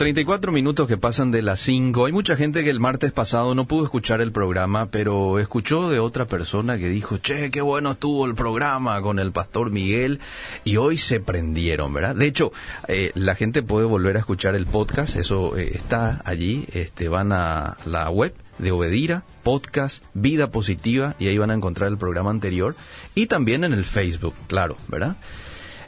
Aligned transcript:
34 0.00 0.50
minutos 0.50 0.88
que 0.88 0.96
pasan 0.96 1.30
de 1.30 1.42
las 1.42 1.60
5. 1.60 2.06
Hay 2.06 2.12
mucha 2.12 2.34
gente 2.34 2.64
que 2.64 2.70
el 2.70 2.80
martes 2.80 3.12
pasado 3.12 3.54
no 3.54 3.66
pudo 3.66 3.84
escuchar 3.84 4.22
el 4.22 4.32
programa, 4.32 4.86
pero 4.90 5.38
escuchó 5.38 5.90
de 5.90 5.98
otra 5.98 6.26
persona 6.26 6.78
que 6.78 6.88
dijo, 6.88 7.18
che, 7.18 7.50
qué 7.50 7.60
bueno 7.60 7.90
estuvo 7.90 8.24
el 8.24 8.34
programa 8.34 9.02
con 9.02 9.18
el 9.18 9.30
pastor 9.30 9.70
Miguel, 9.70 10.20
y 10.64 10.78
hoy 10.78 10.96
se 10.96 11.20
prendieron, 11.20 11.92
¿verdad? 11.92 12.16
De 12.16 12.26
hecho, 12.26 12.50
eh, 12.88 13.12
la 13.14 13.34
gente 13.34 13.62
puede 13.62 13.84
volver 13.84 14.16
a 14.16 14.20
escuchar 14.20 14.54
el 14.54 14.64
podcast, 14.64 15.16
eso 15.16 15.58
eh, 15.58 15.72
está 15.74 16.22
allí, 16.24 16.64
este, 16.72 17.10
van 17.10 17.30
a 17.32 17.76
la 17.84 18.08
web 18.08 18.32
de 18.56 18.72
Obedira, 18.72 19.24
podcast, 19.42 20.02
Vida 20.14 20.50
Positiva, 20.50 21.14
y 21.18 21.28
ahí 21.28 21.36
van 21.36 21.50
a 21.50 21.54
encontrar 21.54 21.90
el 21.90 21.98
programa 21.98 22.30
anterior, 22.30 22.74
y 23.14 23.26
también 23.26 23.64
en 23.64 23.74
el 23.74 23.84
Facebook, 23.84 24.34
claro, 24.46 24.78
¿verdad? 24.88 25.16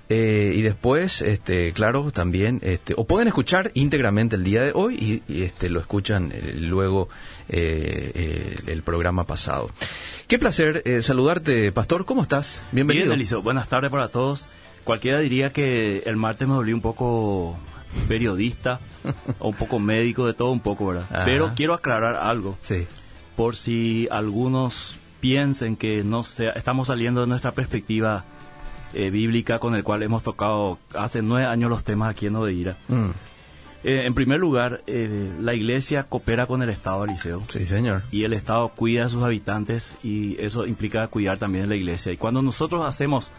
Eh, 0.08 0.52
y 0.56 0.62
después, 0.62 1.22
este, 1.22 1.72
claro, 1.72 2.10
también, 2.10 2.60
este, 2.62 2.94
o 2.96 3.06
pueden 3.06 3.28
escuchar 3.28 3.70
íntegramente 3.74 4.36
el 4.36 4.44
día 4.44 4.62
de 4.62 4.72
hoy 4.74 5.22
y, 5.26 5.42
este, 5.42 5.70
lo 5.70 5.80
escuchan 5.80 6.32
eh, 6.34 6.54
luego 6.58 7.08
eh, 7.48 8.56
el 8.66 8.82
programa 8.82 9.24
pasado. 9.24 9.70
Qué 10.26 10.38
placer 10.38 10.82
saludarte, 11.02 11.72
Pastor. 11.72 12.04
¿Cómo 12.04 12.22
estás? 12.22 12.62
Bienvenido. 12.72 13.06
Bien, 13.06 13.14
Eliso. 13.14 13.42
Buenas 13.42 13.68
tardes 13.68 13.90
para 13.90 14.08
todos. 14.08 14.46
Cualquiera 14.84 15.20
diría 15.20 15.50
que 15.50 16.02
el 16.06 16.16
martes 16.16 16.46
me 16.48 16.54
volví 16.54 16.72
un 16.72 16.80
poco 16.80 17.58
periodista 18.08 18.80
o 19.38 19.48
un 19.50 19.54
poco 19.54 19.78
médico, 19.78 20.26
de 20.26 20.34
todo 20.34 20.50
un 20.50 20.60
poco, 20.60 20.88
¿verdad? 20.88 21.06
Pero 21.24 21.52
quiero 21.54 21.74
aclarar 21.74 22.16
algo. 22.16 22.58
Sí. 22.62 22.86
Por 23.36 23.56
si 23.56 24.08
algunos 24.10 24.96
piensen 25.20 25.76
que 25.76 26.02
no 26.02 26.22
sea, 26.22 26.50
estamos 26.50 26.88
saliendo 26.88 27.20
de 27.20 27.28
nuestra 27.28 27.52
perspectiva 27.52 28.24
eh, 28.94 29.10
bíblica 29.10 29.58
con 29.58 29.74
el 29.74 29.82
cual 29.82 30.02
hemos 30.02 30.22
tocado 30.22 30.78
hace 30.94 31.22
nueve 31.22 31.46
años 31.46 31.70
los 31.70 31.84
temas 31.84 32.10
aquí 32.10 32.26
en 32.26 32.36
Odeira. 32.36 32.76
Mm. 32.88 33.10
Eh, 33.84 34.06
en 34.06 34.14
primer 34.14 34.38
lugar, 34.38 34.82
eh, 34.86 35.32
la 35.40 35.54
iglesia 35.54 36.04
coopera 36.04 36.46
con 36.46 36.62
el 36.62 36.70
Estado 36.70 37.04
Liceo. 37.04 37.42
Sí, 37.48 37.66
señor. 37.66 38.02
Y 38.12 38.24
el 38.24 38.32
Estado 38.32 38.68
cuida 38.68 39.06
a 39.06 39.08
sus 39.08 39.24
habitantes 39.24 39.96
y 40.04 40.40
eso 40.40 40.66
implica 40.66 41.06
cuidar 41.08 41.38
también 41.38 41.64
de 41.64 41.68
la 41.70 41.76
iglesia. 41.76 42.12
Y 42.12 42.16
cuando 42.16 42.42
nosotros 42.42 42.84
hacemos 42.86 43.32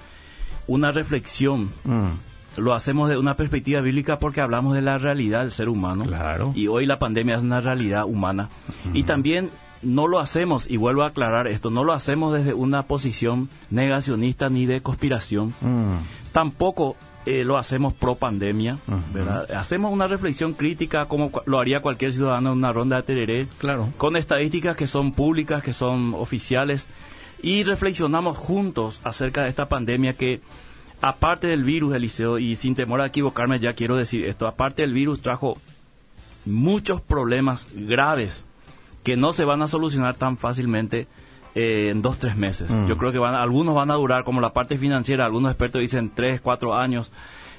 una 0.67 0.91
reflexión, 0.91 1.69
mm. 1.85 2.57
lo 2.57 2.73
hacemos 2.73 3.09
de 3.09 3.17
una 3.17 3.37
perspectiva 3.37 3.79
bíblica 3.79 4.19
porque 4.19 4.41
hablamos 4.41 4.75
de 4.75 4.81
la 4.81 4.97
realidad 4.97 5.41
del 5.41 5.51
ser 5.51 5.69
humano. 5.69 6.03
Claro. 6.03 6.51
Y 6.55 6.67
hoy 6.67 6.85
la 6.85 6.99
pandemia 6.99 7.35
es 7.35 7.41
una 7.41 7.61
realidad 7.61 8.03
humana. 8.03 8.49
Y 8.93 9.03
también 9.03 9.49
no 9.83 10.07
lo 10.07 10.19
hacemos, 10.19 10.69
y 10.69 10.77
vuelvo 10.77 11.03
a 11.03 11.07
aclarar 11.07 11.47
esto, 11.47 11.69
no 11.69 11.83
lo 11.83 11.93
hacemos 11.93 12.33
desde 12.33 12.53
una 12.53 12.83
posición 12.83 13.49
negacionista 13.69 14.49
ni 14.49 14.65
de 14.65 14.81
conspiración. 14.81 15.53
Mm. 15.61 15.97
Tampoco 16.31 16.95
eh, 17.25 17.45
lo 17.45 17.57
hacemos 17.57 17.93
pro 17.93 18.15
pandemia, 18.15 18.79
¿verdad? 19.13 19.49
Hacemos 19.51 19.93
una 19.93 20.07
reflexión 20.07 20.53
crítica 20.53 21.05
como 21.05 21.31
lo 21.45 21.59
haría 21.59 21.81
cualquier 21.81 22.11
ciudadano 22.11 22.51
en 22.51 22.57
una 22.57 22.73
ronda 22.73 22.97
de 22.97 23.03
tereré, 23.03 23.47
claro. 23.59 23.93
con 23.97 24.17
estadísticas 24.17 24.75
que 24.75 24.87
son 24.87 25.13
públicas, 25.13 25.63
que 25.63 25.71
son 25.71 26.13
oficiales, 26.15 26.89
y 27.41 27.63
reflexionamos 27.63 28.37
juntos 28.37 28.99
acerca 29.03 29.43
de 29.43 29.49
esta 29.49 29.67
pandemia 29.67 30.13
que, 30.13 30.41
aparte 31.01 31.47
del 31.47 31.63
virus, 31.63 31.93
Eliseo, 31.93 32.39
y 32.39 32.55
sin 32.55 32.75
temor 32.75 32.99
a 32.99 33.05
equivocarme, 33.05 33.59
ya 33.59 33.73
quiero 33.73 33.95
decir 33.95 34.25
esto, 34.25 34.47
aparte 34.47 34.81
del 34.81 34.93
virus 34.93 35.21
trajo 35.21 35.57
muchos 36.45 36.99
problemas 37.01 37.67
graves 37.73 38.45
que 39.03 39.17
no 39.17 39.31
se 39.33 39.45
van 39.45 39.61
a 39.61 39.67
solucionar 39.67 40.15
tan 40.15 40.37
fácilmente 40.37 41.07
eh, 41.55 41.89
en 41.91 42.01
dos, 42.01 42.17
tres 42.17 42.35
meses. 42.35 42.71
Mm. 42.71 42.87
Yo 42.87 42.97
creo 42.97 43.11
que 43.11 43.19
van, 43.19 43.35
algunos 43.35 43.75
van 43.75 43.91
a 43.91 43.95
durar, 43.95 44.23
como 44.23 44.41
la 44.41 44.53
parte 44.53 44.77
financiera, 44.77 45.25
algunos 45.25 45.51
expertos 45.51 45.81
dicen 45.81 46.11
tres, 46.13 46.41
cuatro 46.41 46.75
años, 46.75 47.11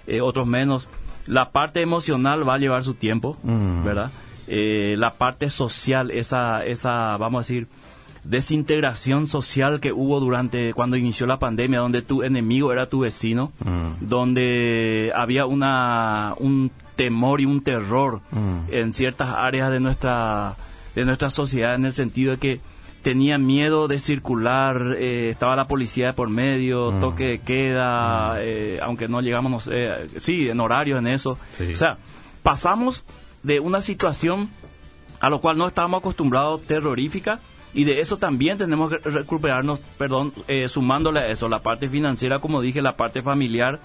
eh, 0.06 0.20
otros 0.20 0.46
menos. 0.48 0.88
La 1.26 1.50
parte 1.52 1.80
emocional 1.80 2.46
va 2.46 2.54
a 2.54 2.58
llevar 2.58 2.82
su 2.82 2.94
tiempo, 2.94 3.36
mm. 3.44 3.84
¿verdad? 3.84 4.10
Eh, 4.48 4.96
la 4.98 5.12
parte 5.12 5.48
social, 5.48 6.10
esa, 6.10 6.64
esa, 6.64 7.16
vamos 7.18 7.38
a 7.38 7.42
decir, 7.46 7.68
desintegración 8.24 9.26
social 9.26 9.80
que 9.80 9.92
hubo 9.92 10.18
durante 10.18 10.72
cuando 10.74 10.96
inició 10.96 11.26
la 11.26 11.38
pandemia, 11.38 11.78
donde 11.78 12.02
tu 12.02 12.24
enemigo 12.24 12.72
era 12.72 12.86
tu 12.86 13.00
vecino, 13.00 13.52
mm. 13.64 14.06
donde 14.06 15.12
había 15.14 15.46
una 15.46 16.34
un 16.38 16.72
temor 16.96 17.40
y 17.40 17.44
un 17.44 17.60
terror 17.60 18.20
en 18.68 18.92
ciertas 18.92 19.28
áreas 19.36 19.70
de 19.70 19.80
nuestra 19.80 20.54
de 20.94 21.04
nuestra 21.04 21.30
sociedad 21.30 21.74
en 21.74 21.84
el 21.84 21.92
sentido 21.92 22.32
de 22.32 22.38
que 22.38 22.60
tenía 23.04 23.36
miedo 23.36 23.86
de 23.86 23.98
circular, 23.98 24.96
eh, 24.98 25.28
estaba 25.30 25.54
la 25.54 25.66
policía 25.68 26.14
por 26.14 26.30
medio, 26.30 26.90
mm. 26.90 27.00
toque 27.00 27.24
de 27.24 27.38
queda, 27.40 28.34
mm. 28.34 28.38
eh, 28.40 28.78
aunque 28.82 29.08
no 29.08 29.20
llegamos, 29.20 29.52
no 29.52 29.60
sé, 29.60 30.08
sí, 30.18 30.48
en 30.48 30.58
horario 30.58 30.98
en 30.98 31.06
eso. 31.06 31.32
O 31.72 31.76
sea, 31.76 31.98
pasamos 32.42 33.04
de 33.42 33.60
una 33.60 33.82
situación 33.82 34.48
a 35.20 35.28
lo 35.28 35.40
cual 35.40 35.58
no 35.58 35.66
estábamos 35.66 36.00
acostumbrados, 36.00 36.62
terrorífica, 36.62 37.40
y 37.74 37.84
de 37.84 38.00
eso 38.00 38.18
también 38.18 38.56
tenemos 38.56 38.90
que 38.90 39.10
recuperarnos, 39.10 39.80
perdón, 39.98 40.32
eh, 40.48 40.68
sumándole 40.68 41.20
a 41.20 41.28
eso, 41.28 41.48
la 41.48 41.58
parte 41.58 41.88
financiera, 41.88 42.38
como 42.38 42.60
dije, 42.60 42.80
la 42.80 42.96
parte 42.96 43.20
familiar, 43.20 43.80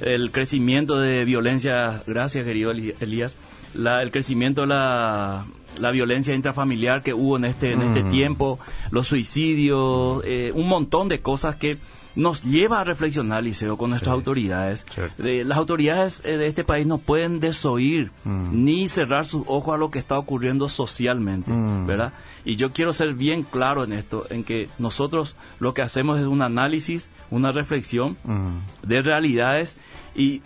el 0.00 0.30
crecimiento 0.30 0.98
de 0.98 1.24
violencia, 1.24 2.02
gracias 2.06 2.44
querido 2.44 2.70
Elías, 2.70 3.36
la, 3.74 4.02
el 4.02 4.10
crecimiento 4.10 4.62
de 4.62 4.66
la 4.68 5.46
la 5.78 5.90
violencia 5.90 6.34
intrafamiliar 6.34 7.02
que 7.02 7.14
hubo 7.14 7.36
en 7.36 7.46
este, 7.46 7.72
en 7.72 7.82
este 7.82 8.04
mm. 8.04 8.10
tiempo, 8.10 8.58
los 8.90 9.06
suicidios, 9.06 10.22
eh, 10.24 10.52
un 10.54 10.68
montón 10.68 11.08
de 11.08 11.20
cosas 11.20 11.56
que 11.56 11.78
nos 12.16 12.44
lleva 12.44 12.80
a 12.80 12.84
reflexionar, 12.84 13.42
Liceo, 13.42 13.76
con 13.76 13.90
nuestras 13.90 14.12
autoridades. 14.12 14.86
las 15.18 15.58
autoridades 15.58 16.24
eh, 16.24 16.36
de 16.36 16.46
este 16.46 16.64
país 16.64 16.86
no 16.86 16.98
pueden 16.98 17.40
desoír 17.40 18.12
mm. 18.24 18.64
ni 18.64 18.88
cerrar 18.88 19.24
sus 19.24 19.42
ojos 19.46 19.74
a 19.74 19.78
lo 19.78 19.90
que 19.90 19.98
está 19.98 20.18
ocurriendo 20.18 20.68
socialmente, 20.68 21.50
mm. 21.50 21.86
¿verdad? 21.86 22.12
Y 22.44 22.56
yo 22.56 22.70
quiero 22.70 22.92
ser 22.92 23.14
bien 23.14 23.42
claro 23.42 23.84
en 23.84 23.92
esto, 23.92 24.24
en 24.30 24.44
que 24.44 24.68
nosotros 24.78 25.36
lo 25.58 25.74
que 25.74 25.82
hacemos 25.82 26.20
es 26.20 26.26
un 26.26 26.42
análisis, 26.42 27.10
una 27.30 27.50
reflexión 27.50 28.16
de 28.82 29.02
realidades 29.02 29.76
y 30.14 30.42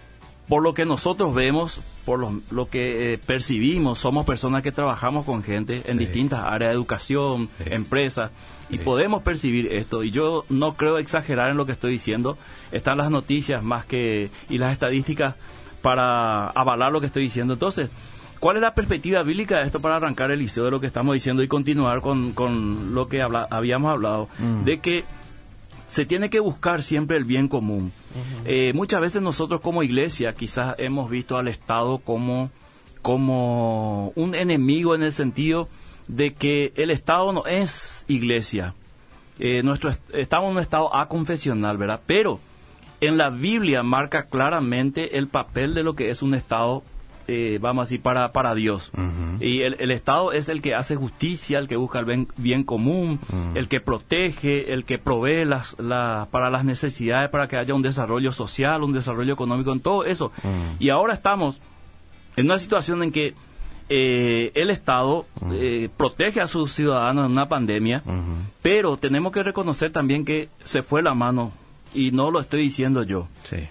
por 0.48 0.62
lo 0.62 0.72
que 0.72 0.86
nosotros 0.86 1.34
vemos, 1.34 1.80
por 2.06 2.20
lo, 2.50 2.68
que 2.68 3.12
eh, 3.12 3.18
percibimos, 3.18 3.98
somos 3.98 4.24
personas 4.24 4.62
que 4.62 4.72
trabajamos 4.72 5.26
con 5.26 5.42
gente 5.42 5.82
en 5.86 5.98
distintas 5.98 6.40
áreas 6.42 6.70
de 6.70 6.74
educación, 6.74 7.50
empresas, 7.66 8.30
y 8.70 8.78
podemos 8.78 9.22
percibir 9.22 9.66
esto. 9.72 10.02
Y 10.02 10.10
yo 10.10 10.46
no 10.48 10.74
creo 10.74 10.98
exagerar 10.98 11.50
en 11.50 11.58
lo 11.58 11.66
que 11.66 11.72
estoy 11.72 11.92
diciendo. 11.92 12.38
Están 12.72 12.96
las 12.96 13.10
noticias 13.10 13.62
más 13.62 13.84
que 13.84 14.30
y 14.48 14.56
las 14.56 14.72
estadísticas 14.72 15.34
para 15.82 16.46
avalar 16.46 16.92
lo 16.92 17.00
que 17.00 17.06
estoy 17.06 17.24
diciendo. 17.24 17.52
Entonces, 17.52 17.90
¿cuál 18.40 18.56
es 18.56 18.62
la 18.62 18.74
perspectiva 18.74 19.22
bíblica 19.22 19.58
de 19.58 19.64
esto 19.64 19.80
para 19.80 19.96
arrancar 19.96 20.30
el 20.30 20.38
liceo 20.38 20.64
de 20.64 20.70
lo 20.70 20.80
que 20.80 20.86
estamos 20.86 21.12
diciendo 21.12 21.42
y 21.42 21.48
continuar 21.48 22.00
con, 22.00 22.32
con 22.32 22.94
lo 22.94 23.06
que 23.08 23.22
habíamos 23.22 23.90
hablado? 23.90 24.28
Mm. 24.38 24.64
De 24.64 24.80
que 24.80 25.04
se 25.88 26.04
tiene 26.06 26.30
que 26.30 26.38
buscar 26.38 26.82
siempre 26.82 27.16
el 27.16 27.24
bien 27.24 27.48
común. 27.48 27.90
Eh, 28.44 28.72
muchas 28.74 29.00
veces 29.00 29.22
nosotros 29.22 29.60
como 29.60 29.82
iglesia 29.82 30.34
quizás 30.34 30.74
hemos 30.78 31.10
visto 31.10 31.36
al 31.36 31.48
Estado 31.48 31.98
como, 31.98 32.50
como 33.02 34.12
un 34.14 34.34
enemigo 34.34 34.94
en 34.94 35.02
el 35.02 35.12
sentido 35.12 35.68
de 36.06 36.34
que 36.34 36.72
el 36.76 36.90
Estado 36.90 37.32
no 37.32 37.46
es 37.46 38.04
iglesia. 38.06 38.74
Eh, 39.38 39.62
nuestro, 39.62 39.90
estamos 40.12 40.50
en 40.50 40.56
un 40.56 40.62
Estado 40.62 40.94
aconfesional, 40.94 41.78
¿verdad? 41.78 42.00
Pero 42.06 42.38
en 43.00 43.16
la 43.16 43.30
Biblia 43.30 43.82
marca 43.82 44.26
claramente 44.26 45.16
el 45.16 45.28
papel 45.28 45.74
de 45.74 45.82
lo 45.82 45.94
que 45.94 46.10
es 46.10 46.22
un 46.22 46.34
Estado 46.34 46.82
eh, 47.30 47.58
vamos 47.60 47.82
a 47.82 47.84
decir, 47.84 48.00
para, 48.00 48.32
para 48.32 48.54
Dios. 48.54 48.90
Y 49.38 49.60
el, 49.60 49.90
Estado 49.90 50.32
es 50.32 50.48
el 50.48 50.62
que 50.62 50.74
hace 50.74 50.96
justicia, 50.96 51.58
el 51.58 51.68
que 51.68 51.76
busca 51.76 52.00
el 52.00 52.26
bien, 52.38 52.64
común, 52.64 53.20
el 53.54 53.68
que 53.68 53.80
protege, 53.80 54.72
el 54.72 54.84
que 54.84 54.96
provee 54.96 55.44
las, 55.44 55.76
para 56.30 56.48
las 56.48 56.64
necesidades, 56.64 57.28
para 57.28 57.46
que 57.46 57.58
haya 57.58 57.74
un 57.74 57.82
desarrollo 57.82 58.32
social, 58.32 58.82
un 58.82 58.94
desarrollo 58.94 59.34
económico, 59.34 59.72
en 59.72 59.80
todo 59.80 60.06
eso. 60.06 60.32
Y 60.78 60.88
ahora 60.88 61.12
estamos 61.12 61.60
en 62.36 62.46
una 62.46 62.58
situación 62.58 63.02
en 63.02 63.12
que 63.12 63.34
eh, 63.90 64.50
el 64.54 64.70
Estado 64.70 65.26
eh, 65.52 65.90
protege 65.98 66.40
a 66.40 66.46
sus 66.46 66.72
ciudadanos 66.72 67.26
en 67.26 67.32
una 67.32 67.46
pandemia, 67.46 68.02
pero 68.62 68.96
tenemos 68.96 69.32
que 69.32 69.42
reconocer 69.42 69.92
también 69.92 70.24
que 70.24 70.48
se 70.62 70.82
fue 70.82 71.02
la 71.02 71.12
mano, 71.12 71.52
y 71.92 72.10
no 72.10 72.30
lo 72.30 72.40
estoy 72.40 72.62
diciendo 72.62 73.02
yo. 73.02 73.28
Sí 73.44 73.68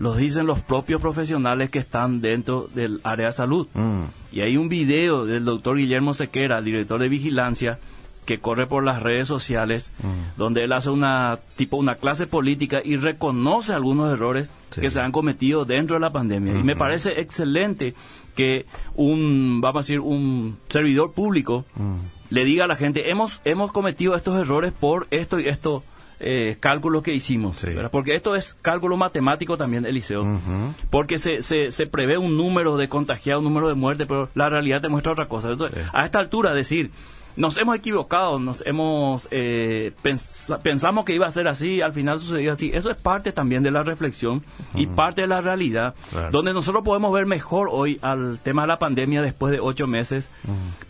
los 0.00 0.16
dicen 0.16 0.46
los 0.46 0.60
propios 0.60 1.00
profesionales 1.00 1.68
que 1.68 1.78
están 1.78 2.22
dentro 2.22 2.68
del 2.74 3.00
área 3.04 3.26
de 3.26 3.32
salud. 3.34 3.68
Mm. 3.74 4.04
Y 4.32 4.40
hay 4.40 4.56
un 4.56 4.70
video 4.70 5.26
del 5.26 5.44
doctor 5.44 5.76
Guillermo 5.76 6.14
Sequera, 6.14 6.62
director 6.62 6.98
de 6.98 7.10
vigilancia, 7.10 7.78
que 8.24 8.38
corre 8.38 8.66
por 8.66 8.82
las 8.82 9.02
redes 9.02 9.28
sociales, 9.28 9.92
mm. 10.02 10.38
donde 10.38 10.64
él 10.64 10.72
hace 10.72 10.88
una 10.88 11.40
tipo 11.56 11.76
una 11.76 11.96
clase 11.96 12.26
política 12.26 12.80
y 12.82 12.96
reconoce 12.96 13.74
algunos 13.74 14.10
errores 14.10 14.50
que 14.74 14.88
se 14.88 15.00
han 15.00 15.12
cometido 15.12 15.66
dentro 15.66 15.96
de 15.96 16.00
la 16.00 16.10
pandemia. 16.10 16.58
Y 16.58 16.62
me 16.62 16.76
parece 16.76 17.20
excelente 17.20 17.92
que 18.34 18.64
un, 18.94 19.60
vamos 19.60 19.80
a 19.80 19.84
decir, 19.84 20.00
un 20.00 20.56
servidor 20.68 21.12
público 21.12 21.66
mm. 21.76 21.96
le 22.30 22.44
diga 22.46 22.64
a 22.64 22.68
la 22.68 22.76
gente, 22.76 23.10
hemos, 23.10 23.42
hemos 23.44 23.70
cometido 23.70 24.14
estos 24.14 24.40
errores 24.40 24.72
por 24.72 25.08
esto 25.10 25.38
y 25.38 25.46
esto 25.46 25.82
eh, 26.20 26.56
cálculos 26.60 27.02
que 27.02 27.12
hicimos. 27.14 27.64
Porque 27.90 28.14
esto 28.14 28.36
es 28.36 28.54
cálculo 28.62 28.96
matemático 28.96 29.56
también, 29.56 29.84
Eliseo. 29.86 30.22
Ujú. 30.22 30.74
Porque 30.90 31.18
se, 31.18 31.42
se, 31.42 31.70
se 31.70 31.86
prevé 31.86 32.18
un 32.18 32.36
número 32.36 32.76
de 32.76 32.88
contagiados, 32.88 33.40
un 33.40 33.48
número 33.52 33.68
de 33.68 33.74
muertes, 33.74 34.06
pero 34.06 34.28
la 34.34 34.48
realidad 34.48 34.80
te 34.80 34.88
muestra 34.88 35.12
otra 35.12 35.26
cosa. 35.28 35.50
Entonces, 35.50 35.78
Sí. 35.82 35.90
a 35.92 36.04
esta 36.04 36.18
altura, 36.18 36.52
decir, 36.54 36.90
nos 37.36 37.56
hemos 37.58 37.76
equivocado, 37.76 38.38
nos 38.40 38.62
hemos 38.66 39.26
eh, 39.30 39.92
pens- 40.02 40.58
pensamos 40.62 41.04
que 41.04 41.14
iba 41.14 41.26
a 41.26 41.30
ser 41.30 41.46
así, 41.48 41.80
al 41.80 41.92
final 41.92 42.18
sucedió 42.18 42.52
así. 42.52 42.70
Eso 42.74 42.90
es 42.90 42.96
parte 43.00 43.32
también 43.32 43.62
de 43.62 43.70
la 43.70 43.82
reflexión 43.84 44.42
y 44.74 44.86
parte 44.88 45.22
de 45.22 45.26
la 45.28 45.40
realidad, 45.40 45.94
Claro. 46.10 46.30
donde 46.32 46.52
nosotros 46.52 46.82
podemos 46.84 47.12
ver 47.12 47.26
mejor 47.26 47.68
hoy 47.70 47.98
al 48.02 48.40
tema 48.42 48.62
de 48.62 48.68
la 48.68 48.78
pandemia 48.78 49.22
después 49.22 49.52
de 49.52 49.60
ocho 49.60 49.86
meses. 49.86 50.28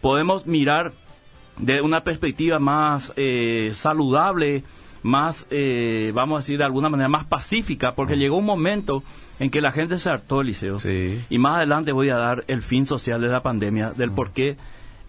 Podemos 0.01 0.47
mirar 0.47 0.93
de 1.59 1.83
una 1.83 2.01
perspectiva 2.05 2.59
más 2.59 3.13
eh, 3.17 3.71
saludable, 3.75 4.65
más, 5.03 5.47
eh, 5.51 6.13
vamos 6.15 6.37
a 6.37 6.41
decir 6.41 6.59
de 6.59 6.65
alguna 6.65 6.89
manera, 6.89 7.09
más 7.09 7.25
pacífica, 7.25 7.95
porque 7.95 8.17
llegó 8.17 8.37
un 8.37 8.45
momento 8.45 9.03
en 9.39 9.51
que 9.51 9.61
la 9.61 9.73
gente 9.73 9.99
se 9.99 10.11
hartó, 10.11 10.43
Liceo. 10.43 10.79
Sí. 10.79 11.21
Y 11.31 11.39
más 11.39 11.57
adelante 11.57 11.93
voy 11.93 12.11
a 12.11 12.17
dar 12.17 12.45
el 12.47 12.63
fin 12.63 12.87
social 12.87 13.21
de 13.21 13.29
la 13.29 13.43
pandemia, 13.43 13.93
del 13.93 14.11
por 14.11 14.31
qué 14.33 14.57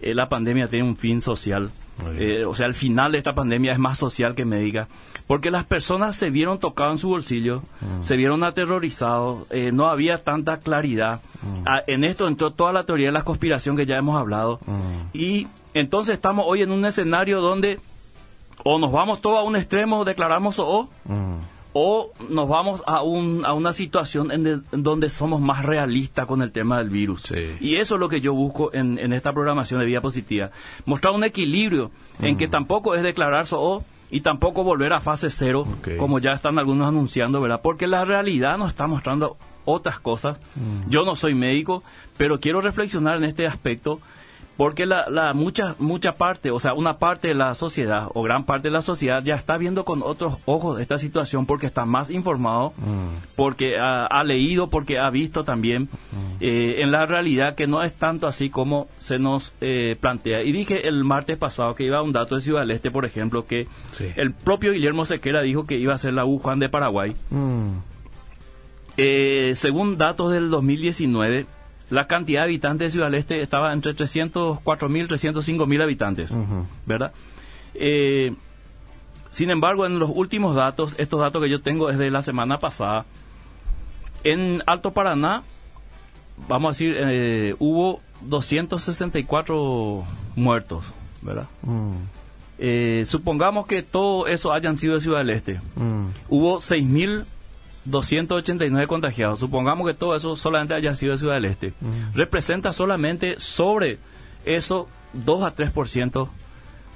eh, 0.00 0.14
la 0.14 0.28
pandemia 0.28 0.66
tiene 0.66 0.86
un 0.86 0.96
fin 0.96 1.20
social. 1.20 1.70
Eh, 2.18 2.44
o 2.44 2.54
sea, 2.54 2.66
el 2.66 2.74
final 2.74 3.12
de 3.12 3.18
esta 3.18 3.34
pandemia 3.34 3.72
es 3.72 3.78
más 3.78 3.98
social 3.98 4.34
que 4.34 4.44
médica. 4.44 4.88
Porque 5.26 5.50
las 5.50 5.64
personas 5.64 6.16
se 6.16 6.30
vieron 6.30 6.58
tocadas 6.58 6.92
en 6.92 6.98
su 6.98 7.08
bolsillo, 7.08 7.62
se 8.00 8.16
vieron 8.16 8.42
aterrorizados, 8.42 9.46
eh, 9.50 9.70
no 9.72 9.88
había 9.88 10.24
tanta 10.24 10.58
claridad. 10.58 11.20
Ah, 11.64 11.82
en 11.86 12.04
esto 12.04 12.26
entró 12.26 12.52
toda 12.52 12.72
la 12.72 12.84
teoría 12.84 13.08
de 13.08 13.12
la 13.12 13.22
conspiración 13.22 13.76
que 13.76 13.86
ya 13.86 13.96
hemos 13.96 14.18
hablado. 14.18 14.58
Y 15.12 15.46
entonces 15.74 16.14
estamos 16.14 16.44
hoy 16.48 16.62
en 16.62 16.72
un 16.72 16.84
escenario 16.84 17.40
donde 17.40 17.78
o 18.64 18.78
nos 18.78 18.92
vamos 18.92 19.20
todos 19.20 19.38
a 19.38 19.42
un 19.42 19.56
extremo, 19.56 20.04
declaramos 20.04 20.58
o 20.58 20.88
Mm. 21.04 21.34
o 21.74 22.10
nos 22.28 22.48
vamos 22.48 22.82
a, 22.86 23.02
un, 23.02 23.44
a 23.46 23.54
una 23.54 23.72
situación 23.72 24.30
en, 24.30 24.44
de- 24.44 24.60
en 24.72 24.82
donde 24.82 25.08
somos 25.08 25.40
más 25.40 25.64
realistas 25.64 26.26
con 26.26 26.42
el 26.42 26.52
tema 26.52 26.76
del 26.78 26.90
virus. 26.90 27.22
Sí. 27.22 27.56
Y 27.60 27.76
eso 27.76 27.94
es 27.94 28.00
lo 28.00 28.08
que 28.10 28.20
yo 28.20 28.34
busco 28.34 28.72
en, 28.74 28.98
en 28.98 29.12
esta 29.14 29.32
programación 29.32 29.80
de 29.80 29.86
diapositiva. 29.86 30.50
Mostrar 30.84 31.14
un 31.14 31.24
equilibrio 31.24 31.90
en 32.20 32.36
que 32.36 32.46
tampoco 32.48 32.94
es 32.94 33.02
declarar 33.02 33.46
o 33.52 33.82
y 34.10 34.20
tampoco 34.20 34.62
volver 34.62 34.92
a 34.92 35.00
fase 35.00 35.30
cero, 35.30 35.66
como 35.98 36.18
ya 36.18 36.32
están 36.32 36.58
algunos 36.58 36.86
anunciando, 36.86 37.40
¿verdad? 37.40 37.60
Porque 37.62 37.86
la 37.86 38.04
realidad 38.04 38.58
nos 38.58 38.68
está 38.68 38.86
mostrando 38.86 39.38
otras 39.64 39.98
cosas. 40.00 40.38
Yo 40.88 41.04
no 41.06 41.16
soy 41.16 41.34
médico, 41.34 41.82
pero 42.18 42.38
quiero 42.38 42.60
reflexionar 42.60 43.16
en 43.16 43.24
este 43.24 43.46
aspecto 43.46 44.00
porque 44.56 44.86
la, 44.86 45.08
la 45.08 45.32
mucha 45.34 45.74
mucha 45.78 46.12
parte, 46.12 46.50
o 46.50 46.60
sea, 46.60 46.74
una 46.74 46.98
parte 46.98 47.28
de 47.28 47.34
la 47.34 47.54
sociedad 47.54 48.08
o 48.14 48.22
gran 48.22 48.44
parte 48.44 48.68
de 48.68 48.72
la 48.72 48.82
sociedad 48.82 49.22
ya 49.24 49.34
está 49.34 49.56
viendo 49.56 49.84
con 49.84 50.02
otros 50.02 50.38
ojos 50.44 50.78
esta 50.80 50.98
situación 50.98 51.46
porque 51.46 51.66
está 51.66 51.84
más 51.86 52.10
informado, 52.10 52.72
porque 53.34 53.78
ha, 53.78 54.06
ha 54.06 54.22
leído, 54.24 54.68
porque 54.68 54.98
ha 54.98 55.08
visto 55.10 55.42
también 55.42 55.88
eh, 56.40 56.82
en 56.82 56.92
la 56.92 57.06
realidad 57.06 57.54
que 57.54 57.66
no 57.66 57.82
es 57.82 57.94
tanto 57.94 58.26
así 58.26 58.50
como 58.50 58.88
se 58.98 59.18
nos 59.18 59.54
eh, 59.60 59.96
plantea. 60.00 60.42
Y 60.42 60.52
dije 60.52 60.86
el 60.86 61.02
martes 61.04 61.38
pasado 61.38 61.74
que 61.74 61.84
iba 61.84 61.98
a 61.98 62.02
un 62.02 62.12
dato 62.12 62.34
de 62.34 62.42
Ciudad 62.42 62.60
del 62.60 62.72
Este, 62.72 62.90
por 62.90 63.04
ejemplo, 63.04 63.46
que 63.46 63.66
Sí. 63.92 64.06
el 64.16 64.32
propio 64.32 64.72
Guillermo 64.72 65.04
Sequera 65.04 65.40
dijo 65.42 65.64
que 65.64 65.76
iba 65.76 65.94
a 65.94 65.98
ser 65.98 66.12
la 66.12 66.24
Wuhan 66.24 66.58
de 66.58 66.68
Paraguay. 66.68 67.14
Mm. 67.30 67.78
Eh, 68.98 69.54
según 69.56 69.96
datos 69.96 70.30
del 70.32 70.50
2019, 70.50 71.46
la 71.92 72.06
cantidad 72.06 72.40
de 72.40 72.44
habitantes 72.44 72.86
de 72.86 72.90
Ciudad 72.90 73.06
del 73.08 73.16
Este 73.16 73.42
estaba 73.42 73.70
entre 73.74 73.92
304.000 73.92 75.04
y 75.04 75.08
305.000 75.08 75.82
habitantes. 75.82 76.34
¿verdad? 76.86 77.12
Eh, 77.74 78.34
sin 79.30 79.50
embargo, 79.50 79.84
en 79.84 79.98
los 79.98 80.10
últimos 80.14 80.56
datos, 80.56 80.94
estos 80.96 81.20
datos 81.20 81.42
que 81.42 81.50
yo 81.50 81.60
tengo 81.60 81.90
es 81.90 81.98
de 81.98 82.10
la 82.10 82.22
semana 82.22 82.58
pasada, 82.58 83.04
en 84.24 84.62
Alto 84.66 84.92
Paraná, 84.92 85.42
vamos 86.48 86.70
a 86.70 86.72
decir, 86.72 86.96
eh, 86.98 87.56
hubo 87.58 88.00
264 88.22 90.04
muertos, 90.34 90.86
¿verdad? 91.20 91.46
Mm. 91.60 91.96
Eh, 92.56 93.04
supongamos 93.06 93.66
que 93.66 93.82
todo 93.82 94.28
eso 94.28 94.52
hayan 94.52 94.78
sido 94.78 94.94
de 94.94 95.00
Ciudad 95.00 95.18
del 95.18 95.30
Este. 95.30 95.60
Mm. 95.76 96.06
Hubo 96.30 96.62
6.289 97.86 98.86
contagiados. 98.86 99.38
Supongamos 99.38 99.86
que 99.86 99.94
todo 99.94 100.14
eso 100.14 100.36
solamente 100.36 100.74
haya 100.74 100.94
sido 100.94 101.12
de 101.12 101.18
Ciudad 101.18 101.34
del 101.34 101.46
Este. 101.46 101.74
Representa 102.14 102.72
solamente 102.72 103.38
sobre 103.38 103.98
eso 104.44 104.88
2 105.12 105.42
a 105.42 105.54
3% 105.54 106.28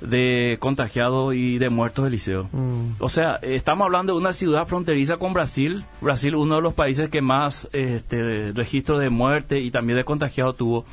de 0.00 0.58
contagiados 0.60 1.34
y 1.34 1.58
de 1.58 1.70
muertos 1.70 2.04
del 2.04 2.12
liceo. 2.12 2.48
Mm. 2.52 2.96
O 2.98 3.08
sea, 3.08 3.36
estamos 3.36 3.86
hablando 3.86 4.12
de 4.12 4.18
una 4.18 4.32
ciudad 4.32 4.66
fronteriza 4.66 5.16
con 5.16 5.32
Brasil. 5.32 5.84
Brasil, 6.00 6.34
uno 6.34 6.56
de 6.56 6.62
los 6.62 6.74
países 6.74 7.08
que 7.08 7.22
más 7.22 7.68
este, 7.72 8.52
registro 8.52 8.98
de 8.98 9.10
muerte 9.10 9.60
y 9.60 9.70
también 9.70 9.96
de 9.96 10.04
contagiados 10.04 10.56
tuvo. 10.56 10.84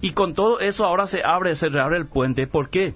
Y 0.00 0.12
con 0.12 0.34
todo 0.34 0.60
eso 0.60 0.84
ahora 0.84 1.06
se 1.06 1.22
abre, 1.24 1.54
se 1.54 1.68
reabre 1.68 1.96
el 1.96 2.06
puente. 2.06 2.46
¿Por 2.46 2.68
qué? 2.68 2.94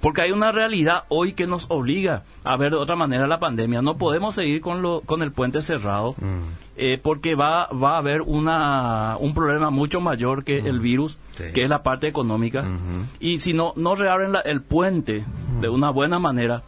Porque 0.00 0.22
hay 0.22 0.30
una 0.32 0.52
realidad 0.52 1.04
hoy 1.08 1.32
que 1.32 1.46
nos 1.46 1.66
obliga 1.70 2.22
a 2.44 2.56
ver 2.56 2.70
de 2.72 2.76
otra 2.76 2.94
manera 2.94 3.26
la 3.26 3.40
pandemia. 3.40 3.82
No 3.82 3.96
podemos 3.96 4.34
seguir 4.34 4.60
con, 4.60 4.80
lo, 4.82 5.00
con 5.00 5.22
el 5.22 5.32
puente 5.32 5.60
cerrado 5.62 6.14
Mm. 6.20 6.42
eh, 6.76 7.00
porque 7.02 7.34
va, 7.34 7.66
va 7.68 7.94
a 7.94 7.98
haber 7.98 8.22
una, 8.22 9.16
un 9.18 9.34
problema 9.34 9.70
mucho 9.70 10.00
mayor 10.00 10.44
que 10.44 10.58
el 10.58 10.78
virus, 10.80 11.18
Sí. 11.36 11.44
que 11.54 11.62
es 11.62 11.68
la 11.68 11.82
parte 11.82 12.06
económica. 12.06 12.64
Y 13.18 13.40
si 13.40 13.54
no, 13.54 13.72
no 13.76 13.94
reabren 13.96 14.32
la- 14.32 14.40
el 14.40 14.60
puente 14.62 15.24
de 15.60 15.68
una 15.68 15.90
buena 15.90 16.18
manera, 16.20 16.62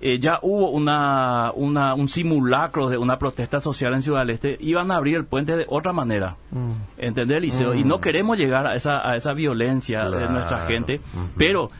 eh, 0.00 0.18
ya 0.20 0.38
hubo 0.42 0.70
una, 0.70 1.50
una, 1.54 1.94
un 1.94 2.08
simulacro 2.08 2.88
de 2.88 2.96
una 2.98 3.18
protesta 3.18 3.58
social 3.60 3.94
en 3.94 4.02
Ciudad 4.02 4.20
del 4.20 4.30
Este, 4.30 4.56
iban 4.60 4.90
a 4.92 4.96
abrir 4.96 5.16
el 5.16 5.24
puente 5.26 5.56
de 5.56 5.66
otra 5.68 5.92
manera. 5.92 6.36
Mm. 6.52 6.70
¿Entendés, 6.98 7.42
Liceo? 7.42 7.74
Y 7.74 7.84
no 7.84 8.00
queremos 8.00 8.36
llegar 8.38 8.66
a 8.66 8.74
esa, 8.76 8.98
a 9.08 9.16
esa 9.16 9.32
violencia 9.32 10.08
de 10.08 10.28
nuestra 10.28 10.66
gente, 10.66 11.00
pero 11.36 11.70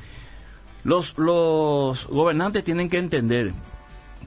los, 0.84 1.16
los 1.19 2.06
gobernantes 2.06 2.64
tienen 2.64 2.88
que 2.88 2.98
entender 2.98 3.52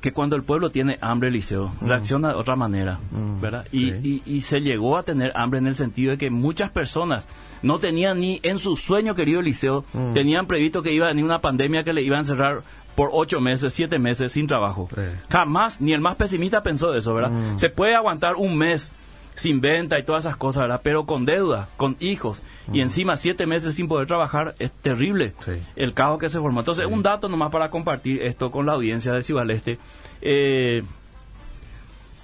que 0.02 0.14
cuando 0.14 0.36
el 0.36 0.42
pueblo 0.42 0.72
tiene 0.72 0.98
hambre, 1.02 1.30
Liceo, 1.30 1.74
reacciona 1.82 2.30
de 2.30 2.34
otra 2.36 2.56
manera, 2.56 3.00
Mm, 3.12 3.40
¿verdad? 3.40 3.68
Y, 3.72 3.92
y, 3.92 4.24
y 4.26 4.42
se 4.42 4.60
llegó 4.62 4.98
a 4.98 5.04
tener 5.04 5.32
hambre 5.36 5.60
en 5.60 5.68
el 5.68 5.76
sentido 5.76 6.12
de 6.12 6.18
que 6.18 6.32
muchas 6.32 6.72
personas 6.72 7.28
no 7.62 7.78
tenían 7.78 8.20
ni 8.20 8.40
en 8.42 8.58
su 8.58 8.76
sueño, 8.78 9.14
querido 9.14 9.42
Liceo, 9.44 9.86
Mm. 9.94 10.14
tenían 10.14 10.48
previsto 10.48 10.82
que 10.82 10.92
iba 10.92 11.06
a 11.06 11.10
venir 11.10 11.24
una 11.24 11.40
pandemia 11.42 11.84
que 11.84 11.94
le 11.94 12.02
iba 12.02 12.16
a 12.18 12.20
encerrar 12.22 12.62
por 12.96 13.10
ocho 13.14 13.40
meses, 13.42 13.74
siete 13.74 14.00
meses 14.00 14.32
sin 14.32 14.48
trabajo. 14.48 14.90
Jamás, 15.30 15.80
ni 15.82 15.94
el 15.94 16.02
más 16.02 16.16
pesimista 16.16 16.64
pensó 16.64 16.96
eso, 16.96 17.14
¿verdad? 17.14 17.30
Mm. 17.32 17.58
Se 17.60 17.70
puede 17.70 17.96
aguantar 17.96 18.36
un 18.38 18.58
mes 18.58 18.92
sin 19.36 19.62
venta 19.62 20.00
y 20.00 20.04
todas 20.04 20.26
esas 20.26 20.36
cosas, 20.36 20.64
¿verdad? 20.64 20.82
Pero 20.84 21.06
con 21.06 21.26
deuda, 21.26 21.70
con 21.78 21.96
hijos 22.00 22.42
y 22.74 22.82
encima 22.82 23.18
siete 23.18 23.46
meses 23.46 23.76
sin 23.76 23.88
poder 23.88 24.08
trabajar 24.08 24.56
es 24.60 24.72
terrible. 24.72 25.34
Sí. 25.40 25.54
el 25.76 25.94
caos 25.94 26.20
que 26.20 26.30
se 26.30 26.40
formó. 26.40 26.60
Entonces, 26.62 26.86
un 26.86 27.04
dato 27.04 27.28
nomás 27.30 27.52
para 27.52 27.70
compartir 27.70 28.22
esto 28.24 28.52
con 28.52 28.66
la 28.66 28.74
audiencia 28.74 29.12
de 29.14 29.24
Ciudad 29.24 29.42
del 29.44 29.52
Este. 29.52 29.78
Eh, 30.22 30.84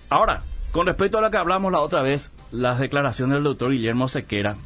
ahora, 0.09 0.43
con 0.71 0.85
respecto 0.87 1.17
a 1.17 1.21
lo 1.21 1.31
que 1.31 1.37
hablamos 1.37 1.71
la 1.71 1.79
otra 1.79 2.01
vez, 2.01 2.31
las 2.51 2.79
declaraciones 2.79 3.35
del 3.35 3.43
doctor 3.43 3.71
Guillermo 3.71 4.07
Sequera 4.07 4.57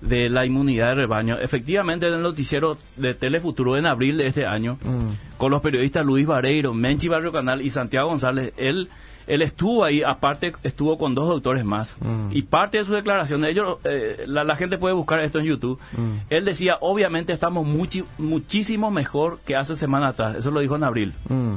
de 0.00 0.30
la 0.30 0.46
inmunidad 0.46 0.88
de 0.88 0.94
rebaño, 0.94 1.38
efectivamente 1.38 2.06
en 2.08 2.14
el 2.14 2.22
noticiero 2.22 2.78
de 2.96 3.12
Telefuturo 3.14 3.76
en 3.76 3.84
abril 3.84 4.16
de 4.16 4.28
este 4.28 4.46
año, 4.46 4.78
Mm. 4.82 5.10
con 5.36 5.50
los 5.50 5.60
periodistas 5.60 6.06
Luis 6.06 6.26
Vareiro, 6.26 6.72
Menchi 6.72 7.08
Barrio 7.08 7.30
Canal 7.32 7.60
y 7.60 7.68
Santiago 7.68 8.08
González, 8.08 8.54
él, 8.56 8.88
él 9.32 9.42
estuvo 9.42 9.84
ahí, 9.84 10.02
aparte 10.02 10.52
estuvo 10.62 10.98
con 10.98 11.14
dos 11.14 11.28
doctores 11.28 11.64
más. 11.64 11.96
Mm. 12.00 12.28
Y 12.32 12.42
parte 12.42 12.78
de 12.78 12.84
sus 12.84 12.94
declaraciones, 12.94 13.50
ellos, 13.50 13.78
eh, 13.84 14.24
la, 14.26 14.44
la 14.44 14.56
gente 14.56 14.78
puede 14.78 14.94
buscar 14.94 15.20
esto 15.20 15.38
en 15.38 15.46
YouTube, 15.46 15.78
Mm. 15.96 16.16
él 16.30 16.44
decía, 16.44 16.76
obviamente 16.80 17.32
estamos 17.32 17.66
muchi- 17.66 18.04
muchísimo 18.18 18.90
mejor 18.90 19.38
que 19.46 19.56
hace 19.56 19.76
semana 19.76 20.08
atrás, 20.08 20.36
eso 20.36 20.50
lo 20.50 20.60
dijo 20.60 20.76
en 20.76 20.84
abril. 20.84 21.14
Mm. 21.28 21.56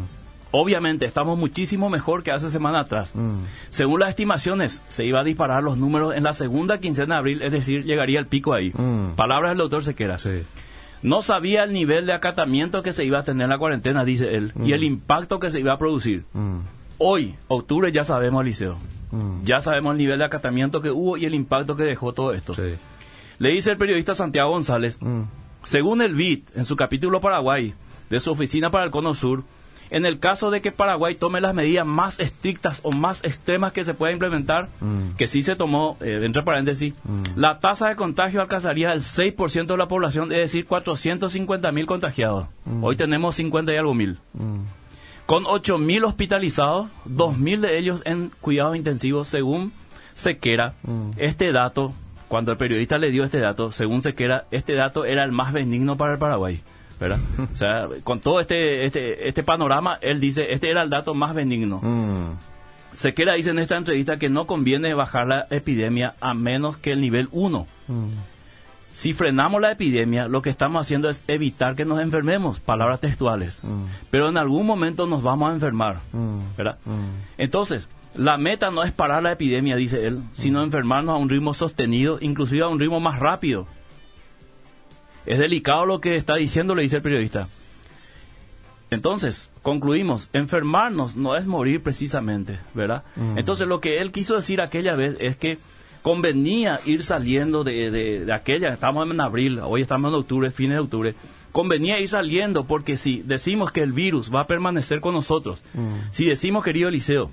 Obviamente 0.56 1.08
estamos 1.08 1.36
muchísimo 1.36 1.90
mejor 1.90 2.22
que 2.22 2.32
hace 2.32 2.48
semana 2.50 2.82
atrás. 2.82 3.12
Según 3.70 4.02
las 4.02 4.10
estimaciones, 4.10 4.84
se 4.88 5.04
iba 5.04 5.20
a 5.22 5.24
disparar 5.24 5.64
los 5.64 5.78
números 5.80 6.16
en 6.16 6.22
la 6.24 6.34
segunda 6.34 6.78
quincena 6.78 7.16
de 7.16 7.20
abril, 7.20 7.42
es 7.42 7.52
decir, 7.52 7.84
llegaría 7.86 8.20
el 8.20 8.28
pico 8.28 8.54
ahí. 8.54 8.72
Palabras 9.16 9.50
del 9.52 9.58
doctor 9.58 9.84
Sequera. 9.84 10.20
Sí. 10.20 10.44
No 11.02 11.24
sabía 11.24 11.64
el 11.64 11.74
nivel 11.74 12.06
de 12.06 12.14
acatamiento 12.14 12.84
que 12.84 12.94
se 12.94 13.04
iba 13.04 13.18
a 13.20 13.24
tener 13.24 13.46
en 13.46 13.50
la 13.50 13.58
cuarentena, 13.58 14.06
dice 14.06 14.36
él, 14.36 14.54
y 14.64 14.74
el 14.74 14.84
impacto 14.84 15.40
que 15.40 15.50
se 15.50 15.60
iba 15.60 15.74
a 15.74 15.78
producir. 15.80 16.24
Mm. 16.34 16.60
Hoy, 16.98 17.36
octubre, 17.48 17.92
ya 17.92 18.04
sabemos, 18.04 18.44
Liceo. 18.46 18.78
Mm. 19.12 19.44
Ya 19.44 19.60
sabemos 19.60 19.92
el 19.94 19.98
nivel 19.98 20.20
de 20.20 20.26
acatamiento 20.26 20.82
que 20.82 20.90
hubo 20.92 21.18
y 21.18 21.26
el 21.26 21.34
impacto 21.36 21.76
que 21.76 21.84
dejó 21.84 22.14
todo 22.14 22.34
esto. 22.34 22.54
Sí. 22.54 22.76
Le 23.40 23.50
dice 23.50 23.72
el 23.72 23.78
periodista 23.78 24.16
Santiago 24.16 24.52
González, 24.52 24.98
Mm. 25.02 25.24
según 25.64 26.02
el 26.02 26.16
BID, 26.16 26.44
en 26.56 26.66
su 26.66 26.76
capítulo 26.76 27.20
Paraguay, 27.22 27.74
de 28.10 28.20
su 28.20 28.32
oficina 28.32 28.70
para 28.70 28.86
el 28.86 28.92
Cono 28.92 29.14
Sur, 29.14 29.44
en 29.90 30.06
el 30.08 30.20
caso 30.20 30.50
de 30.50 30.62
que 30.62 30.72
Paraguay 30.72 31.14
tome 31.16 31.42
las 31.42 31.54
medidas 31.54 31.86
más 31.86 32.20
estrictas 32.20 32.80
o 32.84 32.92
más 32.92 33.24
extremas 33.24 33.74
que 33.74 33.84
se 33.84 33.94
pueda 33.94 34.12
implementar, 34.14 34.70
Mm. 34.82 35.16
que 35.18 35.28
sí 35.28 35.44
se 35.44 35.56
tomó, 35.56 35.98
eh, 36.02 36.20
entre 36.24 36.42
paréntesis, 36.42 36.96
la 37.36 37.60
tasa 37.60 37.90
de 37.90 37.96
contagio 37.96 38.42
alcanzaría 38.42 38.94
el 38.94 39.02
6% 39.02 39.74
de 39.74 39.78
la 39.78 39.88
población, 39.88 40.32
es 40.32 40.40
decir, 40.40 40.66
450 40.66 41.72
mil 41.72 41.86
contagiados. 41.86 42.46
Hoy 42.82 42.96
tenemos 42.96 43.36
50 43.36 43.74
y 43.74 43.78
algo 43.78 43.94
mil. 43.94 44.18
Con 45.26 45.46
8.000 45.46 46.06
hospitalizados, 46.06 46.88
2.000 47.08 47.60
de 47.62 47.78
ellos 47.80 48.02
en 48.06 48.32
cuidados 48.42 48.76
intensivos, 48.76 49.28
según 49.28 49.72
Sequera. 50.14 50.74
Mm. 50.84 51.12
Este 51.18 51.52
dato, 51.52 51.94
cuando 52.28 52.52
el 52.52 52.58
periodista 52.58 52.98
le 52.98 53.10
dio 53.10 53.24
este 53.24 53.40
dato, 53.40 53.72
según 53.72 54.02
Sequera, 54.02 54.46
este 54.52 54.74
dato 54.74 55.06
era 55.06 55.24
el 55.24 55.32
más 55.32 55.54
benigno 55.54 55.96
para 55.98 56.14
el 56.14 56.20
Paraguay. 56.20 56.62
¿verdad? 57.00 57.20
O 57.54 57.58
sea, 57.58 57.88
con 58.04 58.20
todo 58.20 58.40
este, 58.40 58.86
este, 58.86 59.28
este 59.28 59.44
panorama, 59.44 59.98
él 60.02 60.20
dice, 60.20 60.54
este 60.54 60.70
era 60.70 60.84
el 60.84 60.90
dato 60.90 61.14
más 61.14 61.34
benigno. 61.34 61.80
Mm. 61.82 62.38
Sequera 62.94 63.34
dice 63.34 63.50
en 63.50 63.60
esta 63.60 63.76
entrevista 63.76 64.18
que 64.18 64.30
no 64.30 64.46
conviene 64.46 64.94
bajar 64.94 65.28
la 65.28 65.48
epidemia 65.50 66.14
a 66.22 66.34
menos 66.34 66.78
que 66.78 66.92
el 66.92 67.02
nivel 67.02 67.28
1. 67.32 67.68
Mm. 67.88 68.10
Si 68.94 69.14
frenamos 69.14 69.60
la 69.60 69.72
epidemia, 69.72 70.28
lo 70.28 70.42
que 70.44 70.52
estamos 70.52 70.86
haciendo 70.86 71.10
es 71.10 71.24
evitar 71.28 71.76
que 71.76 71.84
nos 71.84 72.00
enfermemos, 72.00 72.60
palabras 72.60 73.02
textuales. 73.02 73.60
Mm. 73.64 73.86
Pero 74.12 74.30
en 74.30 74.38
algún 74.38 74.68
momento 74.68 75.08
nos 75.08 75.24
vamos 75.24 75.50
a 75.50 75.54
enfermar, 75.54 76.00
Mm. 76.12 76.40
¿verdad? 76.56 76.78
Mm. 76.86 77.40
Entonces, 77.40 77.90
la 78.16 78.38
meta 78.38 78.70
no 78.70 78.84
es 78.84 78.92
parar 78.92 79.24
la 79.24 79.32
epidemia, 79.32 79.76
dice 79.76 80.06
él, 80.06 80.22
sino 80.34 80.64
enfermarnos 80.64 81.16
a 81.16 81.18
un 81.18 81.30
ritmo 81.30 81.56
sostenido, 81.56 82.20
inclusive 82.22 82.64
a 82.64 82.68
un 82.68 82.80
ritmo 82.80 83.00
más 83.00 83.20
rápido. 83.20 83.66
Es 85.26 85.40
delicado 85.40 85.86
lo 85.88 86.00
que 86.00 86.16
está 86.16 86.36
diciendo, 86.36 86.76
le 86.76 86.84
dice 86.84 86.98
el 86.98 87.02
periodista. 87.02 87.48
Entonces, 88.92 89.50
concluimos, 89.64 90.30
enfermarnos 90.34 91.16
no 91.16 91.36
es 91.36 91.48
morir 91.48 91.82
precisamente, 91.82 92.60
¿verdad? 92.76 93.04
Entonces, 93.36 93.68
lo 93.68 93.80
que 93.82 94.00
él 94.02 94.12
quiso 94.12 94.36
decir 94.36 94.62
aquella 94.62 94.96
vez 94.96 95.18
es 95.20 95.36
que 95.36 95.58
convenía 96.04 96.80
ir 96.86 97.02
saliendo 97.02 97.64
de, 97.64 97.90
de- 97.90 98.26
de 98.26 98.34
aquella, 98.34 98.70
estamos 98.70 99.10
en 99.10 99.20
abril, 99.20 99.60
hoy 99.64 99.82
estamos 99.82 100.10
en 100.10 100.20
octubre, 100.20 100.52
fines 100.52 100.76
de 100.76 100.82
octubre, 100.82 101.16
convenía 101.52 102.00
ir 102.00 102.08
saliendo 102.10 102.66
porque 102.66 102.98
si 102.98 103.22
decimos 103.24 103.72
que 103.72 103.82
el 103.82 103.94
virus 103.94 104.32
va 104.32 104.42
a 104.42 104.48
permanecer 104.48 105.02
con 105.02 105.14
nosotros, 105.16 105.64
Mm. 105.74 106.12
si 106.12 106.26
decimos, 106.26 106.64
querido 106.64 106.90
Eliseo, 106.90 107.32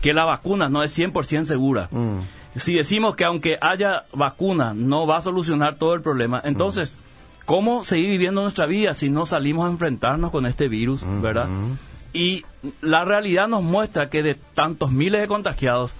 que 0.00 0.12
la 0.12 0.24
vacuna 0.24 0.68
no 0.68 0.82
es 0.82 0.92
100% 0.96 1.44
segura, 1.46 1.88
Mm. 1.90 2.18
si 2.56 2.74
decimos 2.74 3.16
que 3.16 3.24
aunque 3.24 3.56
haya 3.60 4.04
vacuna 4.12 4.74
no 4.74 5.06
va 5.06 5.16
a 5.16 5.20
solucionar 5.22 5.76
todo 5.76 5.94
el 5.94 6.00
problema, 6.02 6.40
entonces, 6.44 6.96
¿cómo 7.46 7.84
seguir 7.84 8.08
viviendo 8.10 8.42
nuestra 8.42 8.66
vida 8.66 8.92
si 8.94 9.08
no 9.08 9.24
salimos 9.26 9.66
a 9.66 9.70
enfrentarnos 9.70 10.30
con 10.30 10.46
este 10.46 10.68
virus, 10.68 11.02
verdad? 11.22 11.48
Y 12.12 12.44
la 12.80 13.04
realidad 13.04 13.48
nos 13.48 13.62
muestra 13.62 14.08
que 14.08 14.22
de 14.22 14.34
tantos 14.54 14.92
miles 14.92 15.20
de 15.20 15.26
contagiados, 15.26 15.92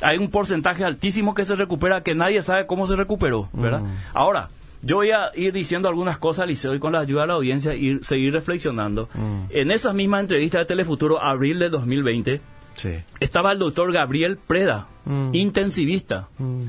hay 0.00 0.18
un 0.18 0.30
porcentaje 0.30 0.84
altísimo 0.84 1.34
que 1.34 1.44
se 1.44 1.54
recupera 1.54 2.02
que 2.02 2.14
nadie 2.14 2.42
sabe 2.42 2.66
cómo 2.66 2.86
se 2.86 2.96
recuperó, 2.96 3.48
¿verdad? 3.52 3.82
Ahora, 4.14 4.48
yo 4.82 4.96
voy 4.96 5.10
a 5.10 5.30
ir 5.34 5.52
diciendo 5.52 5.88
algunas 5.88 6.18
cosas, 6.18 6.46
Liceo, 6.46 6.74
y 6.74 6.78
con 6.78 6.92
la 6.92 7.00
ayuda 7.00 7.22
de 7.22 7.26
la 7.28 7.34
audiencia, 7.34 7.74
ir, 7.74 8.04
seguir 8.04 8.32
reflexionando. 8.32 9.08
En 9.50 9.70
esa 9.70 9.92
misma 9.92 10.20
entrevista 10.20 10.58
de 10.58 10.64
Telefuturo, 10.66 11.20
abril 11.22 11.58
de 11.58 11.68
2020, 11.68 12.40
Sí. 12.76 12.90
estaba 13.18 13.50
el 13.52 13.58
doctor 13.58 13.92
Gabriel 13.92 14.36
Preda, 14.38 14.86
Mm. 15.04 15.30
intensivista. 15.32 16.28
Mm. 16.38 16.60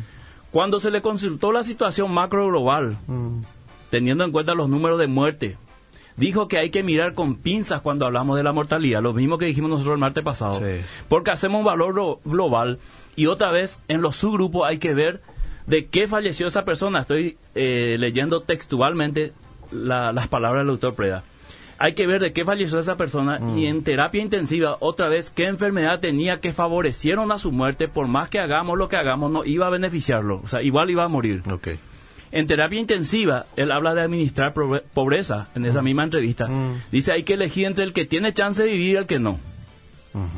Cuando 0.52 0.80
se 0.80 0.90
le 0.90 1.02
consultó 1.04 1.52
la 1.52 1.64
situación 1.64 2.12
macro 2.12 2.48
global, 2.48 2.98
Mm. 3.06 3.42
teniendo 3.92 4.24
en 4.24 4.32
cuenta 4.32 4.56
los 4.56 4.70
números 4.70 4.98
de 5.00 5.06
muerte, 5.08 5.58
dijo 6.18 6.48
que 6.48 6.58
hay 6.58 6.72
que 6.72 6.82
mirar 6.84 7.14
con 7.14 7.36
pinzas 7.36 7.82
cuando 7.82 8.06
hablamos 8.08 8.36
de 8.38 8.44
la 8.44 8.52
mortalidad, 8.52 9.02
lo 9.04 9.14
mismo 9.14 9.38
que 9.38 9.46
dijimos 9.46 9.70
nosotros 9.70 9.94
el 9.94 10.00
martes 10.00 10.24
pasado, 10.24 10.54
Sí. 10.60 10.82
porque 11.08 11.30
hacemos 11.32 11.60
un 11.60 11.66
valor 11.66 11.94
glo- 11.94 12.20
global 12.26 12.80
y 13.20 13.28
otra 13.28 13.52
vez 13.52 13.80
en 13.88 14.02
los 14.02 14.16
subgrupos 14.16 14.68
hay 14.68 14.78
que 14.78 14.94
ver 14.94 15.22
de 15.68 15.88
qué 15.88 16.08
falleció 16.08 16.48
esa 16.48 16.64
persona. 16.66 17.02
Estoy 17.02 17.38
eh, 17.56 17.98
leyendo 18.00 18.42
textualmente 18.42 19.34
la- 19.72 20.12
las 20.12 20.28
palabras 20.28 20.62
del 20.62 20.68
doctor 20.68 20.96
Preda. 20.96 21.24
Hay 21.78 21.94
que 21.94 22.08
ver 22.08 22.22
de 22.22 22.34
qué 22.34 22.44
falleció 22.44 22.80
esa 22.80 22.98
persona 22.98 23.40
y 23.58 23.66
en 23.68 23.84
terapia 23.84 24.22
intensiva, 24.22 24.78
otra 24.82 25.08
vez, 25.10 25.30
qué 25.30 25.46
enfermedad 25.46 26.00
tenía 26.02 26.40
que 26.42 26.52
favorecieron 26.54 27.32
a 27.32 27.38
su 27.38 27.52
muerte, 27.52 27.88
por 27.88 28.08
más 28.08 28.30
que 28.30 28.40
hagamos 28.40 28.78
lo 28.78 28.90
que 28.90 28.98
hagamos, 28.98 29.32
no 29.32 29.46
iba 29.46 29.68
a 29.68 29.70
beneficiarlo, 29.70 30.42
o 30.44 30.48
sea, 30.48 30.62
igual 30.62 30.90
iba 30.90 31.06
a 31.06 31.08
morir. 31.08 31.42
En 32.32 32.48
terapia 32.48 32.80
intensiva, 32.80 33.46
él 33.56 33.72
habla 33.72 33.96
de 33.96 34.02
administrar 34.02 34.54
pobreza 34.94 35.48
en 35.56 35.66
esa 35.66 35.82
misma 35.82 36.04
entrevista. 36.04 36.48
Mm. 36.48 36.82
Dice, 36.92 37.12
hay 37.14 37.24
que 37.24 37.34
elegir 37.36 37.66
entre 37.66 37.86
el 37.86 37.94
que 37.94 38.06
tiene 38.06 38.34
chance 38.34 38.62
de 38.62 38.72
vivir 38.72 38.90
y 38.92 38.96
el 38.98 39.06
que 39.08 39.20
no. 39.20 39.40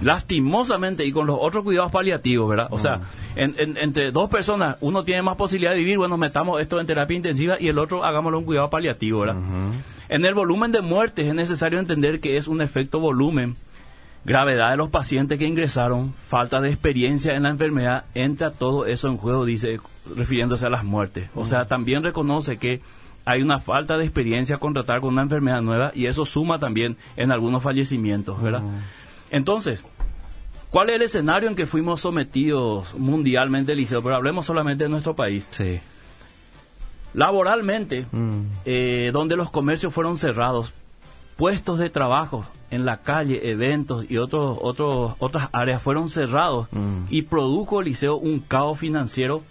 Lastimosamente, 0.02 1.06
y 1.06 1.12
con 1.12 1.28
los 1.28 1.38
otros 1.40 1.64
cuidados 1.64 1.92
paliativos, 1.92 2.50
¿verdad? 2.50 2.68
O 2.72 2.80
sea, 2.80 3.00
en- 3.36 3.56
en- 3.58 3.78
entre 3.78 4.12
dos 4.12 4.30
personas, 4.30 4.78
uno 4.82 5.04
tiene 5.04 5.22
más 5.22 5.38
posibilidad 5.38 5.72
de 5.72 5.78
vivir, 5.78 5.98
bueno, 5.98 6.18
metamos 6.18 6.60
esto 6.62 6.80
en 6.80 6.88
terapia 6.88 7.16
intensiva 7.18 7.56
y 7.60 7.68
el 7.70 7.78
otro 7.80 8.04
hagámoslo 8.04 8.40
un 8.40 8.46
cuidado 8.46 8.70
paliativo, 8.70 9.22
¿verdad? 9.22 9.36
En 10.10 10.26
el 10.26 10.34
volumen 10.34 10.72
de 10.72 10.82
muertes 10.82 11.26
es 11.28 11.34
necesario 11.34 11.80
entender 11.80 12.20
que 12.20 12.36
es 12.38 12.48
un 12.48 12.62
efecto 12.62 13.00
volumen. 13.00 13.56
Gravedad 14.24 14.70
de 14.72 14.78
los 14.78 14.90
pacientes 14.90 15.40
que 15.40 15.48
ingresaron, 15.48 16.14
falta 16.14 16.62
de 16.62 16.70
experiencia 16.70 17.34
en 17.34 17.44
la 17.44 17.50
enfermedad, 17.50 18.06
entra 18.14 18.52
todo 18.52 18.86
eso 18.86 19.08
en 19.08 19.18
juego, 19.18 19.46
dice, 19.46 19.80
refiriéndose 20.16 20.68
a 20.68 20.70
las 20.70 20.84
muertes. 20.84 21.30
O 21.34 21.46
sea, 21.46 21.66
también 21.66 22.04
reconoce 22.04 22.58
que 22.58 22.82
hay 23.26 23.42
una 23.42 23.58
falta 23.60 23.98
de 23.98 24.04
experiencia 24.04 24.58
con 24.58 24.74
tratar 24.74 25.00
con 25.02 25.14
una 25.14 25.22
enfermedad 25.24 25.62
nueva 25.62 25.92
y 25.96 26.06
eso 26.06 26.26
suma 26.26 26.60
también 26.60 26.98
en 27.18 27.32
algunos 27.32 27.64
fallecimientos, 27.64 28.40
¿verdad? 28.42 28.62
Entonces, 29.32 29.84
¿cuál 30.70 30.90
es 30.90 30.96
el 30.98 31.02
escenario 31.04 31.50
en 31.50 31.56
que 31.56 31.66
fuimos 31.66 32.02
sometidos 32.02 32.94
mundialmente, 32.96 33.74
Liceo? 33.74 34.04
Pero 34.04 34.16
hablemos 34.16 34.46
solamente 34.46 34.84
de 34.84 34.90
nuestro 34.90 35.16
país. 35.16 35.48
Sí. 35.52 35.80
Laboralmente, 37.14 38.06
Mm. 38.12 38.42
eh, 38.66 39.10
donde 39.14 39.36
los 39.36 39.50
comercios 39.50 39.94
fueron 39.94 40.18
cerrados, 40.18 40.74
puestos 41.36 41.80
de 41.80 41.90
trabajo 41.90 42.46
en 42.70 42.86
la 42.86 42.98
calle, 42.98 43.50
eventos 43.52 44.06
y 44.10 44.18
otros, 44.18 44.58
otros, 44.62 45.16
otras 45.20 45.50
áreas 45.52 45.82
fueron 45.82 46.10
cerrados 46.10 46.68
Mm. 46.72 47.06
y 47.10 47.24
produjo 47.24 47.82
Liceo 47.82 48.16
un 48.16 48.40
caos 48.40 48.80
financiero 48.80 49.42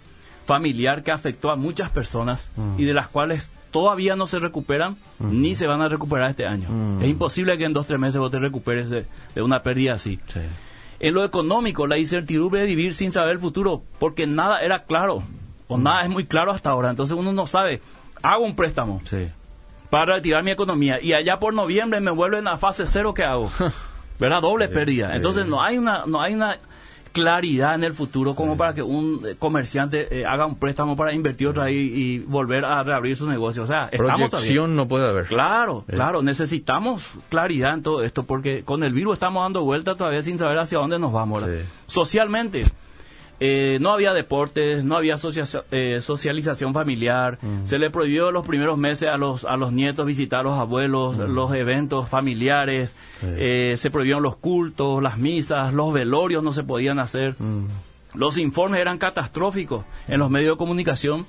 familiar 0.45 1.03
que 1.03 1.11
afectó 1.11 1.51
a 1.51 1.55
muchas 1.55 1.89
personas 1.91 2.49
Mm. 2.55 2.79
y 2.79 2.85
de 2.85 2.93
las 2.93 3.07
cuales 3.09 3.51
todavía 3.71 4.15
no 4.15 4.27
se 4.27 4.39
recuperan 4.39 4.97
ni 5.19 5.55
se 5.55 5.65
van 5.67 5.81
a 5.81 5.87
recuperar 5.89 6.29
este 6.31 6.45
año. 6.45 6.67
Mm. 6.69 7.01
Es 7.01 7.09
imposible 7.09 7.57
que 7.57 7.63
en 7.65 7.73
dos 7.73 7.85
o 7.85 7.87
tres 7.87 7.99
meses 7.99 8.19
vos 8.19 8.29
te 8.31 8.39
recuperes 8.39 8.89
de, 8.89 9.05
de 9.33 9.41
una 9.41 9.63
pérdida 9.63 9.93
así. 9.93 10.19
Sí. 10.27 10.39
En 10.99 11.13
lo 11.15 11.23
económico, 11.23 11.87
la 11.87 11.97
incertidumbre 11.97 12.61
de 12.61 12.67
vivir 12.67 12.93
sin 12.93 13.11
saber 13.11 13.31
el 13.31 13.39
futuro, 13.39 13.81
porque 13.97 14.27
nada 14.27 14.59
era 14.61 14.83
claro, 14.83 15.23
o 15.67 15.77
nada 15.77 16.03
es 16.03 16.09
muy 16.09 16.25
claro 16.25 16.51
hasta 16.51 16.69
ahora. 16.69 16.91
Entonces 16.91 17.17
uno 17.17 17.31
no 17.33 17.47
sabe, 17.47 17.81
hago 18.21 18.45
un 18.45 18.55
préstamo 18.55 19.01
Sí. 19.05 19.27
para 19.89 20.05
reactivar 20.05 20.43
mi 20.43 20.51
economía 20.51 21.01
y 21.01 21.13
allá 21.13 21.39
por 21.39 21.53
noviembre 21.55 21.99
me 22.01 22.11
vuelven 22.11 22.47
a 22.47 22.57
fase 22.57 22.85
cero, 22.85 23.13
¿qué 23.15 23.23
hago? 23.23 23.49
¿Verdad? 24.19 24.41
Doble 24.41 24.67
pérdida. 24.67 25.15
Entonces 25.15 25.47
no 25.47 25.63
hay 25.63 25.79
una, 25.79 26.05
no 26.05 26.21
hay 26.21 26.35
una 26.35 26.59
claridad 27.11 27.75
en 27.75 27.83
el 27.83 27.93
futuro 27.93 28.35
como 28.35 28.57
para 28.57 28.73
que 28.73 28.81
un 28.81 29.21
eh, 29.25 29.35
comerciante 29.37 30.19
eh, 30.19 30.25
haga 30.25 30.45
un 30.45 30.55
préstamo 30.55 30.95
para 30.95 31.13
invertir 31.13 31.47
otra 31.47 31.65
vez 31.65 31.75
y, 31.75 31.77
y 31.77 32.19
volver 32.19 32.65
a 32.65 32.81
reabrir 32.83 33.15
su 33.15 33.27
negocio. 33.29 33.63
O 33.63 33.67
sea, 33.67 33.85
estamos 33.85 34.11
todavía. 34.13 34.29
Proyección 34.29 34.75
no 34.75 34.87
puede 34.87 35.07
haber. 35.07 35.25
Claro, 35.25 35.83
claro, 35.87 36.21
necesitamos 36.23 37.09
claridad 37.29 37.73
en 37.73 37.83
todo 37.83 38.03
esto 38.03 38.23
porque 38.23 38.63
con 38.63 38.83
el 38.83 38.93
virus 38.93 39.13
estamos 39.13 39.43
dando 39.43 39.63
vuelta 39.63 39.95
todavía 39.95 40.23
sin 40.23 40.37
saber 40.37 40.57
hacia 40.57 40.79
dónde 40.79 40.99
nos 40.99 41.11
vamos. 41.11 41.43
Socialmente, 41.87 42.63
eh, 43.43 43.79
no 43.81 43.91
había 43.91 44.13
deportes, 44.13 44.83
no 44.83 44.95
había 44.95 45.17
socia- 45.17 45.63
eh, 45.71 45.99
socialización 45.99 46.73
familiar, 46.75 47.39
se 47.65 47.79
le 47.79 47.89
prohibió 47.89 48.29
los 48.31 48.45
primeros 48.45 48.77
meses 48.77 49.09
a 49.09 49.17
los, 49.17 49.45
a 49.45 49.57
los 49.57 49.73
nietos 49.73 50.05
visitar 50.05 50.41
a 50.41 50.43
los 50.43 50.59
abuelos, 50.59 51.17
los 51.17 51.51
eventos 51.55 52.07
familiares, 52.07 52.95
eh, 53.23 53.73
se 53.77 53.89
prohibieron 53.89 54.21
los 54.21 54.35
cultos, 54.37 55.01
las 55.01 55.17
misas, 55.17 55.73
los 55.73 55.91
velorios 55.91 56.43
no 56.43 56.53
se 56.53 56.63
podían 56.63 56.99
hacer. 56.99 57.33
Los 58.13 58.37
informes 58.37 58.79
eran 58.79 58.97
catastróficos 58.99 59.85
en 60.07 60.19
los 60.19 60.29
medios 60.29 60.53
de 60.55 60.57
comunicación. 60.57 61.25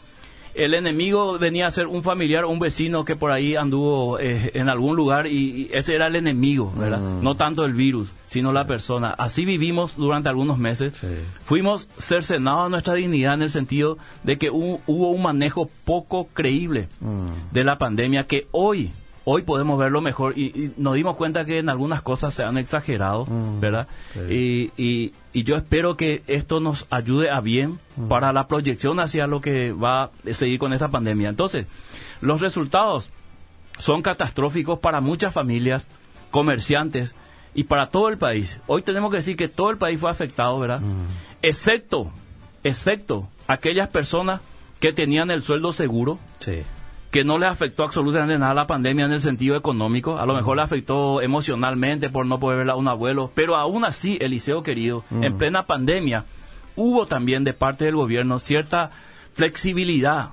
El 0.54 0.74
enemigo 0.74 1.38
venía 1.38 1.66
a 1.66 1.70
ser 1.70 1.86
un 1.86 2.02
familiar 2.02 2.44
o 2.44 2.50
un 2.50 2.58
vecino 2.58 3.04
que 3.04 3.16
por 3.16 3.30
ahí 3.30 3.56
anduvo 3.56 4.18
eh, 4.18 4.50
en 4.54 4.68
algún 4.68 4.96
lugar 4.96 5.26
y, 5.26 5.62
y 5.62 5.70
ese 5.72 5.94
era 5.94 6.08
el 6.08 6.16
enemigo, 6.16 6.72
¿verdad? 6.76 7.00
Mm. 7.00 7.22
No 7.22 7.34
tanto 7.36 7.64
el 7.64 7.72
virus, 7.72 8.08
sino 8.26 8.52
la 8.52 8.66
persona. 8.66 9.10
Así 9.16 9.44
vivimos 9.46 9.96
durante 9.96 10.28
algunos 10.28 10.58
meses. 10.58 10.94
Sí. 10.96 11.06
Fuimos 11.44 11.88
cercenados 11.98 12.66
a 12.66 12.68
nuestra 12.68 12.94
dignidad 12.94 13.34
en 13.34 13.42
el 13.42 13.50
sentido 13.50 13.96
de 14.24 14.36
que 14.36 14.50
hu- 14.50 14.80
hubo 14.86 15.10
un 15.10 15.22
manejo 15.22 15.70
poco 15.84 16.28
creíble 16.34 16.88
Mm. 17.00 17.26
de 17.52 17.64
la 17.64 17.78
pandemia 17.78 18.26
que 18.26 18.46
hoy, 18.50 18.90
hoy 19.24 19.42
podemos 19.42 19.78
verlo 19.78 20.00
mejor 20.00 20.34
y, 20.36 20.46
y 20.48 20.72
nos 20.76 20.94
dimos 20.94 21.16
cuenta 21.16 21.44
que 21.46 21.58
en 21.60 21.68
algunas 21.70 22.02
cosas 22.02 22.34
se 22.34 22.42
han 22.44 22.58
exagerado, 22.58 23.24
Mm, 23.26 23.60
¿verdad? 23.60 23.88
sí. 24.12 24.70
Y, 24.76 24.82
y- 24.82 25.12
y 25.32 25.44
yo 25.44 25.56
espero 25.56 25.96
que 25.96 26.22
esto 26.26 26.60
nos 26.60 26.86
ayude 26.90 27.30
a 27.30 27.40
bien 27.40 27.78
Mm. 27.96 28.08
para 28.08 28.32
la 28.32 28.46
proyección 28.48 29.00
hacia 29.00 29.26
lo 29.26 29.40
que 29.40 29.72
va 29.72 30.04
a 30.04 30.10
seguir 30.32 30.58
con 30.58 30.72
esta 30.72 30.88
pandemia. 30.88 31.28
Entonces, 31.28 31.66
los 32.20 32.40
resultados 32.40 33.10
son 33.78 34.02
catastróficos 34.02 34.78
para 34.78 35.00
muchas 35.00 35.32
familias, 35.34 35.88
comerciantes 36.30 37.14
y 37.54 37.64
para 37.64 37.88
todo 37.90 38.08
el 38.08 38.16
país. 38.18 38.60
Hoy 38.66 38.82
tenemos 38.82 39.10
que 39.10 39.18
decir 39.18 39.36
que 39.36 39.48
todo 39.48 39.70
el 39.70 39.76
país 39.76 40.00
fue 40.00 40.10
afectado, 40.10 40.58
¿verdad? 40.58 40.80
Mm. 40.80 41.06
Excepto, 41.42 42.10
excepto 42.64 43.28
aquellas 43.46 43.88
personas 43.88 44.40
que 44.80 44.92
tenían 44.92 45.30
el 45.30 45.42
sueldo 45.42 45.72
seguro, 45.72 46.18
Sí. 46.40 46.62
Que 47.12 47.24
no 47.24 47.38
le 47.38 47.46
afectó 47.46 47.84
absolutamente 47.84 48.38
nada 48.38 48.54
la 48.54 48.66
pandemia 48.66 49.04
en 49.04 49.12
el 49.12 49.20
sentido 49.20 49.54
económico, 49.54 50.18
a 50.18 50.24
lo 50.24 50.34
mejor 50.34 50.56
le 50.56 50.62
afectó 50.62 51.20
emocionalmente 51.20 52.08
por 52.08 52.24
no 52.24 52.40
poder 52.40 52.58
ver 52.58 52.70
a 52.70 52.74
un 52.74 52.88
abuelo, 52.88 53.30
pero 53.34 53.56
aún 53.56 53.84
así, 53.84 54.16
Eliseo 54.20 54.62
querido, 54.62 55.04
en 55.10 55.36
plena 55.36 55.66
pandemia, 55.66 56.24
hubo 56.74 57.04
también 57.04 57.44
de 57.44 57.52
parte 57.52 57.84
del 57.84 57.96
gobierno 57.96 58.38
cierta 58.38 58.90
flexibilidad, 59.34 60.30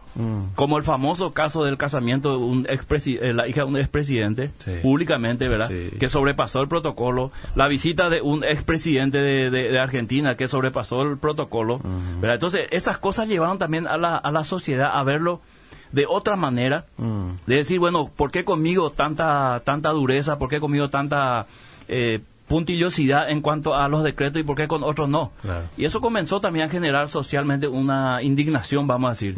como 0.55 0.77
el 0.77 0.83
famoso 0.83 1.31
caso 1.31 1.65
del 1.65 1.77
casamiento 1.77 2.31
de 2.31 2.38
un 2.38 2.67
eh, 2.69 3.33
la 3.33 3.48
hija 3.48 3.62
de 3.62 3.67
un 3.67 3.77
expresidente, 3.77 4.51
públicamente, 4.81 5.50
¿verdad? 5.50 5.69
Que 6.00 6.07
sobrepasó 6.07 6.62
el 6.62 6.69
protocolo, 6.69 7.31
la 7.55 7.67
visita 7.67 8.09
de 8.09 8.21
un 8.21 8.45
expresidente 8.45 9.17
de, 9.17 9.50
de, 9.50 9.79
Argentina 9.79 10.36
que 10.36 10.48
sobrepasó 10.48 11.01
el 11.01 11.17
protocolo, 11.17 11.81
¿verdad? 12.21 12.36
Entonces, 12.36 12.67
esas 12.71 12.98
cosas 12.98 13.27
llevaron 13.27 13.57
también 13.57 13.86
a 13.86 13.98
la, 13.98 14.15
a 14.15 14.31
la 14.31 14.45
sociedad 14.45 14.91
a 14.93 15.03
verlo 15.03 15.41
de 15.91 16.05
otra 16.08 16.36
manera, 16.36 16.86
de 16.98 17.55
decir, 17.55 17.79
bueno, 17.79 18.10
¿por 18.15 18.31
qué 18.31 18.43
conmigo 18.43 18.89
tanta, 18.89 19.62
tanta 19.63 19.89
dureza? 19.89 20.38
¿Por 20.38 20.50
qué 20.50 20.60
conmigo 20.60 20.89
tanta... 20.89 21.46
Eh, 21.88 22.22
puntillosidad 22.48 23.29
en 23.29 23.41
cuanto 23.41 23.75
a 23.75 23.88
los 23.88 24.03
decretos 24.03 24.41
y 24.41 24.43
por 24.43 24.58
qué 24.58 24.67
con 24.67 24.84
otros 24.84 25.08
no. 25.08 25.31
Y 25.77 25.86
eso 25.86 26.01
comenzó 26.01 26.41
también 26.41 26.65
a 26.65 26.69
generar 26.69 27.08
socialmente 27.08 27.67
una 27.67 28.24
indignación, 28.24 28.88
vamos 28.88 29.08
a 29.08 29.12
decir. 29.12 29.36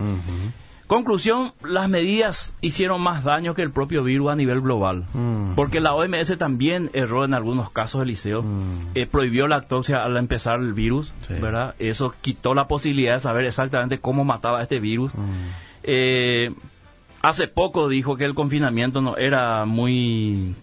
Conclusión, 0.91 1.53
las 1.63 1.88
medidas 1.88 2.53
hicieron 2.60 3.00
más 3.00 3.24
daño 3.24 3.53
que 3.53 3.62
el 3.62 3.72
propio 3.72 4.03
virus 4.03 4.29
a 4.29 4.36
nivel 4.36 4.60
global, 4.60 5.05
mm. 5.13 5.53
porque 5.55 5.79
la 5.79 5.93
OMS 5.93 6.38
también 6.38 6.89
erró 6.91 7.24
en 7.24 7.34
algunos 7.34 7.70
casos, 7.70 8.01
Eliseo, 8.01 8.43
mm. 8.43 8.89
eh, 8.96 9.08
prohibió 9.08 9.48
la 9.48 9.55
autopsia 9.55 10.03
al 10.03 10.17
empezar 10.17 10.60
el 10.60 10.74
virus, 10.74 11.13
¿verdad? 11.41 11.75
Eso 11.79 12.13
quitó 12.20 12.53
la 12.53 12.67
posibilidad 12.67 13.13
de 13.13 13.20
saber 13.22 13.46
exactamente 13.46 14.00
cómo 14.00 14.25
mataba 14.25 14.62
este 14.62 14.81
virus. 14.81 15.13
Eh, 15.83 16.51
hace 17.21 17.47
poco 17.47 17.89
dijo 17.89 18.15
que 18.15 18.25
el 18.25 18.33
confinamiento 18.33 19.01
no 19.01 19.17
era 19.17 19.65
muy 19.65 20.55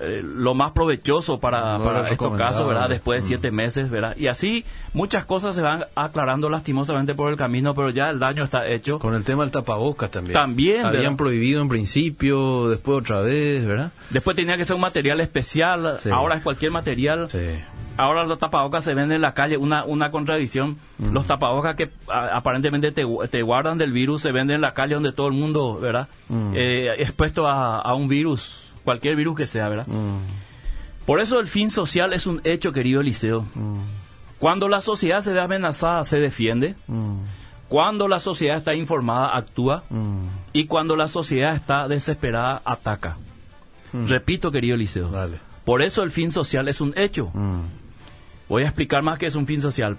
eh, 0.00 0.22
lo 0.24 0.54
más 0.54 0.72
provechoso 0.72 1.40
para, 1.40 1.78
para 1.78 2.08
estos 2.08 2.36
casos, 2.36 2.66
¿verdad? 2.68 2.88
Después 2.88 3.22
de 3.22 3.28
siete 3.28 3.50
meses, 3.50 3.90
¿verdad? 3.90 4.16
Y 4.16 4.28
así 4.28 4.64
muchas 4.92 5.24
cosas 5.24 5.56
se 5.56 5.62
van 5.62 5.86
aclarando 5.96 6.48
lastimosamente 6.48 7.14
por 7.14 7.30
el 7.30 7.36
camino, 7.36 7.74
pero 7.74 7.90
ya 7.90 8.10
el 8.10 8.18
daño 8.20 8.44
está 8.44 8.66
hecho. 8.68 9.00
Con 9.00 9.14
el 9.14 9.24
tema 9.24 9.42
del 9.42 9.50
tapabocas 9.50 10.10
también. 10.10 10.34
También. 10.34 10.84
Habían 10.84 11.16
prohibido 11.16 11.60
en 11.62 11.68
principio, 11.68 12.68
después 12.68 12.98
otra 12.98 13.22
vez, 13.22 13.66
¿verdad? 13.66 13.90
Después 14.10 14.36
tenía 14.36 14.56
que 14.56 14.64
ser 14.64 14.76
un 14.76 14.82
material 14.82 15.20
especial, 15.20 15.98
ahora 16.12 16.36
es 16.36 16.42
cualquier 16.42 16.70
material. 16.70 17.28
Sí. 17.28 17.60
Ahora 17.96 18.24
los 18.24 18.38
tapabocas 18.38 18.84
se 18.84 18.94
venden 18.94 19.16
en 19.16 19.22
la 19.22 19.34
calle, 19.34 19.56
una, 19.56 19.84
una 19.84 20.12
contradicción. 20.12 20.78
Los 21.12 21.26
tapabocas 21.26 21.74
que 21.74 21.90
aparentemente 22.06 22.92
te, 22.92 23.04
te, 23.28 23.42
guardan 23.42 23.76
del 23.76 23.90
virus 23.90 24.22
se 24.22 24.30
venden 24.30 24.56
en 24.56 24.60
la 24.60 24.72
calle 24.72 24.94
donde 24.94 25.10
todo 25.10 25.26
el 25.26 25.34
mundo, 25.34 25.80
¿verdad? 25.80 26.06
Eh, 26.54 26.94
expuesto 26.98 27.48
a, 27.48 27.80
a 27.80 27.94
un 27.94 28.06
virus 28.06 28.67
cualquier 28.88 29.16
virus 29.16 29.36
que 29.36 29.46
sea, 29.46 29.68
¿verdad? 29.68 29.86
Mm. 29.86 30.16
Por 31.04 31.20
eso 31.20 31.38
el 31.40 31.46
fin 31.46 31.70
social 31.70 32.14
es 32.14 32.26
un 32.26 32.40
hecho, 32.44 32.72
querido 32.72 33.02
Eliseo. 33.02 33.42
Mm. 33.54 33.80
Cuando 34.38 34.66
la 34.66 34.80
sociedad 34.80 35.20
se 35.20 35.34
ve 35.34 35.42
amenazada, 35.42 36.04
se 36.04 36.18
defiende. 36.18 36.74
Mm. 36.86 37.18
Cuando 37.68 38.08
la 38.08 38.18
sociedad 38.18 38.56
está 38.56 38.74
informada, 38.74 39.36
actúa. 39.36 39.84
Y 40.54 40.64
cuando 40.64 40.96
la 40.96 41.06
sociedad 41.06 41.54
está 41.54 41.86
desesperada, 41.86 42.62
ataca. 42.64 43.18
Repito, 43.92 44.50
querido 44.50 44.74
Eliseo. 44.74 45.10
Por 45.66 45.82
eso 45.82 46.02
el 46.02 46.10
fin 46.10 46.30
social 46.30 46.66
es 46.66 46.80
un 46.80 46.94
hecho. 46.96 47.30
Voy 48.48 48.62
a 48.62 48.68
explicar 48.68 49.02
más 49.02 49.18
qué 49.18 49.26
es 49.26 49.34
un 49.34 49.46
fin 49.46 49.60
social. 49.60 49.98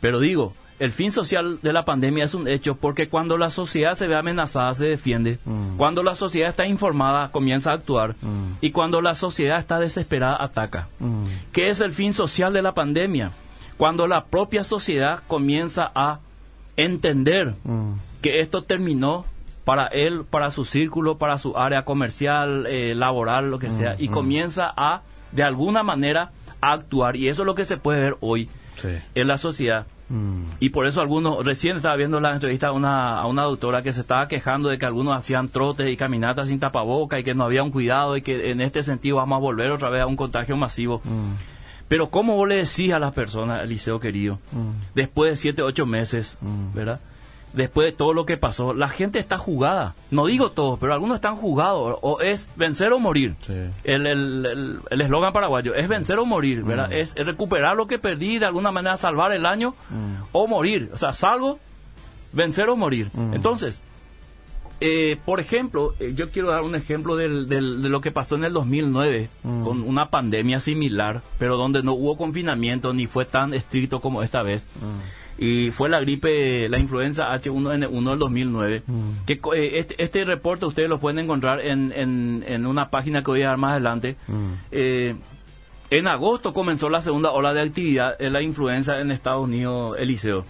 Pero 0.00 0.20
digo, 0.20 0.54
el 0.78 0.92
fin 0.92 1.10
social 1.12 1.58
de 1.62 1.72
la 1.72 1.84
pandemia 1.84 2.24
es 2.24 2.34
un 2.34 2.48
hecho 2.48 2.74
porque 2.74 3.08
cuando 3.08 3.38
la 3.38 3.50
sociedad 3.50 3.94
se 3.94 4.06
ve 4.06 4.16
amenazada 4.16 4.74
se 4.74 4.86
defiende, 4.88 5.38
mm. 5.44 5.76
cuando 5.76 6.02
la 6.02 6.14
sociedad 6.14 6.50
está 6.50 6.66
informada 6.66 7.30
comienza 7.30 7.70
a 7.70 7.74
actuar 7.74 8.14
mm. 8.20 8.58
y 8.60 8.70
cuando 8.72 9.00
la 9.00 9.14
sociedad 9.14 9.58
está 9.58 9.78
desesperada 9.78 10.42
ataca. 10.42 10.88
Mm. 10.98 11.24
¿Qué 11.52 11.68
es 11.68 11.80
el 11.80 11.92
fin 11.92 12.12
social 12.12 12.52
de 12.52 12.62
la 12.62 12.72
pandemia? 12.72 13.30
Cuando 13.76 14.06
la 14.06 14.24
propia 14.24 14.64
sociedad 14.64 15.22
comienza 15.26 15.90
a 15.94 16.20
entender 16.76 17.54
que 18.22 18.40
esto 18.40 18.62
terminó 18.62 19.24
para 19.64 19.86
él, 19.88 20.24
para 20.28 20.50
su 20.50 20.64
círculo, 20.64 21.18
para 21.18 21.38
su 21.38 21.58
área 21.58 21.84
comercial, 21.84 22.66
eh, 22.66 22.94
laboral, 22.94 23.50
lo 23.50 23.58
que 23.58 23.70
sea, 23.70 23.96
y 23.98 24.08
comienza 24.08 24.72
a, 24.76 25.02
de 25.32 25.42
alguna 25.42 25.82
manera, 25.82 26.30
a 26.60 26.72
actuar. 26.72 27.16
Y 27.16 27.28
eso 27.28 27.42
es 27.42 27.46
lo 27.46 27.54
que 27.54 27.64
se 27.64 27.76
puede 27.76 28.00
ver 28.00 28.16
hoy 28.20 28.48
en 29.14 29.26
la 29.26 29.36
sociedad. 29.36 29.86
Y 30.60 30.70
por 30.70 30.86
eso 30.86 31.00
algunos, 31.00 31.44
recién 31.44 31.76
estaba 31.76 31.96
viendo 31.96 32.20
la 32.20 32.32
entrevista 32.32 32.68
a 32.68 32.72
una, 32.72 33.18
a 33.18 33.26
una 33.26 33.42
doctora 33.42 33.82
que 33.82 33.92
se 33.92 34.02
estaba 34.02 34.28
quejando 34.28 34.68
de 34.68 34.78
que 34.78 34.86
algunos 34.86 35.16
hacían 35.16 35.48
trotes 35.48 35.90
y 35.90 35.96
caminatas 35.96 36.48
sin 36.48 36.60
tapaboca 36.60 37.18
y 37.18 37.24
que 37.24 37.34
no 37.34 37.44
había 37.44 37.62
un 37.62 37.72
cuidado 37.72 38.16
y 38.16 38.22
que 38.22 38.50
en 38.50 38.60
este 38.60 38.82
sentido 38.82 39.16
vamos 39.16 39.36
a 39.36 39.40
volver 39.40 39.70
otra 39.70 39.90
vez 39.90 40.02
a 40.02 40.06
un 40.06 40.16
contagio 40.16 40.56
masivo. 40.56 41.00
Mm. 41.04 41.32
Pero 41.88 42.08
¿cómo 42.08 42.36
vos 42.36 42.48
le 42.48 42.56
decís 42.56 42.92
a 42.92 42.98
las 42.98 43.12
personas, 43.14 43.62
Eliseo 43.62 43.98
querido, 43.98 44.38
mm. 44.52 44.94
después 44.94 45.32
de 45.32 45.36
siete, 45.36 45.62
ocho 45.62 45.86
meses, 45.86 46.38
¿verdad? 46.74 47.00
Después 47.56 47.90
de 47.90 47.96
todo 47.96 48.12
lo 48.12 48.26
que 48.26 48.36
pasó, 48.36 48.74
la 48.74 48.88
gente 48.88 49.18
está 49.18 49.38
jugada. 49.38 49.94
No 50.10 50.26
digo 50.26 50.50
todos, 50.52 50.78
pero 50.78 50.92
algunos 50.92 51.16
están 51.16 51.36
jugados. 51.36 51.98
O 52.02 52.20
es 52.20 52.48
vencer 52.54 52.92
o 52.92 53.00
morir. 53.00 53.34
El 53.82 54.06
eslogan 54.90 55.28
el, 55.28 55.32
paraguayo 55.32 55.74
es 55.74 55.88
vencer 55.88 56.18
o 56.18 56.26
morir, 56.26 56.62
¿verdad? 56.62 56.90
Mm. 56.90 56.92
Es, 56.92 57.14
recuperar 57.14 57.76
lo 57.76 57.86
que 57.86 57.98
perdí, 57.98 58.38
de 58.38 58.46
alguna 58.46 58.70
manera 58.70 58.96
salvar 58.96 59.32
el 59.32 59.46
año 59.46 59.74
mm. 59.90 60.28
o 60.32 60.46
morir. 60.46 60.90
O 60.92 60.98
sea, 60.98 61.12
salvo, 61.12 61.58
vencer 62.32 62.68
o 62.68 62.76
morir. 62.76 63.10
Mm. 63.14 63.34
Entonces, 63.34 63.82
eh, 64.80 65.16
por 65.24 65.40
ejemplo, 65.40 65.94
eh, 65.98 66.12
yo 66.14 66.30
quiero 66.30 66.50
dar 66.50 66.62
un 66.62 66.74
ejemplo 66.74 67.16
del, 67.16 67.48
de 67.48 67.60
lo 67.62 68.02
que 68.02 68.12
pasó 68.12 68.34
en 68.34 68.44
el 68.44 68.52
2009 68.52 69.30
con 69.42 69.80
una 69.80 70.10
pandemia 70.10 70.60
similar, 70.60 71.22
pero 71.38 71.56
donde 71.56 71.82
no 71.82 71.94
hubo 71.94 72.18
confinamiento 72.18 72.92
ni 72.92 73.06
fue 73.06 73.24
tan 73.24 73.54
estricto 73.54 74.00
como 74.00 74.22
esta 74.22 74.42
vez 74.42 74.66
y 75.38 75.70
fue 75.70 75.88
la 75.88 76.00
gripe, 76.00 76.68
la 76.68 76.78
influenza 76.78 77.24
H1N1 77.34 78.10
del 78.10 78.18
2009. 78.18 78.82
Mm. 78.86 79.10
Que, 79.26 79.34
eh, 79.34 79.78
este, 79.78 80.02
este, 80.02 80.24
reporte 80.24 80.66
ustedes 80.66 80.88
lo 80.88 80.98
pueden 80.98 81.18
encontrar 81.18 81.60
en, 81.60 81.92
en, 81.94 82.66
una 82.66 82.90
página 82.90 83.22
que 83.22 83.30
voy 83.30 83.42
a 83.42 83.48
dar 83.48 83.58
más 83.58 83.72
adelante. 83.72 84.16
Mm. 84.28 84.52
Eh, 84.70 85.16
en 85.90 86.08
agosto 86.08 86.52
comenzó 86.52 86.88
la 86.88 87.00
segunda 87.00 87.30
ola 87.30 87.52
de 87.52 87.60
actividad 87.60 88.16
en 88.18 88.32
la 88.32 88.42
influenza 88.42 88.98
en 88.98 89.10
Estados 89.10 89.44
Unidos, 89.44 89.96
Eliseo. 89.98 90.44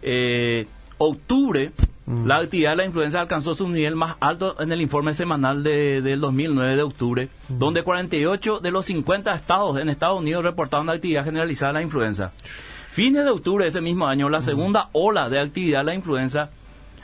Eh, 0.00 0.66
octubre, 0.98 1.72
mm. 2.06 2.26
la 2.26 2.38
actividad 2.38 2.70
de 2.70 2.76
la 2.76 2.86
influenza 2.86 3.20
alcanzó 3.20 3.54
su 3.54 3.68
nivel 3.68 3.96
más 3.96 4.16
alto 4.18 4.60
en 4.60 4.72
el 4.72 4.80
informe 4.80 5.12
semanal 5.12 5.62
de, 5.62 6.00
del 6.00 6.20
2009 6.20 6.74
de 6.74 6.82
octubre, 6.82 7.28
donde 7.48 7.84
48 7.84 8.60
de 8.60 8.70
los 8.70 8.86
50 8.86 9.34
estados 9.34 9.78
en 9.78 9.90
Estados 9.90 10.18
Unidos 10.18 10.42
reportaron 10.42 10.86
la 10.86 10.94
actividad 10.94 11.24
generalizada 11.24 11.74
de 11.74 11.78
la 11.80 11.82
influenza. 11.82 12.32
Fines 12.92 13.24
de 13.24 13.30
octubre 13.30 13.64
de 13.64 13.70
ese 13.70 13.80
mismo 13.80 14.06
año, 14.06 14.28
la 14.28 14.42
segunda 14.42 14.90
ola 14.92 15.30
de 15.30 15.40
actividad 15.40 15.78
de 15.78 15.84
la 15.84 15.94
influenza 15.94 16.50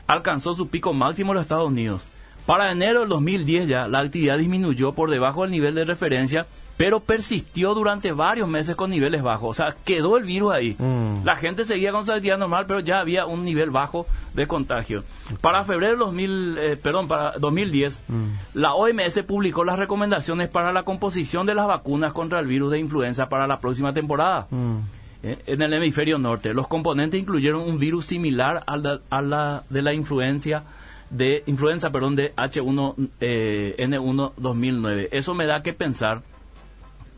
alcanzó 0.07 0.53
su 0.53 0.69
pico 0.69 0.93
máximo 0.93 1.33
en 1.33 1.37
los 1.37 1.45
Estados 1.45 1.67
Unidos. 1.67 2.07
Para 2.45 2.71
enero 2.71 3.01
del 3.01 3.09
2010 3.09 3.69
ya 3.69 3.89
la 3.89 4.01
actividad 4.01 4.37
disminuyó 4.37 4.93
por 4.93 5.11
debajo 5.11 5.43
del 5.43 5.51
nivel 5.51 5.75
de 5.75 5.87
referencia, 5.87 6.47
pero 6.77 7.01
persistió 7.01 7.73
durante 7.73 8.13
varios 8.13 8.47
meses 8.51 8.77
con 8.77 8.91
niveles 8.91 9.23
bajos. 9.23 9.49
O 9.49 9.55
sea, 9.55 9.75
quedó 9.87 10.19
el 10.19 10.25
virus 10.25 10.53
ahí. 10.53 10.77
Mm. 10.79 11.25
La 11.25 11.37
gente 11.37 11.65
seguía 11.65 11.91
con 11.91 12.05
su 12.05 12.13
actividad 12.13 12.37
normal, 12.37 12.67
pero 12.69 12.81
ya 12.81 13.01
había 13.01 13.25
un 13.25 13.47
nivel 13.47 13.71
bajo 13.71 14.05
de 14.35 14.47
contagio. 14.47 15.05
Para 15.41 15.65
febrero 15.65 15.97
2000, 15.97 16.59
eh, 16.59 16.77
perdón, 16.77 17.09
para 17.09 17.33
2010, 17.39 18.03
mm. 18.09 18.25
la 18.53 18.75
OMS 18.75 19.23
publicó 19.23 19.65
las 19.65 19.79
recomendaciones 19.79 20.51
para 20.51 20.71
la 20.71 20.83
composición 20.83 21.47
de 21.47 21.55
las 21.55 21.67
vacunas 21.67 22.13
contra 22.13 22.41
el 22.41 22.47
virus 22.47 22.73
de 22.73 22.79
influenza 22.79 23.31
para 23.31 23.47
la 23.47 23.59
próxima 23.59 23.95
temporada. 23.95 24.47
Mm. 24.51 24.98
Eh, 25.23 25.39
en 25.47 25.63
el 25.63 25.73
hemisferio 25.73 26.19
norte. 26.19 26.55
Los 26.55 26.69
componentes 26.69 27.21
incluyeron 27.21 27.63
un 27.63 27.79
virus 27.79 28.07
similar 28.07 28.63
a 28.67 28.77
la, 28.77 29.01
a 29.11 29.21
la 29.21 29.65
de 29.69 29.83
la 29.83 29.93
influencia 29.93 30.63
de 31.11 31.43
influenza, 31.47 31.91
perdón, 31.91 32.17
de 32.17 32.35
H1N1 32.37 33.09
eh, 33.21 34.33
2009. 34.37 35.09
Eso 35.13 35.35
me 35.35 35.47
da 35.47 35.63
que 35.63 35.73
pensar 35.73 36.23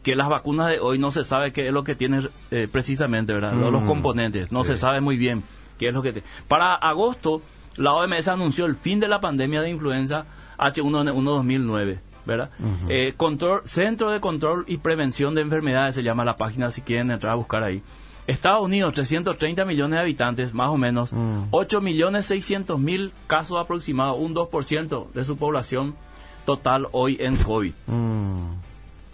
que 0.03 0.17
las 0.17 0.29
vacunas 0.29 0.69
de 0.69 0.81
hoy 0.81 0.99
no 0.99 1.11
se 1.11 1.25
sabe 1.25 1.53
qué 1.53 1.67
es 1.67 1.73
lo 1.73 1.85
que 1.85 1.95
tienen 1.95 2.29
eh, 2.51 2.69
precisamente, 2.71 3.33
¿verdad? 3.33 3.53
Los 3.53 3.83
mm. 3.83 3.87
componentes, 3.87 4.53
no 4.53 4.65
se 4.65 4.77
sabe 4.77 5.01
muy 5.01 5.17
bien 5.17 5.43
qué 5.79 5.89
es 5.89 5.95
lo 5.95 6.03
que 6.03 6.23
Para 6.49 6.75
agosto, 6.75 7.43
la 7.77 7.93
OMS 7.93 8.29
anunció 8.29 8.67
el 8.67 8.77
fin 8.77 9.01
de 9.01 9.09
la 9.09 9.21
pandemia 9.21 9.61
de 9.61 9.71
influenza 9.71 10.25
H1N1 10.59 11.23
2009. 11.23 12.01
¿Verdad? 12.26 12.50
Eh, 12.88 13.14
control, 13.16 13.62
Centro 13.64 14.11
de 14.11 14.20
Control 14.20 14.64
y 14.66 14.78
Prevención 14.78 15.35
de 15.35 15.42
Enfermedades 15.42 15.94
se 15.94 16.02
llama 16.02 16.24
la 16.24 16.37
página 16.37 16.70
si 16.70 16.83
quieren 16.83 17.11
entrar 17.11 17.33
a 17.33 17.37
buscar 17.37 17.62
ahí. 17.62 17.83
Estados 18.26 18.62
Unidos, 18.62 18.94
330 18.94 19.64
millones 19.64 19.96
de 19.96 20.00
habitantes, 20.00 20.54
más 20.54 20.68
o 20.68 20.76
menos, 20.76 21.12
8 21.50 21.80
mm. 21.80 21.85
millones 21.85 22.26
600 22.26 22.78
mil 22.78 23.12
casos 23.26 23.59
aproximados, 23.59 24.18
un 24.20 24.35
2% 24.35 25.12
de 25.12 25.24
su 25.24 25.37
población 25.37 25.96
total 26.44 26.87
hoy 26.92 27.16
en 27.20 27.37
COVID. 27.37 27.72
Mm. 27.87 28.52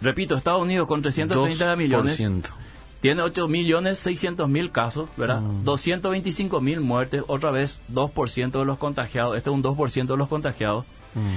Repito, 0.01 0.35
Estados 0.35 0.61
Unidos 0.61 0.87
con 0.87 1.01
330 1.01 1.75
millones. 1.75 2.21
tiene 3.01 3.21
8 3.23 3.47
millones 3.47 3.97
600 3.99 4.47
mil 4.47 4.71
casos, 4.71 5.09
¿verdad? 5.17 5.41
225 5.63 6.61
mil 6.61 6.81
muertes, 6.81 7.23
otra 7.27 7.51
vez 7.51 7.79
2% 7.91 8.59
de 8.59 8.65
los 8.65 8.77
contagiados, 8.77 9.35
este 9.37 9.49
es 9.49 9.55
un 9.55 9.63
2% 9.63 10.07
de 10.07 10.17
los 10.17 10.27
contagiados. 10.27 10.85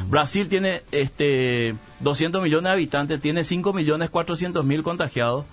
Brasil 0.09 0.49
tiene 0.49 0.83
este 0.93 1.75
200 2.01 2.43
millones 2.43 2.65
de 2.65 2.71
habitantes, 2.71 3.21
tiene 3.21 3.43
5 3.43 3.73
millones 3.73 4.11
400 4.11 4.65
mil 4.65 4.83
contagiados, 4.83 5.45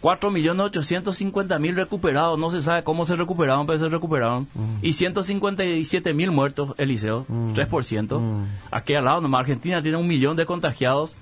4 0.00 0.30
millones 0.30 0.66
850 0.66 1.58
mil 1.58 1.76
recuperados, 1.76 2.38
no 2.38 2.50
se 2.50 2.62
sabe 2.62 2.84
cómo 2.84 3.04
se 3.04 3.16
recuperaron, 3.16 3.66
pero 3.66 3.78
se 3.78 3.88
recuperaron, 3.88 4.46
y 4.82 4.92
157 4.92 6.14
mil 6.14 6.30
muertos, 6.30 6.74
Eliseo, 6.78 7.26
3%. 7.26 8.46
Aquí 8.70 8.94
al 8.94 9.04
lado, 9.04 9.20
nomás 9.20 9.40
Argentina 9.40 9.82
tiene 9.82 9.96
un 9.96 10.06
millón 10.06 10.36
de 10.36 10.46
contagiados, 10.46 11.16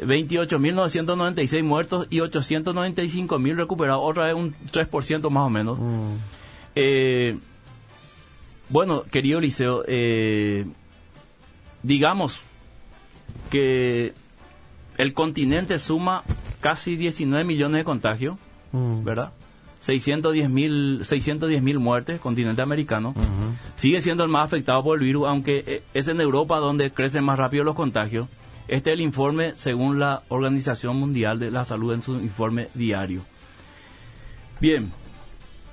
28.996 0.00 1.62
muertos 1.62 2.06
y 2.10 2.18
895.000 2.18 3.56
recuperados, 3.56 4.02
otra 4.04 4.26
vez 4.26 4.34
un 4.34 4.54
3% 4.72 5.30
más 5.30 5.46
o 5.46 5.50
menos. 5.50 5.78
Eh, 6.74 7.36
bueno, 8.68 9.02
querido 9.10 9.40
Liceo, 9.40 9.82
eh, 9.88 10.66
digamos 11.82 12.40
que 13.50 14.14
el 14.96 15.12
continente 15.12 15.78
suma 15.78 16.22
casi 16.60 16.96
19 16.96 17.44
millones 17.44 17.80
de 17.80 17.84
contagios, 17.84 18.36
¿verdad? 18.72 19.32
610 19.80 20.50
mil 20.50 21.00
610 21.04 21.62
mil 21.62 21.78
muertes, 21.78 22.20
continente 22.20 22.62
americano. 22.62 23.14
Sigue 23.76 24.00
siendo 24.00 24.24
el 24.24 24.30
más 24.30 24.44
afectado 24.44 24.82
por 24.82 24.98
el 24.98 25.04
virus, 25.04 25.26
aunque 25.28 25.62
eh, 25.66 25.82
es 25.94 26.08
en 26.08 26.20
Europa 26.20 26.58
donde 26.58 26.90
crecen 26.90 27.24
más 27.24 27.38
rápido 27.38 27.64
los 27.64 27.76
contagios. 27.76 28.28
Este 28.66 28.90
es 28.90 28.94
el 28.94 29.00
informe 29.00 29.52
según 29.56 29.98
la 29.98 30.22
Organización 30.28 30.96
Mundial 30.96 31.38
de 31.38 31.50
la 31.50 31.64
Salud 31.64 31.94
en 31.94 32.02
su 32.02 32.14
informe 32.14 32.68
diario. 32.74 33.22
Bien, 34.60 34.90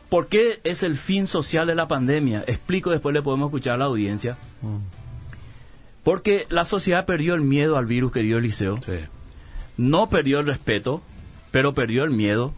¿por 0.10 0.28
qué 0.28 0.60
es 0.64 0.84
el 0.84 0.96
fin 0.96 1.26
social 1.26 1.68
de 1.68 1.76
la 1.76 1.88
pandemia? 1.88 2.44
Explico, 2.48 2.92
después 2.92 3.14
le 3.14 3.24
podemos 3.24 3.48
escuchar 3.48 3.74
a 3.74 3.78
la 3.78 3.86
audiencia. 3.86 4.38
Porque 6.06 6.46
la 6.50 6.66
sociedad 6.66 7.08
perdió 7.08 7.34
el 7.34 7.42
miedo 7.42 7.78
al 7.78 7.88
virus, 7.88 8.12
querido 8.12 8.38
Eliseo. 8.38 8.80
No 9.76 10.08
perdió 10.08 10.40
el 10.40 10.46
respeto, 10.46 11.02
pero 11.50 11.74
perdió 11.74 12.04
el 12.04 12.12
miedo. 12.12 12.54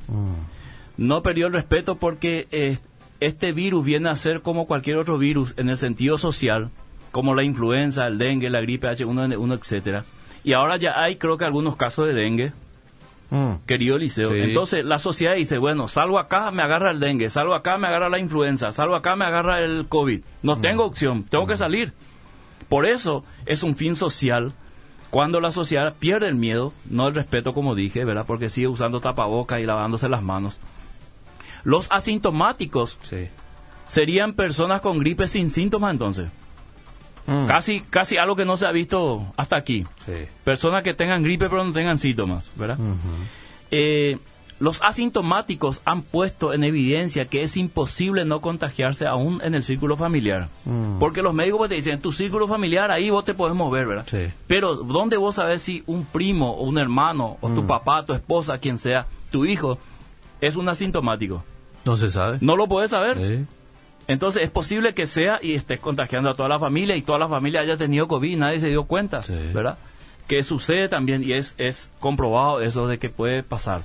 No 0.97 1.21
perdió 1.23 1.47
el 1.47 1.53
respeto 1.53 1.95
porque 1.95 2.47
eh, 2.51 2.77
este 3.21 3.53
virus 3.53 3.85
viene 3.85 4.09
a 4.09 4.17
ser 4.17 4.41
como 4.41 4.67
cualquier 4.67 4.97
otro 4.97 5.17
virus 5.17 5.53
en 5.57 5.69
el 5.69 5.77
sentido 5.77 6.17
social, 6.17 6.71
como 7.11 7.35
la 7.35 7.43
influenza, 7.43 8.05
el 8.05 8.17
dengue, 8.17 8.49
la 8.49 8.59
gripe 8.59 8.87
H1N1, 8.87 9.57
etcétera. 9.57 10.03
Y 10.43 10.51
ahora 10.51 10.75
ya 10.75 11.01
hay, 11.01 11.15
creo 11.15 11.37
que 11.37 11.45
algunos 11.45 11.77
casos 11.77 12.05
de 12.05 12.13
dengue, 12.13 12.51
querido 13.65 13.95
Eliseo. 13.95 14.35
Entonces 14.35 14.83
la 14.83 14.97
sociedad 14.97 15.35
dice, 15.35 15.57
bueno, 15.57 15.87
salgo 15.87 16.19
acá, 16.19 16.51
me 16.51 16.63
agarra 16.63 16.91
el 16.91 16.99
dengue, 16.99 17.29
salgo 17.29 17.55
acá, 17.55 17.77
me 17.77 17.87
agarra 17.87 18.09
la 18.09 18.19
influenza, 18.19 18.73
salgo 18.73 18.95
acá, 18.95 19.15
me 19.15 19.23
agarra 19.23 19.61
el 19.61 19.87
COVID. 19.87 20.19
No 20.43 20.59
tengo 20.59 20.83
opción, 20.83 21.23
tengo 21.23 21.47
que 21.47 21.55
salir. 21.55 21.93
Por 22.69 22.85
eso 22.85 23.23
es 23.45 23.63
un 23.63 23.75
fin 23.75 23.95
social 23.95 24.53
cuando 25.09 25.39
la 25.39 25.51
sociedad 25.51 25.95
pierde 25.97 26.27
el 26.27 26.35
miedo, 26.35 26.73
no 26.89 27.07
el 27.07 27.15
respeto 27.15 27.53
como 27.53 27.75
dije, 27.75 28.03
¿verdad? 28.03 28.25
Porque 28.27 28.49
sigue 28.49 28.67
usando 28.67 28.99
tapabocas 28.99 29.61
y 29.61 29.65
lavándose 29.65 30.09
las 30.09 30.21
manos. 30.21 30.59
Los 31.63 31.87
asintomáticos 31.91 32.99
serían 33.87 34.33
personas 34.33 34.81
con 34.81 34.99
gripe 34.99 35.27
sin 35.27 35.49
síntomas 35.49 35.91
entonces. 35.91 36.29
Casi, 37.47 37.81
casi 37.81 38.17
algo 38.17 38.37
que 38.37 38.45
no 38.45 38.55
se 38.55 38.67
ha 38.67 38.71
visto 38.71 39.33
hasta 39.35 39.57
aquí. 39.57 39.85
Personas 40.45 40.83
que 40.83 40.93
tengan 40.93 41.23
gripe 41.23 41.49
pero 41.49 41.63
no 41.63 41.73
tengan 41.73 41.97
síntomas, 41.97 42.51
¿verdad? 42.55 42.77
eh, 43.71 44.17
los 44.59 44.81
asintomáticos 44.81 45.81
han 45.85 46.01
puesto 46.01 46.53
en 46.53 46.63
evidencia 46.63 47.25
que 47.25 47.41
es 47.43 47.55
imposible 47.57 48.25
no 48.25 48.41
contagiarse 48.41 49.05
aún 49.05 49.39
en 49.43 49.53
el 49.55 49.63
círculo 49.63 49.95
familiar. 49.97 50.49
Mm. 50.65 50.97
Porque 50.99 51.21
los 51.21 51.33
médicos 51.33 51.69
te 51.69 51.75
dicen, 51.75 51.93
en 51.93 52.01
tu 52.01 52.11
círculo 52.11 52.47
familiar 52.47 52.89
ahí 52.91 53.09
vos 53.09 53.23
te 53.23 53.33
podés 53.33 53.55
mover, 53.55 53.87
¿verdad? 53.87 54.05
Sí. 54.09 54.31
Pero 54.47 54.75
¿dónde 54.75 55.17
vos 55.17 55.35
sabés 55.35 55.61
si 55.61 55.83
un 55.85 56.05
primo 56.05 56.51
o 56.51 56.63
un 56.63 56.77
hermano 56.79 57.37
o 57.41 57.49
tu 57.49 57.63
Mm. 57.63 57.67
papá, 57.67 58.05
tu 58.05 58.13
esposa, 58.13 58.57
quien 58.57 58.77
sea, 58.77 59.05
tu 59.31 59.45
hijo, 59.45 59.77
es 60.41 60.55
un 60.55 60.69
asintomático? 60.69 61.43
No 61.85 61.95
se 61.97 62.09
sabe. 62.11 62.37
No 62.41 62.55
lo 62.57 62.67
podés 62.67 62.89
saber. 62.91 63.17
Sí. 63.19 63.45
Entonces 64.07 64.43
es 64.43 64.49
posible 64.49 64.93
que 64.93 65.05
sea 65.05 65.39
y 65.41 65.53
estés 65.53 65.79
contagiando 65.79 66.29
a 66.29 66.33
toda 66.33 66.49
la 66.49 66.59
familia 66.59 66.95
y 66.95 67.01
toda 67.01 67.19
la 67.19 67.27
familia 67.27 67.61
haya 67.61 67.75
tenido 67.77 68.07
COVID 68.07 68.31
y 68.31 68.35
nadie 68.37 68.59
se 68.59 68.69
dio 68.69 68.85
cuenta, 68.85 69.21
Sí. 69.21 69.33
¿verdad? 69.53 69.77
Que 70.27 70.43
sucede 70.43 70.89
también 70.89 71.23
y 71.23 71.33
es, 71.33 71.55
es 71.57 71.91
comprobado 71.99 72.61
eso 72.61 72.87
de 72.87 72.97
que 72.99 73.09
puede 73.09 73.43
pasar. 73.43 73.83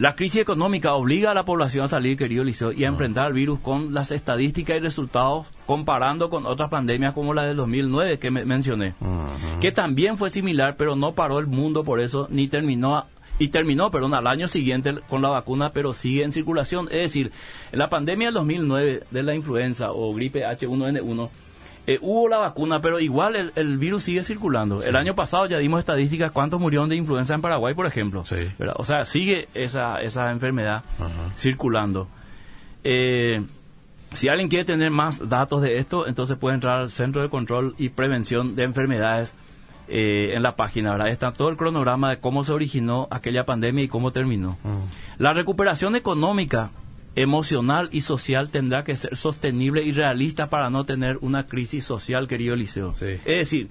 La 0.00 0.14
crisis 0.14 0.40
económica 0.40 0.94
obliga 0.94 1.30
a 1.30 1.34
la 1.34 1.44
población 1.44 1.84
a 1.84 1.88
salir, 1.88 2.16
querido 2.16 2.42
Liceo, 2.42 2.72
y 2.72 2.84
a 2.84 2.88
enfrentar 2.88 3.26
el 3.26 3.32
virus 3.34 3.58
con 3.60 3.92
las 3.92 4.12
estadísticas 4.12 4.78
y 4.78 4.80
resultados 4.80 5.46
comparando 5.66 6.30
con 6.30 6.46
otras 6.46 6.70
pandemias 6.70 7.12
como 7.12 7.34
la 7.34 7.42
del 7.42 7.58
2009 7.58 8.18
que 8.18 8.30
me 8.30 8.46
mencioné, 8.46 8.94
que 9.60 9.72
también 9.72 10.16
fue 10.16 10.30
similar, 10.30 10.76
pero 10.78 10.96
no 10.96 11.12
paró 11.12 11.38
el 11.38 11.48
mundo 11.48 11.84
por 11.84 12.00
eso, 12.00 12.28
ni 12.30 12.48
terminó 12.48 13.04
y 13.38 13.48
terminó, 13.48 13.90
perdón, 13.90 14.14
al 14.14 14.26
año 14.26 14.48
siguiente 14.48 14.94
con 15.06 15.20
la 15.20 15.28
vacuna, 15.28 15.74
pero 15.74 15.92
sigue 15.92 16.24
en 16.24 16.32
circulación. 16.32 16.86
Es 16.86 17.02
decir, 17.02 17.30
la 17.70 17.90
pandemia 17.90 18.28
del 18.28 18.34
2009 18.36 19.02
de 19.10 19.22
la 19.22 19.34
influenza 19.34 19.92
o 19.92 20.14
gripe 20.14 20.46
H1N1, 20.46 21.28
eh, 21.90 21.98
hubo 22.02 22.28
la 22.28 22.38
vacuna, 22.38 22.80
pero 22.80 23.00
igual 23.00 23.34
el, 23.34 23.52
el 23.56 23.76
virus 23.76 24.04
sigue 24.04 24.22
circulando. 24.22 24.80
El 24.80 24.94
año 24.94 25.16
pasado 25.16 25.46
ya 25.46 25.58
dimos 25.58 25.80
estadísticas 25.80 26.30
cuántos 26.30 26.60
murieron 26.60 26.88
de 26.88 26.94
influenza 26.94 27.34
en 27.34 27.40
Paraguay, 27.40 27.74
por 27.74 27.84
ejemplo. 27.84 28.24
Sí. 28.24 28.48
O 28.76 28.84
sea, 28.84 29.04
sigue 29.04 29.48
esa, 29.54 30.00
esa 30.00 30.30
enfermedad 30.30 30.84
circulando. 31.36 32.06
Eh, 32.84 33.42
si 34.12 34.28
alguien 34.28 34.48
quiere 34.48 34.64
tener 34.64 34.92
más 34.92 35.28
datos 35.28 35.62
de 35.62 35.78
esto, 35.78 36.06
entonces 36.06 36.36
puede 36.36 36.54
entrar 36.54 36.78
al 36.78 36.92
Centro 36.92 37.22
de 37.22 37.28
Control 37.28 37.74
y 37.76 37.88
Prevención 37.88 38.54
de 38.54 38.62
Enfermedades 38.62 39.34
eh, 39.88 40.34
en 40.34 40.44
la 40.44 40.54
página. 40.54 40.92
¿verdad? 40.92 41.08
Está 41.08 41.32
todo 41.32 41.48
el 41.48 41.56
cronograma 41.56 42.10
de 42.10 42.20
cómo 42.20 42.44
se 42.44 42.52
originó 42.52 43.08
aquella 43.10 43.44
pandemia 43.44 43.82
y 43.82 43.88
cómo 43.88 44.12
terminó. 44.12 44.58
La 45.18 45.32
recuperación 45.32 45.96
económica, 45.96 46.70
emocional 47.16 47.88
y 47.92 48.02
social 48.02 48.50
tendrá 48.50 48.84
que 48.84 48.96
ser 48.96 49.16
sostenible 49.16 49.82
y 49.82 49.92
realista 49.92 50.46
para 50.46 50.70
no 50.70 50.84
tener 50.84 51.18
una 51.20 51.46
crisis 51.46 51.84
social, 51.84 52.28
querido. 52.28 52.56
Sí. 52.56 53.06
Es 53.06 53.24
decir, 53.24 53.68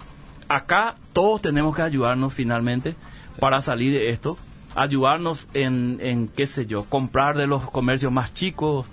acá 0.48 0.96
todos 1.14 1.42
tenemos 1.42 1.76
que 1.76 1.82
ayudarnos 1.82 2.34
finalmente 2.34 2.96
para 3.40 3.62
salir 3.62 3.94
de 3.94 4.10
esto, 4.10 4.38
ayudarnos 4.76 5.48
en, 5.54 6.00
en 6.02 6.28
qué 6.28 6.46
sé 6.46 6.66
yo, 6.66 6.84
comprar 6.84 7.38
de 7.38 7.48
los 7.48 7.70
comercios 7.70 8.12
más 8.12 8.34
chicos, 8.34 8.86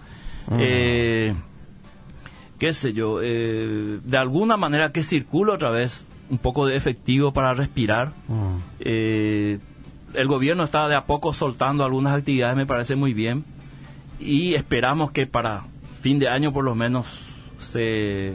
eh, 0.52 1.34
qué 2.58 2.72
sé 2.72 2.92
yo, 2.92 3.20
eh, 3.22 3.98
de 4.02 4.18
alguna 4.18 4.56
manera 4.56 4.92
que 4.92 5.02
circule 5.02 5.52
otra 5.52 5.70
vez 5.70 6.06
un 6.30 6.38
poco 6.38 6.66
de 6.66 6.76
efectivo 6.76 7.32
para 7.32 7.54
respirar. 7.54 8.12
Eh, 8.80 9.58
el 10.14 10.28
gobierno 10.28 10.64
está 10.64 10.88
de 10.88 10.96
a 10.96 11.04
poco 11.04 11.32
soltando 11.32 11.84
algunas 11.84 12.16
actividades, 12.16 12.56
me 12.56 12.66
parece 12.66 12.96
muy 12.96 13.12
bien, 13.12 13.44
y 14.20 14.54
esperamos 14.54 15.10
que 15.12 15.26
para 15.26 15.64
fin 16.00 16.18
de 16.18 16.28
año 16.28 16.52
por 16.52 16.64
lo 16.64 16.74
menos 16.74 17.06
se 17.58 18.32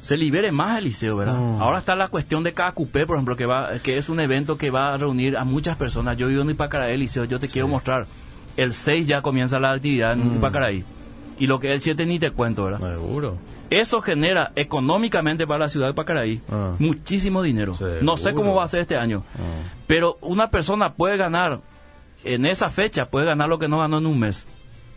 se 0.00 0.16
libere 0.16 0.50
más 0.50 0.78
el 0.78 0.84
liceo, 0.84 1.16
¿verdad? 1.16 1.36
Mm. 1.38 1.60
Ahora 1.60 1.78
está 1.78 1.94
la 1.94 2.08
cuestión 2.08 2.42
de 2.42 2.52
Cacupé, 2.54 3.04
por 3.04 3.16
ejemplo, 3.16 3.36
que 3.36 3.44
va 3.44 3.78
que 3.82 3.98
es 3.98 4.08
un 4.08 4.18
evento 4.20 4.56
que 4.56 4.70
va 4.70 4.94
a 4.94 4.96
reunir 4.96 5.36
a 5.36 5.44
muchas 5.44 5.76
personas. 5.76 6.16
Yo 6.16 6.28
vivo 6.28 6.40
en 6.42 6.50
Ipacaraí, 6.50 6.96
liceo, 6.96 7.24
yo 7.24 7.38
te 7.38 7.48
quiero 7.48 7.68
mostrar. 7.68 8.06
El 8.56 8.72
6 8.72 9.06
ya 9.06 9.20
comienza 9.20 9.60
la 9.60 9.72
actividad 9.72 10.14
en 10.14 10.34
Mm. 10.34 10.36
Ipacaraí. 10.38 10.84
Y 11.38 11.46
lo 11.46 11.60
que 11.60 11.68
es 11.68 11.74
el 11.74 11.80
7 11.82 12.06
ni 12.06 12.18
te 12.18 12.30
cuento, 12.30 12.64
¿verdad? 12.64 12.94
Seguro. 12.94 13.36
Eso 13.68 14.00
genera 14.00 14.52
económicamente 14.56 15.46
para 15.46 15.60
la 15.60 15.68
ciudad 15.68 15.86
de 15.88 15.94
Pacaraí 15.94 16.40
Ah. 16.50 16.72
muchísimo 16.78 17.42
dinero. 17.42 17.74
Seguro. 17.74 17.98
No 18.02 18.16
sé 18.16 18.32
cómo 18.32 18.54
va 18.54 18.64
a 18.64 18.68
ser 18.68 18.80
este 18.80 18.96
año, 18.96 19.22
Ah. 19.36 19.72
pero 19.86 20.16
una 20.22 20.48
persona 20.48 20.94
puede 20.94 21.16
ganar 21.18 21.60
en 22.24 22.46
esa 22.46 22.68
fecha, 22.70 23.06
puede 23.10 23.26
ganar 23.26 23.48
lo 23.50 23.58
que 23.58 23.68
no 23.68 23.78
ganó 23.78 23.98
en 23.98 24.06
un 24.06 24.18
mes, 24.18 24.46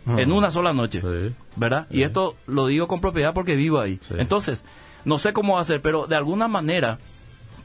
Ah. 0.06 0.16
en 0.18 0.32
una 0.32 0.50
sola 0.50 0.72
noche, 0.72 1.00
Sí. 1.00 1.34
¿verdad? 1.56 1.86
Y 1.90 2.02
esto 2.02 2.34
lo 2.46 2.66
digo 2.66 2.86
con 2.88 3.00
propiedad 3.00 3.32
porque 3.32 3.54
vivo 3.54 3.80
ahí. 3.80 3.98
Sí. 4.02 4.14
Entonces, 4.18 4.62
no 5.04 5.18
sé 5.18 5.32
cómo 5.32 5.62
ser, 5.64 5.80
pero 5.80 6.06
de 6.06 6.16
alguna 6.16 6.46
manera, 6.48 6.98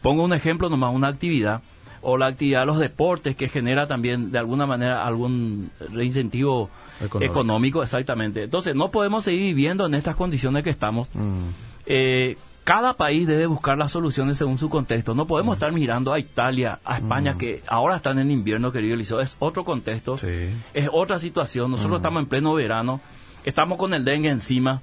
pongo 0.01 0.23
un 0.23 0.33
ejemplo 0.33 0.69
nomás, 0.69 0.93
una 0.93 1.07
actividad 1.09 1.61
o 2.01 2.17
la 2.17 2.27
actividad 2.27 2.61
de 2.61 2.65
los 2.67 2.79
deportes 2.79 3.35
que 3.35 3.49
genera 3.49 3.85
también 3.87 4.31
de 4.31 4.39
alguna 4.39 4.65
manera 4.65 5.05
algún 5.05 5.69
reincentivo 5.91 6.69
Económico. 7.01 7.33
económico, 7.33 7.83
exactamente. 7.83 8.43
Entonces, 8.43 8.73
no 8.75 8.89
podemos 8.89 9.25
seguir 9.25 9.41
viviendo 9.41 9.85
en 9.85 9.93
estas 9.95 10.15
condiciones 10.15 10.63
que 10.63 10.69
estamos. 10.69 11.09
Mm. 11.13 11.49
Eh, 11.87 12.37
cada 12.69 12.93
país 12.93 13.25
debe 13.25 13.47
buscar 13.47 13.79
las 13.79 13.91
soluciones 13.91 14.37
según 14.37 14.59
su 14.59 14.69
contexto. 14.69 15.15
No 15.15 15.25
podemos 15.25 15.55
estar 15.55 15.71
mirando 15.71 16.13
a 16.13 16.19
Italia, 16.19 16.77
a 16.85 16.97
España, 16.97 17.35
que 17.35 17.63
ahora 17.67 17.95
están 17.95 18.19
en 18.19 18.29
invierno, 18.29 18.71
querido 18.71 18.93
Eliseo. 18.93 19.21
Es 19.21 19.37
otro 19.39 19.65
contexto, 19.65 20.19
Sí. 20.19 20.27
es 20.75 20.87
otra 20.93 21.17
situación. 21.17 21.71
Nosotros 21.71 21.97
estamos 21.97 22.21
en 22.21 22.29
pleno 22.29 22.53
verano, 22.53 23.01
estamos 23.43 23.79
con 23.79 23.95
el 23.95 24.05
dengue 24.05 24.29
encima, 24.29 24.81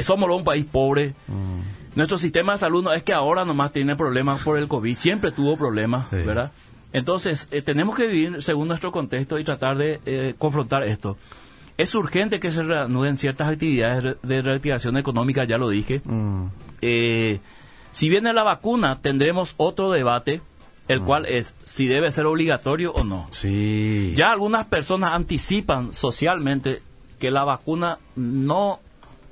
somos 0.00 0.30
un 0.30 0.44
país 0.44 0.66
pobre. 0.70 1.14
Nuestro 1.96 2.18
sistema 2.18 2.52
de 2.52 2.58
salud 2.58 2.84
no 2.84 2.92
es 2.92 3.02
que 3.02 3.14
ahora 3.14 3.46
nomás 3.46 3.72
tiene 3.72 3.96
problemas 3.96 4.42
por 4.42 4.58
el 4.58 4.68
COVID, 4.68 4.94
siempre 4.94 5.32
tuvo 5.32 5.56
problemas, 5.56 6.08
Sí. 6.08 6.16
¿verdad? 6.16 6.52
Entonces, 6.92 7.48
eh, 7.52 7.62
tenemos 7.62 7.96
que 7.96 8.06
vivir 8.06 8.42
según 8.42 8.68
nuestro 8.68 8.92
contexto 8.92 9.38
y 9.38 9.44
tratar 9.44 9.78
de 9.78 9.98
eh, 10.04 10.34
confrontar 10.36 10.82
esto. 10.82 11.16
Es 11.78 11.94
urgente 11.96 12.38
que 12.38 12.52
se 12.52 12.62
reanuden 12.62 13.16
ciertas 13.16 13.48
actividades 13.48 14.16
de 14.22 14.42
reactivación 14.42 14.96
económica, 14.96 15.42
ya 15.44 15.56
lo 15.56 15.70
dije. 15.70 16.02
Eh, 16.86 17.40
si 17.92 18.08
viene 18.08 18.32
la 18.34 18.42
vacuna, 18.42 19.00
tendremos 19.00 19.54
otro 19.56 19.90
debate, 19.90 20.40
el 20.88 21.00
Mm. 21.00 21.04
cual 21.06 21.26
es 21.26 21.54
si 21.64 21.86
debe 21.86 22.10
ser 22.10 22.26
obligatorio 22.26 22.92
o 22.92 23.04
no. 23.04 23.26
Sí. 23.30 24.12
Ya 24.16 24.30
algunas 24.32 24.66
personas 24.66 25.12
anticipan 25.12 25.94
socialmente 25.94 26.82
que 27.18 27.30
la 27.30 27.44
vacuna 27.44 27.98
no, 28.16 28.80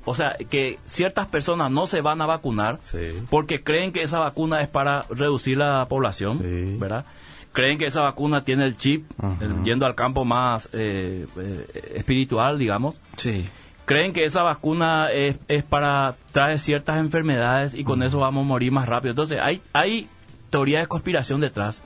o 0.06 0.14
sea, 0.14 0.36
que 0.48 0.78
ciertas 0.86 1.26
personas 1.26 1.70
no 1.70 1.84
se 1.86 2.00
van 2.00 2.22
a 2.22 2.26
vacunar 2.26 2.78
Sí. 2.82 2.98
porque 3.28 3.62
creen 3.62 3.92
que 3.92 4.02
esa 4.02 4.18
vacuna 4.18 4.62
es 4.62 4.68
para 4.68 5.02
reducir 5.10 5.58
la 5.58 5.84
población, 5.88 6.38
Sí. 6.38 6.76
¿verdad? 6.78 7.04
Creen 7.52 7.76
que 7.78 7.84
esa 7.84 8.00
vacuna 8.00 8.44
tiene 8.44 8.64
el 8.64 8.78
chip, 8.78 9.04
el- 9.42 9.62
yendo 9.62 9.84
al 9.84 9.94
campo 9.94 10.24
más 10.24 10.70
eh, 10.72 11.26
eh, 11.36 11.92
espiritual, 11.96 12.58
digamos. 12.58 12.98
Sí. 13.16 13.46
Creen 13.92 14.12
que 14.12 14.24
esa 14.24 14.42
vacuna 14.42 15.10
es, 15.12 15.38
es 15.48 15.64
para 15.64 16.14
traer 16.32 16.58
ciertas 16.58 16.96
enfermedades 16.98 17.74
y 17.74 17.84
con 17.84 18.02
eso 18.02 18.18
vamos 18.20 18.42
a 18.44 18.46
morir 18.46 18.72
más 18.72 18.88
rápido. 18.88 19.10
Entonces, 19.10 19.38
hay, 19.42 19.60
hay 19.72 20.08
teoría 20.50 20.80
de 20.80 20.86
conspiración 20.86 21.40
detrás 21.40 21.82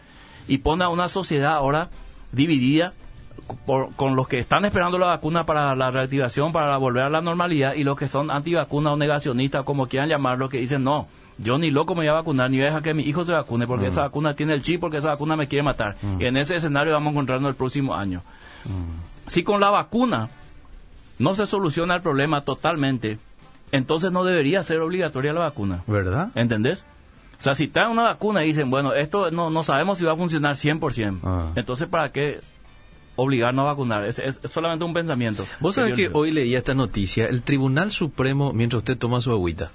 y 0.47 0.59
pone 0.59 0.85
a 0.85 0.89
una 0.89 1.09
sociedad 1.09 1.55
ahora 1.55 1.89
dividida 2.33 2.93
por- 3.65 3.93
con 3.97 4.15
los 4.17 4.29
que 4.29 4.39
están 4.39 4.65
esperando 4.65 4.99
la 4.99 5.07
vacuna 5.07 5.45
para 5.45 5.75
la 5.75 5.91
reactivación, 5.91 6.53
para 6.53 6.77
volver 6.77 7.03
a 7.05 7.09
la 7.11 7.21
normalidad 7.21 7.75
y 7.75 7.83
los 7.85 7.97
que 7.99 8.09
son 8.09 8.31
antivacunas 8.31 8.93
o 8.93 8.97
negacionistas, 8.97 9.65
como 9.65 9.87
quieran 9.89 10.09
llamarlo, 10.09 10.49
que 10.49 10.59
dicen 10.59 10.85
no. 10.85 11.09
Yo 11.39 11.59
ni 11.59 11.71
loco 11.71 11.95
me 11.95 12.01
voy 12.01 12.09
a 12.09 12.13
vacunar, 12.15 12.51
ni 12.51 12.57
voy 12.59 12.65
a 12.65 12.69
dejar 12.69 12.83
que 12.83 12.95
mi 12.95 13.03
hijo 13.03 13.25
se 13.25 13.33
vacune, 13.33 13.67
porque 13.67 13.87
esa 13.89 14.03
vacuna 14.03 14.35
tiene 14.35 14.55
el 14.55 14.63
chip, 14.63 14.81
porque 14.81 14.97
esa 14.99 15.09
vacuna 15.09 15.37
me 15.37 15.47
quiere 15.49 15.63
matar. 15.63 15.97
Y 16.19 16.25
en 16.25 16.37
ese 16.37 16.57
escenario 16.57 16.93
vamos 16.95 17.09
a 17.09 17.11
encontrarnos 17.13 17.49
el 17.51 17.57
próximo 17.57 17.95
año. 17.95 18.23
Si 19.27 19.43
con 19.43 19.61
la 19.61 19.71
vacuna 19.71 20.29
no 21.19 21.35
se 21.35 21.47
soluciona 21.47 21.95
el 21.97 22.03
problema 22.03 22.43
totalmente, 22.43 23.19
entonces 23.73 24.13
no 24.13 24.25
debería 24.25 24.63
ser 24.63 24.81
obligatoria 24.81 25.33
la 25.33 25.41
vacuna. 25.41 25.83
¿Verdad? 25.87 26.31
¿Entendés? 26.35 26.87
O 27.39 27.43
sea, 27.43 27.55
si 27.55 27.69
traen 27.69 27.91
una 27.91 28.03
vacuna 28.05 28.45
y 28.45 28.49
dicen, 28.49 28.71
bueno, 28.71 28.95
esto 28.95 29.31
no, 29.31 29.51
no 29.51 29.63
sabemos 29.63 29.99
si 29.99 30.05
va 30.05 30.13
a 30.13 30.17
funcionar 30.17 30.55
100%, 30.57 31.19
Ah. 31.23 31.53
entonces 31.55 31.87
¿para 31.89 32.11
qué 32.13 32.41
obligarnos 33.17 33.63
a 33.65 33.67
vacunar? 33.67 34.05
Es, 34.07 34.19
es 34.19 34.41
solamente 34.51 34.85
un 34.85 34.93
pensamiento. 34.95 35.45
Vos 35.61 35.75
sabés 35.75 35.95
que 35.97 36.11
hoy 36.13 36.31
leía 36.31 36.59
esta 36.59 36.75
noticia, 36.75 37.27
el 37.27 37.43
Tribunal 37.43 37.91
Supremo, 37.91 38.53
mientras 38.53 38.79
usted 38.81 38.97
toma 38.99 39.21
su 39.21 39.33
agüita, 39.33 39.71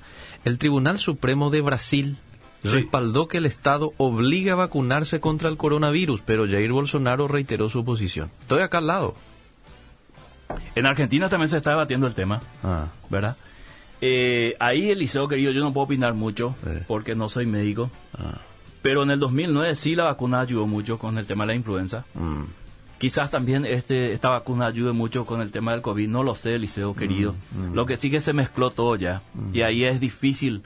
el 0.46 0.58
Tribunal 0.58 0.98
Supremo 1.00 1.50
de 1.50 1.62
Brasil 1.62 2.18
Sí. 2.64 2.68
respaldó 2.70 3.28
que 3.28 3.38
el 3.40 3.48
Estado 3.48 3.92
obliga 3.98 4.54
a 4.54 4.56
vacunarse 4.56 5.20
contra 5.20 5.50
el 5.50 5.58
coronavirus, 5.58 6.22
pero 6.24 6.46
Jair 6.48 6.72
Bolsonaro 6.72 7.28
reiteró 7.28 7.70
su 7.70 7.80
oposición. 7.80 8.30
Estoy 8.42 8.62
acá 8.62 8.78
al 8.78 8.86
lado. 8.86 9.16
En 10.76 10.86
Argentina 10.86 11.30
también 11.30 11.50
se 11.50 11.58
está 11.58 11.72
debatiendo 11.72 12.08
el 12.08 12.14
tema, 12.14 12.42
Ah, 12.64 12.88
¿verdad? 13.10 13.36
Eh, 14.02 14.56
ahí, 14.60 14.90
Eliseo, 14.90 15.28
querido, 15.28 15.52
yo 15.52 15.62
no 15.62 15.74
puedo 15.74 15.86
opinar 15.86 16.14
mucho 16.14 16.56
porque 16.88 17.14
no 17.16 17.30
soy 17.30 17.46
médico, 17.46 17.92
ah, 18.18 18.40
pero 18.82 19.04
en 19.04 19.12
el 19.12 19.20
2009 19.20 19.76
sí 19.76 19.94
la 19.96 20.06
vacuna 20.06 20.40
ayudó 20.40 20.66
mucho 20.66 20.98
con 20.98 21.18
el 21.20 21.26
tema 21.28 21.44
de 21.44 21.48
la 21.50 21.56
influenza. 21.56 22.04
mm, 22.16 22.44
Quizás 22.98 23.32
también 23.32 23.66
este, 23.66 24.14
esta 24.14 24.30
vacuna 24.30 24.68
ayude 24.68 24.92
mucho 24.92 25.26
con 25.26 25.42
el 25.42 25.52
tema 25.52 25.72
del 25.72 25.82
COVID, 25.82 26.08
no 26.08 26.22
lo 26.22 26.36
sé, 26.36 26.60
Liceo 26.60 26.94
querido. 26.96 27.34
Lo 27.74 27.88
que 27.88 27.98
sí 27.98 28.12
que 28.12 28.20
se 28.20 28.32
mezcló 28.32 28.70
todo 28.70 28.96
ya. 28.96 29.24
Y 29.54 29.62
ahí 29.64 29.86
es 29.86 30.00
difícil, 30.00 30.62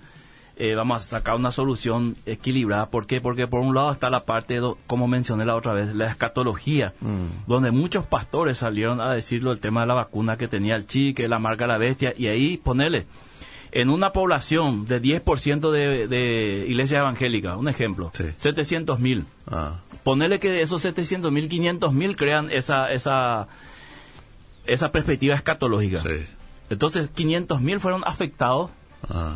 eh, 0.58 0.76
vamos 0.76 1.04
a 1.04 1.08
sacar 1.08 1.36
una 1.36 1.52
solución 1.52 2.16
equilibrada. 2.26 2.90
¿Por 2.90 3.06
qué? 3.08 3.20
Porque 3.22 3.48
por 3.48 3.60
un 3.62 3.76
lado 3.76 3.92
está 3.92 4.10
la 4.10 4.24
parte, 4.26 4.56
do- 4.58 4.78
como 4.88 5.08
mencioné 5.08 5.46
la 5.46 5.56
otra 5.56 5.74
vez, 5.74 5.94
la 5.94 6.08
escatología, 6.08 6.94
mm. 7.02 7.48
donde 7.48 7.72
muchos 7.72 8.06
pastores 8.08 8.58
salieron 8.60 9.02
a 9.02 9.14
decirlo 9.14 9.52
el 9.52 9.60
tema 9.60 9.82
de 9.82 9.88
la 9.88 9.94
vacuna 9.96 10.38
que 10.38 10.48
tenía 10.48 10.76
el 10.76 10.88
chi, 10.88 11.14
que 11.14 11.28
la 11.28 11.40
marca 11.40 11.66
de 11.66 11.68
la 11.74 11.78
bestia, 11.78 12.14
y 12.18 12.28
ahí 12.28 12.58
ponele. 12.58 13.06
En 13.72 13.90
una 13.90 14.12
población 14.12 14.86
de 14.86 15.02
10% 15.02 15.70
de, 15.72 16.08
de 16.08 16.66
iglesia 16.70 17.00
evangélica, 17.00 17.58
un 17.58 17.68
ejemplo, 17.68 18.10
Sí. 18.14 18.24
700 18.38 19.00
mil, 19.00 19.26
ah, 19.48 19.82
Ponele 20.06 20.40
que 20.40 20.50
de 20.50 20.62
esos 20.62 20.82
700 20.84 21.30
mil, 21.32 21.50
500 21.50 21.92
mil 21.92 22.16
crean 22.16 22.50
esa, 22.52 22.92
esa, 22.94 23.48
esa 24.66 24.92
perspectiva 24.92 25.36
escatológica. 25.36 26.00
sí, 26.02 26.26
Entonces, 26.70 27.10
500 27.10 27.60
mil 27.60 27.80
fueron 27.80 28.04
afectados 28.06 28.72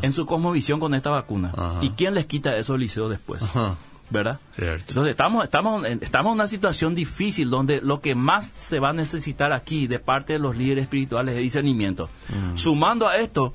en 0.02 0.12
su 0.12 0.26
cosmovisión 0.26 0.80
con 0.80 0.94
esta 0.94 1.10
vacuna. 1.10 1.52
Ajá. 1.56 1.78
¿Y 1.82 1.90
quién 1.90 2.14
les 2.14 2.26
quita 2.26 2.56
eso 2.56 2.74
al 2.74 2.80
liceo 2.80 3.08
después? 3.08 3.42
ajá, 3.42 3.76
¿Verdad? 4.10 4.40
cierto. 4.56 4.86
Entonces, 4.88 5.12
estamos, 5.12 5.44
estamos, 5.44 5.84
en, 5.84 6.02
estamos 6.02 6.30
en 6.32 6.34
una 6.34 6.46
situación 6.48 6.94
difícil 6.96 7.48
donde 7.50 7.80
lo 7.80 8.00
que 8.00 8.14
más 8.16 8.48
se 8.48 8.80
va 8.80 8.88
a 8.90 8.92
necesitar 8.92 9.52
aquí 9.52 9.86
de 9.86 9.98
parte 10.00 10.32
de 10.32 10.38
los 10.40 10.56
líderes 10.56 10.82
espirituales 10.84 11.36
es 11.36 11.42
discernimiento. 11.42 12.08
Sumando 12.56 13.06
a 13.06 13.18
esto, 13.18 13.52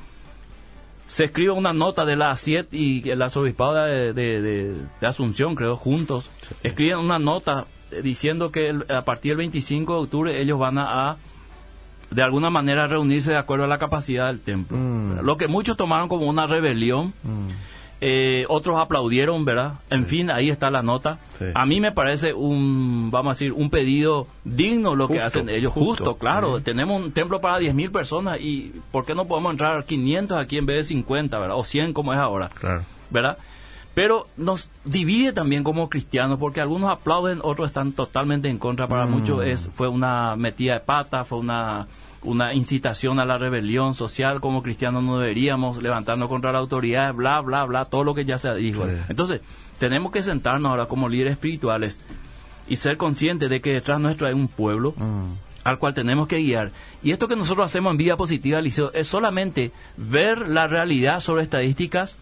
se 1.08 1.26
escribe 1.26 1.52
una 1.52 1.74
nota 1.74 2.06
de 2.06 2.16
la 2.16 2.32
ASIET 2.32 2.74
y 2.74 3.08
el 3.10 3.22
arzobispado 3.22 3.76
de, 3.76 4.14
de- 4.14 4.42
de- 4.42 4.76
de 5.02 5.08
Asunción, 5.08 5.54
creo, 5.56 5.76
juntos, 5.76 6.30
escriben 6.64 6.98
una 6.98 7.20
nota 7.20 7.66
eh, 7.92 8.02
diciendo 8.02 8.50
que 8.52 8.70
el- 8.70 8.86
a 8.92 9.04
partir 9.06 9.32
del 9.32 9.38
25 9.40 9.94
de 9.94 10.00
octubre 10.00 10.42
ellos 10.42 10.58
van 10.58 10.78
a, 10.80 11.12
a, 11.12 11.18
de 12.12 12.22
alguna 12.24 12.50
manera, 12.50 12.88
reunirse 12.88 13.32
de 13.32 13.38
acuerdo 13.38 13.66
a 13.66 13.68
la 13.68 13.78
capacidad 13.78 14.28
del 14.28 14.40
templo. 14.42 14.78
Mm. 14.78 15.20
Lo 15.26 15.38
que 15.38 15.48
muchos 15.48 15.78
tomaron 15.78 16.08
como 16.10 16.28
una 16.28 16.48
rebelión, 16.48 17.14
Mm, 17.24 17.50
eh, 18.02 18.46
otros 18.50 18.78
aplaudieron, 18.80 19.46
¿verdad? 19.46 19.76
En 19.90 20.06
fin, 20.06 20.30
ahí 20.30 20.50
está 20.50 20.70
la 20.70 20.84
nota. 20.84 21.18
Sí. 21.40 21.46
A 21.56 21.66
mí 21.66 21.80
me 21.80 21.92
parece 21.92 22.34
un, 22.34 23.10
vamos 23.10 23.32
a 23.32 23.34
decir, 23.34 23.54
un 23.54 23.70
pedido 23.70 24.28
digno 24.44 24.96
lo 24.96 25.08
que 25.08 25.22
hacen 25.22 25.50
ellos. 25.50 25.72
justo. 25.74 26.04
Justo, 26.04 26.18
claro. 26.18 26.58
Sí. 26.60 26.66
Tenemos 26.66 27.02
un 27.02 27.12
templo 27.14 27.40
para 27.42 27.58
10.000 27.58 27.92
personas 27.92 28.40
y 28.40 28.74
¿por 28.92 29.06
qué 29.06 29.16
no 29.16 29.26
podemos 29.26 29.52
entrar 29.52 29.84
500 29.86 30.38
aquí 30.38 30.58
en 30.58 30.66
vez 30.66 30.78
de 30.78 30.84
50, 30.84 31.40
¿verdad? 31.40 31.58
O 31.58 31.64
100 31.64 31.94
como 31.94 32.14
es 32.14 32.20
ahora, 32.20 32.50
claro. 32.50 32.84
¿verdad? 33.10 33.38
Pero 33.96 34.28
nos 34.38 34.70
divide 34.84 35.34
también 35.34 35.64
como 35.64 35.90
cristianos 35.90 36.38
porque 36.38 36.62
algunos 36.62 36.92
aplauden, 36.92 37.40
otros 37.42 37.70
están 37.70 37.94
totalmente 37.94 38.50
en 38.50 38.60
contra. 38.60 38.88
Para 38.88 39.08
Mm. 39.08 39.12
muchos 39.12 39.44
es 39.44 39.70
fue 39.74 39.88
una 39.88 40.36
metida 40.36 40.74
de 40.76 40.80
pata, 40.82 41.24
fue 41.24 41.40
una 41.40 41.88
una 42.24 42.56
incitación 42.56 43.20
a 43.20 43.26
la 43.26 43.38
rebelión 43.38 43.94
social, 43.94 44.42
como 44.42 44.64
cristianos 44.64 45.04
no 45.04 45.20
deberíamos 45.20 45.82
levantarnos 45.82 46.28
contra 46.28 46.52
la 46.52 46.58
autoridad, 46.58 47.14
bla, 47.14 47.40
bla, 47.42 47.64
bla, 47.66 47.86
todo 47.86 48.04
lo 48.04 48.16
que 48.16 48.26
ya 48.26 48.40
se 48.40 48.54
dijo. 48.56 48.84
Sí. 48.86 48.94
Entonces, 49.10 49.42
tenemos 49.78 50.12
que 50.12 50.24
sentarnos 50.24 50.72
ahora 50.72 50.88
como 50.88 51.08
líderes 51.08 51.34
espirituales 51.34 52.00
y 52.68 52.78
ser 52.78 52.98
conscientes 52.98 53.48
de 53.50 53.62
que 53.62 53.74
detrás 53.74 54.00
nuestro 54.00 54.26
hay 54.26 54.34
un 54.34 54.48
pueblo 54.48 54.96
Mm, 54.98 55.34
al 55.66 55.78
cual 55.78 55.94
tenemos 55.94 56.28
que 56.28 56.38
guiar. 56.38 56.72
Y 57.04 57.12
esto 57.12 57.28
que 57.28 57.36
nosotros 57.36 57.66
hacemos 57.66 57.92
en 57.92 57.98
Vida 57.98 58.18
Positiva, 58.18 58.60
Liceo, 58.60 58.92
es 58.94 59.08
solamente 59.08 59.72
ver 59.96 60.48
la 60.48 60.68
realidad 60.68 61.20
sobre 61.20 61.44
estadísticas 61.44 62.18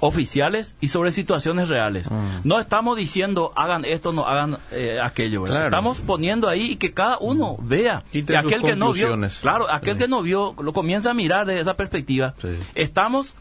oficiales 0.00 0.76
y 0.80 0.88
sobre 0.88 1.10
situaciones 1.10 1.68
reales. 1.68 2.10
Mm. 2.10 2.40
No 2.44 2.58
estamos 2.60 2.96
diciendo 2.96 3.52
hagan 3.56 3.84
esto, 3.84 4.12
no 4.12 4.26
hagan 4.26 4.58
eh, 4.72 4.98
aquello. 5.02 5.44
Estamos 5.46 6.00
poniendo 6.00 6.48
ahí 6.48 6.72
y 6.72 6.76
que 6.76 6.92
cada 6.92 7.18
uno 7.18 7.56
vea. 7.60 8.02
Quite 8.10 8.32
Y 8.32 8.36
aquel 8.36 8.62
que 8.62 8.76
no 8.76 8.92
vio, 8.92 9.16
claro, 9.40 9.70
aquel 9.70 9.94
Sí. 9.94 10.00
que 10.04 10.08
no 10.08 10.22
vio, 10.22 10.54
lo 10.62 10.72
comienza 10.72 11.10
a 11.10 11.14
mirar 11.14 11.46
desde 11.46 11.60
esa 11.60 11.74
perspectiva. 11.74 12.34
Sí. 12.38 12.48
Estamos 12.74 13.34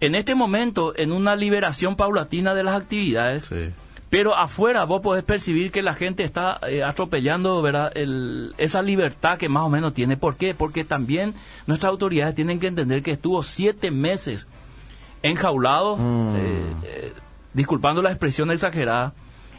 en 0.00 0.14
este 0.14 0.34
momento 0.34 0.92
en 0.96 1.12
una 1.12 1.36
liberación 1.36 1.94
paulatina 1.96 2.54
de 2.54 2.64
las 2.64 2.80
actividades. 2.80 3.44
sí. 3.44 3.70
Pero 4.10 4.36
afuera 4.36 4.84
vos 4.84 5.00
podés 5.00 5.24
percibir 5.24 5.72
que 5.72 5.80
la 5.80 5.94
gente 5.94 6.22
está 6.22 6.58
eh, 6.68 6.82
atropellando 6.84 7.62
¿verdad? 7.62 7.90
El- 7.94 8.52
esa 8.58 8.82
libertad 8.82 9.38
que 9.38 9.48
más 9.48 9.62
o 9.64 9.70
menos 9.70 9.94
tiene. 9.94 10.18
¿Por 10.18 10.36
qué? 10.36 10.54
Porque 10.54 10.84
también 10.84 11.32
nuestras 11.66 11.88
autoridades 11.92 12.34
tienen 12.34 12.60
que 12.60 12.66
entender 12.66 13.02
que 13.02 13.12
estuvo 13.12 13.42
siete 13.42 13.90
meses 13.90 14.46
enjaulado, 15.22 15.96
Mm. 15.96 16.36
eh, 16.36 16.74
eh, 16.84 17.12
disculpando 17.54 18.02
la 18.02 18.10
expresión 18.10 18.50
exagerada, 18.50 19.12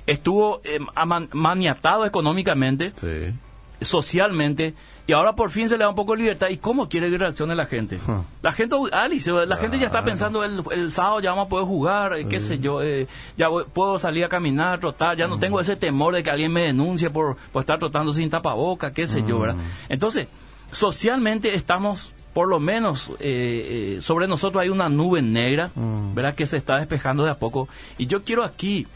estuvo 0.08 0.62
eh, 0.64 0.80
aman- 0.96 1.30
maniatado 1.34 2.06
económicamente, 2.06 2.92
Sí. 2.96 3.34
socialmente, 3.82 4.74
y 5.06 5.12
ahora 5.12 5.34
por 5.34 5.50
fin 5.52 5.68
se 5.68 5.78
le 5.78 5.84
da 5.84 5.90
un 5.90 5.96
poco 5.96 6.14
de 6.14 6.20
libertad. 6.20 6.48
¿Y 6.50 6.58
cómo 6.58 6.88
quiere 6.88 7.10
que 7.10 7.18
reaccione 7.18 7.54
la 7.56 7.66
gente? 7.66 8.00
Huh. 8.08 8.24
La 8.42 8.52
gente, 8.54 8.76
Alice, 8.94 9.30
la 9.32 9.58
gente 9.58 9.78
ya 9.78 9.88
está 9.88 10.02
pensando 10.04 10.44
el, 10.44 10.64
el 10.72 10.92
sábado 10.94 11.20
ya 11.20 11.32
vamos 11.32 11.48
a 11.48 11.50
poder 11.50 11.66
jugar, 11.68 12.14
eh, 12.18 12.26
qué 12.28 12.40
sé 12.40 12.60
yo, 12.60 12.82
eh, 12.82 13.08
ya 13.38 13.50
voy- 13.50 13.66
puedo 13.72 14.00
salir 14.00 14.24
a 14.24 14.30
caminar, 14.30 14.80
trotar, 14.80 15.18
ya 15.18 15.28
no 15.28 15.38
tengo 15.40 15.60
ese 15.60 15.76
temor 15.76 16.14
de 16.16 16.24
que 16.24 16.30
alguien 16.30 16.52
me 16.54 16.64
denuncie 16.64 17.10
por, 17.10 17.36
por 17.52 17.62
estar 17.62 17.78
trotando 17.80 18.14
sin 18.14 18.30
tapaboca, 18.30 18.94
qué 18.94 19.06
sé 19.06 19.24
yo, 19.28 19.40
¿verdad? 19.40 19.62
Entonces, 19.90 20.28
socialmente 20.72 21.54
estamos, 21.54 22.12
por 22.34 22.48
lo 22.48 22.60
menos, 22.60 23.10
eh, 23.20 23.96
eh, 23.98 24.02
sobre 24.02 24.28
nosotros 24.28 24.62
hay 24.62 24.70
una 24.70 24.90
nube 24.90 25.22
negra, 25.22 25.70
Mm. 25.76 26.14
¿verdad? 26.16 26.36
Que 26.36 26.46
se 26.46 26.58
está 26.58 26.78
despejando 26.78 27.24
de 27.24 27.32
a 27.32 27.36
poco. 27.36 27.68
Y 27.98 28.08
yo 28.08 28.24
quiero 28.24 28.44
aquí 28.44 28.88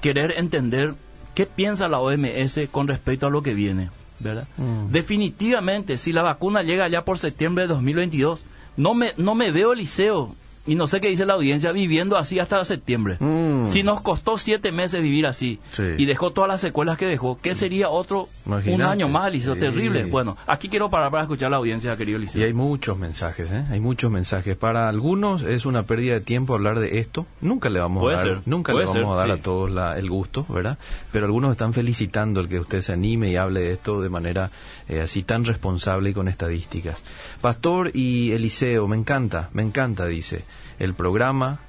querer 0.00 0.32
entender 0.38 0.94
qué 1.34 1.46
piensa 1.46 1.88
la 1.88 1.98
OMS 2.00 2.68
con 2.70 2.88
respecto 2.88 3.26
a 3.26 3.30
lo 3.30 3.42
que 3.42 3.54
viene, 3.54 3.90
¿verdad? 4.18 4.48
Mm. 4.56 4.90
Definitivamente, 4.90 5.96
si 5.98 6.12
la 6.12 6.22
vacuna 6.22 6.62
llega 6.62 6.88
ya 6.88 7.02
por 7.02 7.18
septiembre 7.18 7.64
de 7.64 7.68
2022, 7.74 8.44
no 8.76 8.94
me, 8.94 9.12
no 9.18 9.34
me 9.34 9.50
veo, 9.52 9.72
Eliseo, 9.74 10.34
y 10.70 10.74
no 10.76 10.86
sé 10.86 11.00
qué 11.00 11.08
dice 11.08 11.26
la 11.26 11.34
audiencia, 11.34 11.72
viviendo 11.72 12.16
así 12.16 12.38
hasta 12.38 12.64
septiembre. 12.64 13.16
Mm. 13.18 13.64
Si 13.66 13.82
nos 13.82 14.00
costó 14.02 14.38
siete 14.38 14.70
meses 14.70 15.02
vivir 15.02 15.26
así 15.26 15.58
Sí. 15.72 15.82
y 15.98 16.04
dejó 16.06 16.30
todas 16.30 16.48
las 16.48 16.60
secuelas 16.60 16.96
que 16.96 17.06
dejó, 17.06 17.38
¿qué 17.42 17.54
sería 17.54 17.88
otro 17.88 18.28
un 18.46 18.82
año 18.82 19.08
más? 19.08 19.32
Sí. 19.32 19.40
Terrible. 19.58 20.04
Bueno, 20.06 20.36
aquí 20.46 20.68
quiero 20.68 20.88
parar 20.90 21.10
para 21.10 21.24
escuchar 21.24 21.50
la 21.50 21.56
audiencia, 21.56 21.96
querido 21.96 22.18
Y 22.18 22.22
Liceo. 22.22 22.44
hay 22.44 22.52
muchos 22.54 22.96
mensajes, 22.98 23.50
¿eh? 23.50 23.64
Hay 23.70 23.80
muchos 23.80 24.10
mensajes. 24.10 24.56
Para 24.56 24.88
algunos 24.88 25.42
es 25.42 25.66
una 25.66 25.82
pérdida 25.84 26.14
de 26.14 26.20
tiempo 26.20 26.54
hablar 26.54 26.78
de 26.78 26.98
esto. 27.00 27.26
Nunca 27.40 27.68
le 27.70 27.80
vamos 27.80 28.00
Puede 28.02 28.14
a 28.16 28.18
dar, 28.18 28.26
ser, 28.28 28.42
nunca 28.46 28.72
le 28.72 28.80
vamos 28.80 28.92
ser, 28.94 29.04
a 29.04 29.14
dar 29.16 29.26
sí. 29.26 29.32
a 29.32 29.42
todos 29.42 29.70
la- 29.70 29.98
el 29.98 30.08
gusto, 30.08 30.46
¿verdad? 30.48 30.78
Pero 31.12 31.26
algunos 31.26 31.50
están 31.50 31.72
felicitando 31.72 32.40
el 32.40 32.48
que 32.48 32.60
usted 32.60 32.80
se 32.80 32.92
anime 32.92 33.30
y 33.30 33.36
hable 33.36 33.60
de 33.60 33.72
esto 33.72 34.00
de 34.00 34.08
manera 34.08 34.50
eh, 34.88 35.00
así 35.00 35.22
tan 35.24 35.44
responsable 35.44 36.10
y 36.10 36.12
con 36.14 36.28
estadísticas. 36.28 37.04
Pastor 37.40 37.90
y 37.94 38.32
Eliseo, 38.32 38.86
me 38.88 38.96
encanta, 38.96 39.48
me 39.52 39.62
encanta, 39.62 40.06
dice. 40.06 40.44
El 40.80 40.94
programa, 40.94 41.60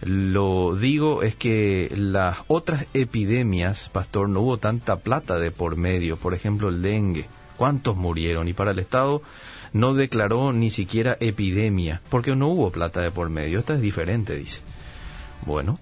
lo 0.00 0.76
digo 0.76 1.22
es 1.22 1.34
que 1.34 1.92
las 1.96 2.38
otras 2.46 2.86
epidemias, 2.94 3.90
Pastor, 3.92 4.28
no 4.28 4.40
hubo 4.40 4.58
tanta 4.58 5.00
plata 5.00 5.40
de 5.40 5.50
por 5.50 5.76
medio. 5.76 6.16
Por 6.16 6.34
ejemplo, 6.34 6.68
el 6.68 6.80
dengue. 6.80 7.26
¿Cuántos 7.56 7.96
murieron? 7.96 8.46
Y 8.48 8.52
para 8.52 8.70
el 8.70 8.78
Estado 8.78 9.22
no 9.72 9.92
declaró 9.92 10.52
ni 10.52 10.70
siquiera 10.70 11.16
epidemia, 11.20 12.00
porque 12.08 12.34
no 12.36 12.46
hubo 12.46 12.70
plata 12.70 13.00
de 13.00 13.10
por 13.10 13.28
medio. 13.28 13.58
Esta 13.58 13.74
es 13.74 13.80
diferente, 13.80 14.36
dice. 14.36 14.60
Bueno. 15.44 15.78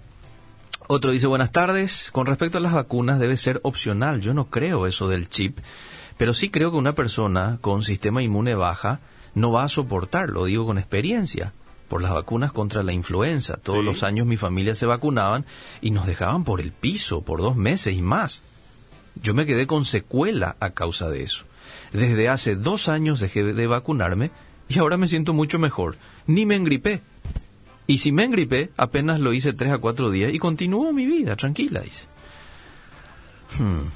Otro 0.88 1.10
dice, 1.10 1.26
buenas 1.26 1.52
tardes. 1.52 2.08
Con 2.10 2.24
respecto 2.24 2.56
a 2.56 2.62
las 2.62 2.72
vacunas, 2.72 3.20
debe 3.20 3.36
ser 3.36 3.60
opcional. 3.64 4.22
Yo 4.22 4.32
no 4.32 4.46
creo 4.46 4.86
eso 4.86 5.08
del 5.08 5.28
chip, 5.28 5.58
pero 6.16 6.32
sí 6.32 6.48
creo 6.48 6.70
que 6.70 6.78
una 6.78 6.94
persona 6.94 7.58
con 7.60 7.82
sistema 7.82 8.22
inmune 8.22 8.54
baja 8.54 9.00
no 9.34 9.52
va 9.52 9.64
a 9.64 9.68
soportar, 9.68 10.30
lo 10.30 10.46
digo 10.46 10.64
con 10.64 10.78
experiencia, 10.78 11.52
por 11.88 12.02
las 12.02 12.12
vacunas 12.12 12.52
contra 12.52 12.82
la 12.82 12.92
influenza. 12.92 13.56
Todos 13.56 13.80
Sí. 13.80 13.84
los 13.84 14.02
años 14.02 14.26
mi 14.26 14.36
familia 14.36 14.74
se 14.74 14.86
vacunaban 14.86 15.44
y 15.80 15.90
nos 15.90 16.06
dejaban 16.06 16.44
por 16.44 16.60
el 16.60 16.72
piso 16.72 17.22
por 17.22 17.40
dos 17.40 17.56
meses 17.56 17.94
y 17.96 18.02
más. 18.02 18.42
Yo 19.22 19.34
me 19.34 19.46
quedé 19.46 19.66
con 19.66 19.84
secuela 19.84 20.56
a 20.60 20.70
causa 20.70 21.08
de 21.10 21.22
eso. 21.22 21.44
Desde 21.92 22.28
hace 22.28 22.54
dos 22.56 22.88
años 22.88 23.20
dejé 23.20 23.42
de 23.42 23.66
vacunarme 23.66 24.30
y 24.68 24.78
ahora 24.78 24.96
me 24.96 25.08
siento 25.08 25.32
mucho 25.32 25.58
mejor. 25.58 25.96
Ni 26.26 26.44
me 26.46 26.56
engripé. 26.56 27.00
Y 27.86 27.98
si 27.98 28.12
me 28.12 28.24
engripé, 28.24 28.70
apenas 28.76 29.18
lo 29.18 29.32
hice 29.32 29.54
tres 29.54 29.72
a 29.72 29.78
cuatro 29.78 30.10
días 30.10 30.32
y 30.34 30.38
continúo 30.38 30.92
mi 30.92 31.06
vida, 31.06 31.36
tranquila, 31.36 31.80
dice. 31.80 32.04
Hmm. 33.58 33.88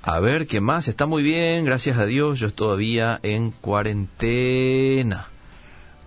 A 0.00 0.20
ver, 0.20 0.46
¿qué 0.46 0.62
más? 0.62 0.88
Está 0.88 1.04
muy 1.04 1.22
bien, 1.22 1.66
gracias 1.66 1.98
a 1.98 2.06
Dios, 2.06 2.38
yo 2.40 2.46
estoy 2.46 2.66
todavía 2.66 3.20
en 3.22 3.50
cuarentena. 3.50 5.28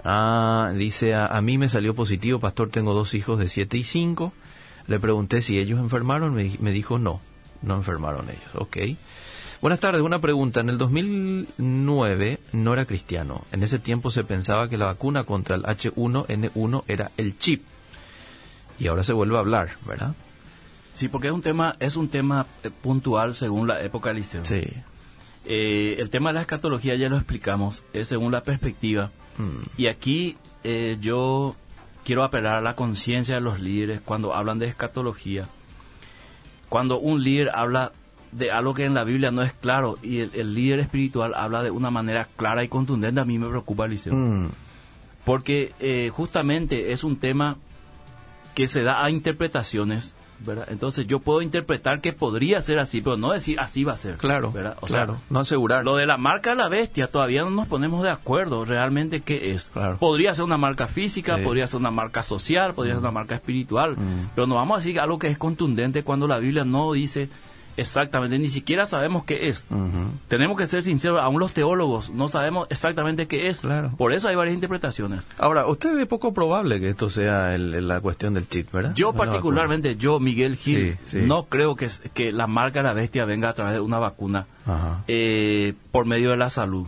Ah, 0.04 0.74
dice, 0.76 1.14
a, 1.14 1.28
a 1.28 1.42
mí 1.42 1.58
me 1.58 1.70
salió 1.70 1.94
positivo, 1.94 2.40
pastor, 2.40 2.70
tengo 2.70 2.94
dos 2.94 3.14
hijos 3.14 3.40
de 3.40 3.50
7 3.50 3.78
y 3.78 3.84
5. 3.84 4.34
Le 4.88 5.00
pregunté 5.00 5.42
si 5.42 5.60
ellos 5.60 5.80
enfermaron, 5.80 6.34
me, 6.34 6.52
me 6.60 6.72
dijo 6.72 6.98
no, 6.98 7.22
no 7.62 7.76
enfermaron 7.76 8.30
ellos. 8.30 8.56
Ok. 8.56 8.78
Buenas 9.62 9.80
tardes, 9.80 10.02
una 10.02 10.20
pregunta. 10.20 10.62
En 10.62 10.70
el 10.70 10.80
2009 10.80 12.40
no 12.52 12.74
era 12.74 12.86
cristiano. 12.86 13.44
En 13.52 13.62
ese 13.62 13.78
tiempo 13.78 14.10
se 14.10 14.24
pensaba 14.24 14.68
que 14.68 14.78
la 14.78 14.86
vacuna 14.86 15.24
contra 15.24 15.56
el 15.56 15.64
H1N1 15.64 16.84
era 16.88 17.12
el 17.18 17.38
chip. 17.38 17.62
Y 18.80 18.88
ahora 18.88 19.04
se 19.04 19.14
vuelve 19.14 19.36
a 19.36 19.40
hablar, 19.40 19.78
¿verdad? 19.86 20.16
Sí, 20.96 21.10
porque 21.10 21.28
es 21.28 21.34
un 21.34 21.42
tema, 21.42 21.76
es 21.80 21.96
un 21.96 22.08
tema 22.08 22.48
eh, 22.64 22.72
puntual 22.72 23.36
según 23.36 23.68
la 23.68 23.84
época 23.84 24.10
del 24.10 24.18
Liceo. 24.18 24.44
Sí. 24.44 24.64
Eh, 25.46 25.96
el 26.00 26.10
tema 26.10 26.30
de 26.30 26.34
la 26.34 26.42
escatología 26.42 26.96
ya 26.96 27.10
lo 27.10 27.18
explicamos, 27.18 27.84
es 27.94 28.08
según 28.08 28.32
la 28.32 28.42
perspectiva. 28.42 29.12
Mm. 29.38 29.62
Y 29.78 29.88
aquí 29.88 30.38
eh, 30.64 30.98
yo 31.00 31.56
quiero 32.04 32.24
apelar 32.24 32.56
a 32.56 32.62
la 32.62 32.76
conciencia 32.76 33.36
de 33.36 33.42
los 33.42 33.60
líderes 33.60 34.02
cuando 34.02 34.34
hablan 34.34 34.60
de 34.60 34.68
escatología. 34.68 35.48
Cuando 36.70 37.00
un 37.00 37.24
líder 37.24 37.52
habla 37.54 37.92
de 38.32 38.52
algo 38.52 38.74
que 38.74 38.86
en 38.86 38.94
la 38.94 39.04
Biblia 39.04 39.32
no 39.32 39.42
es 39.42 39.52
claro 39.54 39.98
y 40.02 40.20
el, 40.20 40.32
el 40.34 40.54
líder 40.54 40.80
espiritual 40.80 41.34
habla 41.36 41.64
de 41.64 41.72
una 41.72 41.92
manera 41.92 42.28
clara 42.38 42.64
y 42.64 42.70
contundente, 42.70 43.20
a 43.20 43.26
mí 43.26 43.38
me 43.38 43.50
preocupa, 43.50 43.86
Eliseo. 43.86 44.14
Mm. 44.14 44.52
Porque 45.26 45.74
eh, 45.80 46.10
justamente 46.10 46.92
es 46.94 47.04
un 47.04 47.18
tema 47.18 47.58
que 48.56 48.68
se 48.68 48.84
da 48.84 49.04
a 49.04 49.10
interpretaciones, 49.10 50.16
¿verdad? 50.46 50.68
Entonces 50.70 51.08
yo 51.08 51.20
puedo 51.20 51.42
interpretar 51.42 52.02
que 52.02 52.14
podría 52.14 52.60
ser 52.62 52.80
así, 52.80 53.02
pero 53.02 53.18
no 53.18 53.32
decir 53.32 53.60
así 53.60 53.84
va 53.84 53.94
a 53.94 53.98
ser. 53.98 54.18
Claro, 54.18 54.52
¿verdad? 54.52 54.78
O 54.82 54.88
sea, 54.88 55.06
claro. 55.06 55.18
no 55.30 55.40
asegurar. 55.40 55.84
lo 55.86 55.96
de 55.96 56.06
la 56.06 56.18
marca 56.18 56.52
de 56.52 56.56
la 56.58 56.70
bestia, 56.70 57.08
todavía 57.08 57.42
no 57.44 57.50
nos 57.52 57.68
ponemos 57.68 58.04
de 58.04 58.10
acuerdo 58.10 58.66
realmente 58.66 59.22
qué 59.22 59.54
es. 59.54 59.70
Claro. 59.74 59.98
Podría 59.98 60.34
ser 60.34 60.44
una 60.46 60.58
marca 60.58 60.88
física, 60.88 61.38
Sí. 61.38 61.44
podría 61.44 61.68
ser 61.68 61.80
una 61.80 61.92
marca 61.92 62.24
social, 62.24 62.74
podría 62.74 62.94
ser 62.96 63.02
una 63.02 63.12
marca 63.12 63.36
espiritual, 63.36 63.92
Mm. 63.98 64.30
pero 64.36 64.48
no 64.48 64.56
vamos 64.56 64.76
a 64.76 64.78
decir 64.84 65.00
algo 65.00 65.18
que 65.20 65.28
es 65.28 65.38
contundente 65.38 66.04
cuando 66.04 66.28
la 66.28 66.38
Biblia 66.40 66.64
no 66.66 66.94
dice 66.94 67.30
exactamente, 67.78 68.38
ni 68.40 68.48
siquiera 68.48 68.86
sabemos 68.86 69.24
qué 69.24 69.50
es. 69.50 69.66
Tenemos 70.28 70.58
que 70.58 70.66
ser 70.68 70.84
sinceros, 70.84 71.20
aún 71.22 71.40
los 71.40 71.54
teólogos 71.54 72.10
no 72.10 72.28
sabemos 72.28 72.68
exactamente 72.70 73.28
qué 73.28 73.50
es. 73.50 73.60
Claro. 73.62 73.92
Por 73.98 74.14
eso 74.14 74.28
hay 74.30 74.36
varias 74.36 74.54
interpretaciones. 74.56 75.26
Ahora, 75.38 75.66
usted 75.68 75.96
ve 75.96 76.06
poco 76.06 76.34
probable 76.34 76.80
que 76.80 76.90
esto 76.90 77.10
sea 77.10 77.54
el- 77.56 77.88
la 77.88 78.00
cuestión 78.02 78.34
del 78.34 78.48
chip, 78.48 78.72
¿verdad? 78.72 78.94
Yo 78.96 79.14
particularmente, 79.14 79.96
yo, 79.96 80.20
Miguel 80.20 80.56
Gil, 80.58 80.98
Sí, 81.04 81.20
sí. 81.20 81.26
no 81.26 81.46
creo 81.46 81.76
que, 81.76 81.88
que 82.14 82.32
la 82.32 82.48
marca 82.48 82.80
de 82.80 82.84
la 82.84 82.94
bestia 82.94 83.26
venga 83.26 83.50
a 83.50 83.54
través 83.54 83.74
de 83.76 83.80
una 83.80 84.00
vacuna. 84.00 84.48
Ajá. 84.66 85.04
eh, 85.08 85.74
por 85.92 86.06
medio 86.06 86.30
de 86.30 86.38
la 86.38 86.50
salud. 86.50 86.86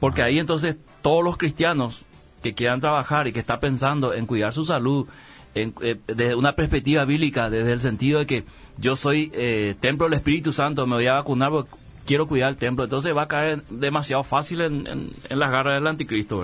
Porque 0.00 0.22
ahí 0.22 0.38
entonces 0.38 0.76
todos 1.00 1.22
los 1.22 1.36
cristianos 1.36 2.02
que 2.42 2.54
quieran 2.54 2.80
trabajar 2.80 3.26
y 3.28 3.32
que 3.32 3.40
están 3.40 3.60
pensando 3.60 4.12
en 4.12 4.26
cuidar 4.26 4.52
su 4.52 4.64
salud 4.64 5.06
en- 5.54 5.74
eh, 5.82 5.96
desde 6.06 6.34
una 6.34 6.54
perspectiva 6.54 7.04
bíblica, 7.04 7.50
desde 7.50 7.72
el 7.72 7.80
sentido 7.80 8.18
de 8.20 8.26
que 8.26 8.44
yo 8.78 8.96
soy 8.96 9.30
eh, 9.34 9.74
templo 9.80 10.06
del 10.06 10.14
Espíritu 10.14 10.52
Santo, 10.52 10.86
me 10.86 10.94
voy 10.96 11.06
a 11.06 11.14
vacunar 11.14 11.50
porque 11.50 11.70
quiero 12.06 12.26
cuidar 12.26 12.50
el 12.50 12.56
templo, 12.56 12.84
entonces 12.84 13.16
va 13.16 13.22
a 13.22 13.28
caer 13.28 13.62
demasiado 13.70 14.22
fácil 14.24 14.60
en, 14.60 14.86
en- 14.86 15.10
en 15.28 15.38
las 15.38 15.50
garras 15.50 15.74
del 15.74 15.86
anticristo. 15.86 16.42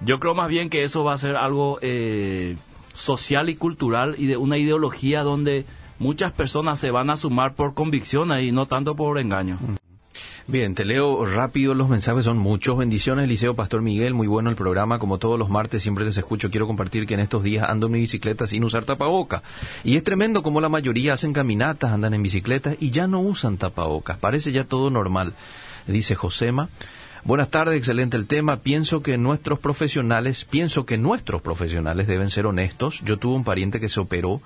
Yo 0.00 0.20
creo 0.20 0.34
más 0.34 0.48
bien 0.48 0.70
que 0.70 0.82
eso 0.84 1.02
va 1.04 1.14
a 1.14 1.18
ser 1.18 1.34
algo 1.36 1.78
eh, 1.82 2.56
social 2.94 3.48
y 3.48 3.56
cultural 3.56 4.14
y 4.16 4.26
de 4.26 4.36
una 4.36 4.56
ideología 4.56 5.22
donde 5.22 5.64
muchas 5.98 6.32
personas 6.32 6.78
se 6.78 6.90
van 6.92 7.10
a 7.10 7.16
sumar 7.16 7.54
por 7.54 7.74
convicción 7.74 8.30
y 8.40 8.52
no 8.52 8.66
tanto 8.66 8.94
por 8.94 9.18
engaño. 9.18 9.58
Bien, 10.50 10.74
te 10.74 10.86
leo 10.86 11.26
rápido 11.26 11.74
los 11.74 11.90
mensajes, 11.90 12.24
son 12.24 12.38
muchos. 12.38 12.78
Bendiciones, 12.78 13.28
Liceo 13.28 13.52
Pastor 13.52 13.82
Miguel, 13.82 14.14
muy 14.14 14.26
bueno 14.26 14.48
el 14.48 14.56
programa, 14.56 14.98
como 14.98 15.18
todos 15.18 15.38
los 15.38 15.50
martes 15.50 15.82
siempre 15.82 16.06
les 16.06 16.16
escucho. 16.16 16.50
Quiero 16.50 16.66
compartir 16.66 17.06
que 17.06 17.12
en 17.12 17.20
estos 17.20 17.42
días 17.42 17.68
ando 17.68 17.84
en 17.84 17.92
mi 17.92 18.00
bicicleta 18.00 18.46
sin 18.46 18.64
usar 18.64 18.86
tapaboca. 18.86 19.42
Y 19.84 19.98
es 19.98 20.04
tremendo 20.04 20.42
como 20.42 20.62
la 20.62 20.70
mayoría 20.70 21.12
hacen 21.12 21.34
caminatas, 21.34 21.92
andan 21.92 22.14
en 22.14 22.22
bicicleta 22.22 22.74
y 22.80 22.92
ya 22.92 23.06
no 23.06 23.20
usan 23.20 23.58
tapabocas. 23.58 24.16
Parece 24.16 24.50
ya 24.50 24.64
todo 24.64 24.88
normal, 24.88 25.34
dice 25.86 26.14
Josema. 26.14 26.70
Buenas 27.24 27.50
tardes, 27.50 27.76
excelente 27.76 28.16
el 28.16 28.26
tema. 28.26 28.60
Pienso 28.60 29.02
que 29.02 29.18
nuestros 29.18 29.58
profesionales, 29.58 30.46
pienso 30.46 30.86
que 30.86 30.96
nuestros 30.96 31.42
profesionales 31.42 32.06
deben 32.06 32.30
ser 32.30 32.46
honestos. 32.46 33.02
Yo 33.04 33.18
tuve 33.18 33.36
un 33.36 33.44
pariente 33.44 33.80
que 33.80 33.90
se 33.90 34.00
operó 34.00 34.40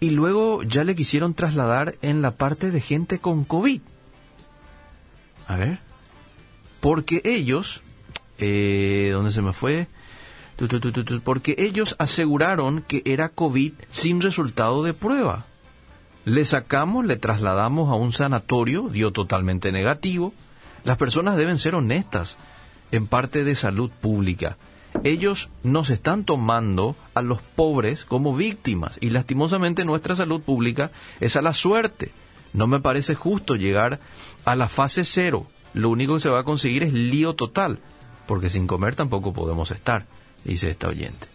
y 0.00 0.10
luego 0.10 0.64
ya 0.64 0.82
le 0.82 0.96
quisieron 0.96 1.34
trasladar 1.34 1.94
en 2.02 2.22
la 2.22 2.32
parte 2.32 2.72
de 2.72 2.80
gente 2.80 3.20
con 3.20 3.44
COVID. 3.44 3.82
A 5.48 5.56
ver. 5.56 5.80
Porque 6.80 7.22
ellos, 7.24 7.82
eh, 8.38 9.10
¿dónde 9.12 9.32
se 9.32 9.42
me 9.42 9.52
fue? 9.52 9.88
Porque 11.24 11.54
ellos 11.58 11.96
aseguraron 11.98 12.82
que 12.82 13.02
era 13.04 13.28
COVID 13.28 13.72
sin 13.90 14.20
resultado 14.20 14.82
de 14.82 14.94
prueba. 14.94 15.44
Le 16.24 16.44
sacamos, 16.44 17.06
le 17.06 17.16
trasladamos 17.16 17.90
a 17.90 17.94
un 17.94 18.12
sanatorio, 18.12 18.88
dio 18.88 19.12
totalmente 19.12 19.72
negativo. 19.72 20.34
Las 20.84 20.96
personas 20.96 21.36
deben 21.36 21.58
ser 21.58 21.74
honestas 21.74 22.36
en 22.90 23.06
parte 23.06 23.44
de 23.44 23.54
salud 23.54 23.90
pública. 23.90 24.56
Ellos 25.04 25.48
nos 25.62 25.90
están 25.90 26.24
tomando 26.24 26.96
a 27.14 27.22
los 27.22 27.40
pobres 27.40 28.04
como 28.04 28.34
víctimas 28.34 28.98
y 29.00 29.10
lastimosamente 29.10 29.84
nuestra 29.84 30.16
salud 30.16 30.40
pública 30.40 30.90
es 31.20 31.36
a 31.36 31.42
la 31.42 31.54
suerte. 31.54 32.10
No 32.52 32.66
me 32.66 32.80
parece 32.80 33.14
justo 33.14 33.54
llegar 33.54 34.00
a 34.44 34.56
la 34.56 34.68
fase 34.68 35.04
cero. 35.04 35.46
Lo 35.74 35.90
único 35.90 36.14
que 36.14 36.20
se 36.20 36.28
va 36.30 36.40
a 36.40 36.44
conseguir 36.44 36.82
es 36.82 36.92
lío 36.92 37.34
total, 37.34 37.78
porque 38.26 38.50
sin 38.50 38.66
comer 38.66 38.94
tampoco 38.94 39.32
podemos 39.32 39.70
estar, 39.70 40.06
dice 40.44 40.70
esta 40.70 40.88
oyente. 40.88 41.26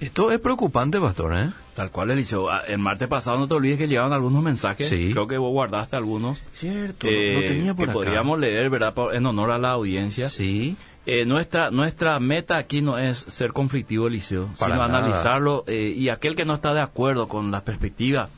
Esto 0.00 0.30
es 0.30 0.38
preocupante, 0.38 1.00
pastor, 1.00 1.34
¿eh? 1.36 1.50
Tal 1.74 1.90
cual, 1.90 2.12
Eliseo. 2.12 2.50
Ah, 2.50 2.62
El 2.68 2.78
martes 2.78 3.08
pasado 3.08 3.36
no 3.38 3.48
te 3.48 3.54
olvides 3.54 3.78
que 3.78 3.88
llegaban 3.88 4.12
algunos 4.12 4.42
mensajes. 4.44 4.88
Sí. 4.88 5.10
Creo 5.12 5.26
que 5.26 5.38
vos 5.38 5.50
guardaste 5.50 5.96
algunos. 5.96 6.38
Cierto, 6.52 7.08
eh, 7.08 7.34
lo 7.34 7.40
tenía 7.48 7.74
por 7.74 7.86
que 7.86 7.90
acá. 7.90 7.92
podríamos 7.94 8.38
leer, 8.38 8.70
¿verdad? 8.70 8.94
En 9.12 9.26
honor 9.26 9.50
a 9.50 9.58
la 9.58 9.70
audiencia. 9.70 10.28
Sí, 10.28 10.76
Eh, 11.10 11.24
nuestra, 11.24 11.70
nuestra 11.70 12.20
meta 12.20 12.58
aquí 12.58 12.82
no 12.82 12.98
es 12.98 13.16
ser 13.28 13.52
conflictivo, 13.54 14.06
Eliseo, 14.08 14.48
Para 14.58 14.74
sino 14.74 14.86
nada. 14.86 14.98
analizarlo. 14.98 15.64
eh, 15.66 15.94
y 15.96 16.10
aquel 16.10 16.36
que 16.36 16.44
no 16.44 16.52
está 16.54 16.74
de 16.74 16.82
acuerdo 16.82 17.28
con 17.28 17.50
la 17.50 17.64
perspectiva 17.64 18.28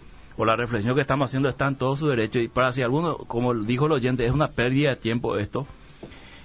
o 0.40 0.44
la 0.46 0.56
reflexión 0.56 0.94
que 0.94 1.02
estamos 1.02 1.28
haciendo 1.28 1.50
está 1.50 1.68
en 1.68 1.76
todo 1.76 1.96
su 1.96 2.08
derecho. 2.08 2.38
Y 2.38 2.48
para 2.48 2.72
si 2.72 2.80
alguno, 2.80 3.18
como 3.18 3.52
dijo 3.52 3.84
el 3.84 3.92
oyente, 3.92 4.24
es 4.24 4.32
una 4.32 4.48
pérdida 4.48 4.88
de 4.88 4.96
tiempo 4.96 5.36
esto, 5.36 5.66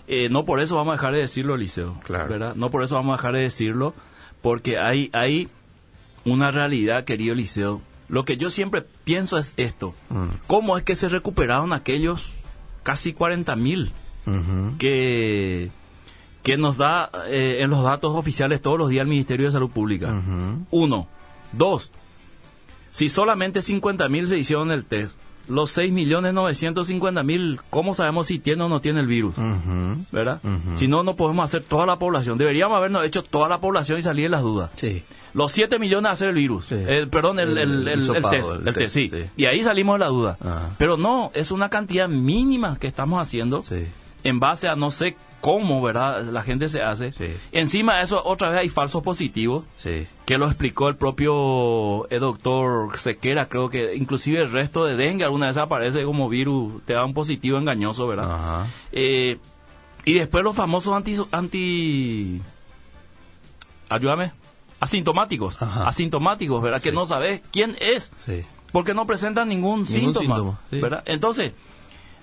Eh, 0.07 0.27
no 0.29 0.43
por 0.43 0.59
eso 0.59 0.75
vamos 0.75 0.91
a 0.91 0.95
dejar 0.97 1.13
de 1.13 1.19
decirlo, 1.21 1.55
Liceo. 1.55 1.95
Claro. 2.03 2.29
¿verdad? 2.29 2.55
No 2.55 2.69
por 2.69 2.83
eso 2.83 2.95
vamos 2.95 3.13
a 3.13 3.17
dejar 3.17 3.33
de 3.35 3.39
decirlo, 3.39 3.93
porque 4.41 4.77
hay, 4.77 5.09
hay 5.13 5.47
una 6.25 6.51
realidad, 6.51 7.05
querido 7.05 7.33
Liceo. 7.33 7.81
Lo 8.09 8.25
que 8.25 8.35
yo 8.35 8.49
siempre 8.49 8.83
pienso 9.05 9.37
es 9.37 9.53
esto. 9.55 9.95
Mm. 10.09 10.25
¿Cómo 10.45 10.77
es 10.77 10.83
que 10.83 10.95
se 10.95 11.07
recuperaron 11.07 11.71
aquellos 11.71 12.31
casi 12.83 13.13
40 13.13 13.55
mil 13.55 13.91
que, 14.77 15.71
que 16.43 16.57
nos 16.57 16.75
da 16.77 17.09
eh, 17.29 17.63
en 17.63 17.69
los 17.69 17.81
datos 17.81 18.13
oficiales 18.13 18.61
todos 18.61 18.77
los 18.77 18.89
días 18.89 19.03
el 19.03 19.07
Ministerio 19.07 19.45
de 19.45 19.53
Salud 19.53 19.71
Pública? 19.71 20.21
Uno. 20.69 21.07
Dos. 21.53 21.91
Si 22.95 23.09
solamente 23.09 23.61
50 23.61 24.07
mil 24.07 24.25
se 24.29 24.37
hicieron 24.37 24.71
el 24.71 24.85
test, 24.85 25.17
los 25.49 25.77
6.950.000, 25.77 27.59
¿cómo 27.69 27.93
sabemos 27.93 28.27
si 28.27 28.39
tiene 28.39 28.63
o 28.63 28.69
no 28.69 28.79
tiene 28.79 29.01
el 29.01 29.07
virus? 29.07 29.35
¿Verdad? 30.11 30.39
Si 30.75 30.87
no, 30.87 31.03
no 31.03 31.15
podemos 31.17 31.43
hacer 31.43 31.63
toda 31.63 31.85
la 31.85 31.97
población. 31.97 32.37
Deberíamos 32.37 32.77
habernos 32.77 33.05
hecho 33.05 33.21
toda 33.21 33.49
la 33.49 33.59
población 33.59 33.99
y 33.99 34.01
salir 34.01 34.25
de 34.25 34.29
las 34.29 34.41
dudas. 34.41 34.71
Sí. 34.75 35.03
Los 35.33 35.51
7 35.51 35.77
millones 35.77 36.13
hacer 36.13 36.29
el 36.29 36.35
virus. 36.35 36.67
Sí. 36.67 36.75
Eh, 36.87 37.05
perdón, 37.11 37.39
el, 37.39 37.57
El- 37.57 37.87
el- 37.89 38.07
test. 38.07 38.93
sí. 38.93 39.09
sí. 39.11 39.25
Y 39.35 39.45
ahí 39.45 39.61
salimos 39.61 39.95
de 39.95 39.99
la 39.99 40.07
duda. 40.07 40.37
Pero 40.77 40.95
no, 40.97 41.31
es 41.33 41.51
una 41.51 41.69
cantidad 41.69 42.07
mínima 42.07 42.77
que 42.79 42.87
estamos 42.87 43.21
haciendo 43.21 43.61
en 44.23 44.39
base 44.39 44.69
a 44.69 44.75
no 44.75 44.89
sé 44.89 45.17
cómo, 45.45 45.79
¿verdad? 45.79 46.23
La 46.23 46.41
gente 46.41 46.67
se 46.69 46.81
hace. 46.81 47.11
Sí. 47.11 47.35
Encima 47.51 47.97
de 47.97 48.01
eso, 48.05 48.19
otra 48.25 48.49
vez 48.49 48.61
hay 48.61 48.69
falsos 48.69 49.03
positivos 49.03 49.63
Sí. 49.77 50.07
que 50.25 50.39
lo 50.39 50.47
explicó 50.47 50.89
el 50.89 50.95
propio 50.95 52.09
eh, 52.09 52.17
doctor 52.17 52.97
Sequera, 52.97 53.45
creo 53.47 53.69
que 53.69 53.93
inclusive 53.95 54.41
el 54.41 54.51
resto 54.51 54.85
de 54.85 54.95
dengue 54.95 55.23
alguna 55.23 55.45
vez 55.45 55.57
aparece 55.57 56.03
como 56.03 56.27
virus, 56.29 56.81
te 56.85 56.93
da 56.93 57.05
un 57.05 57.13
positivo 57.13 57.59
engañoso, 57.59 58.07
¿verdad? 58.07 58.31
Ajá. 58.33 58.67
Eh, 58.91 59.37
y 60.03 60.13
después 60.15 60.43
los 60.43 60.55
famosos 60.55 60.93
anti... 60.95 61.15
anti 61.31 62.41
ayúdame. 63.89 64.31
Asintomáticos. 64.79 65.61
Ajá. 65.61 65.87
Asintomáticos, 65.87 66.59
¿verdad? 66.59 66.81
Que 66.81 66.91
no 66.91 67.05
sabes 67.05 67.41
quién 67.51 67.77
es, 67.79 68.11
Sí. 68.25 68.43
porque 68.71 68.95
no 68.95 69.05
presentan 69.05 69.47
ningún, 69.49 69.85
síntoma, 69.85 70.25
síntoma, 70.37 70.59
sí. 70.71 70.81
¿verdad? 70.81 71.03
Entonces, 71.05 71.53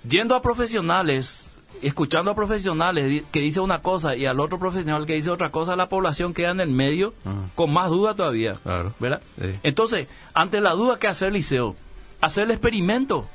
yendo 0.08 0.34
a 0.34 0.42
profesionales, 0.42 1.48
escuchando 1.80 2.30
a 2.30 2.34
profesionales 2.34 3.24
que 3.32 3.40
dice 3.40 3.60
una 3.60 3.80
cosa 3.80 4.14
y 4.16 4.26
al 4.26 4.38
otro 4.40 4.58
profesional 4.58 5.06
que 5.06 5.14
dice 5.14 5.30
otra 5.30 5.50
cosa, 5.50 5.74
la 5.76 5.86
población 5.88 6.34
queda 6.34 6.50
en 6.50 6.60
el 6.60 6.70
medio 6.70 7.14
Ajá. 7.24 7.48
con 7.54 7.72
más 7.72 7.88
duda 7.90 8.14
todavía. 8.14 8.58
Claro. 8.62 8.92
¿Verdad? 9.00 9.22
Sí. 9.40 9.58
Entonces, 9.62 10.08
ante 10.34 10.60
la 10.60 10.72
duda 10.72 10.98
que 10.98 11.08
hacer 11.08 11.32
liceo, 11.32 11.74
hacer 12.20 12.44
el 12.44 12.50
experimento, 12.52 13.26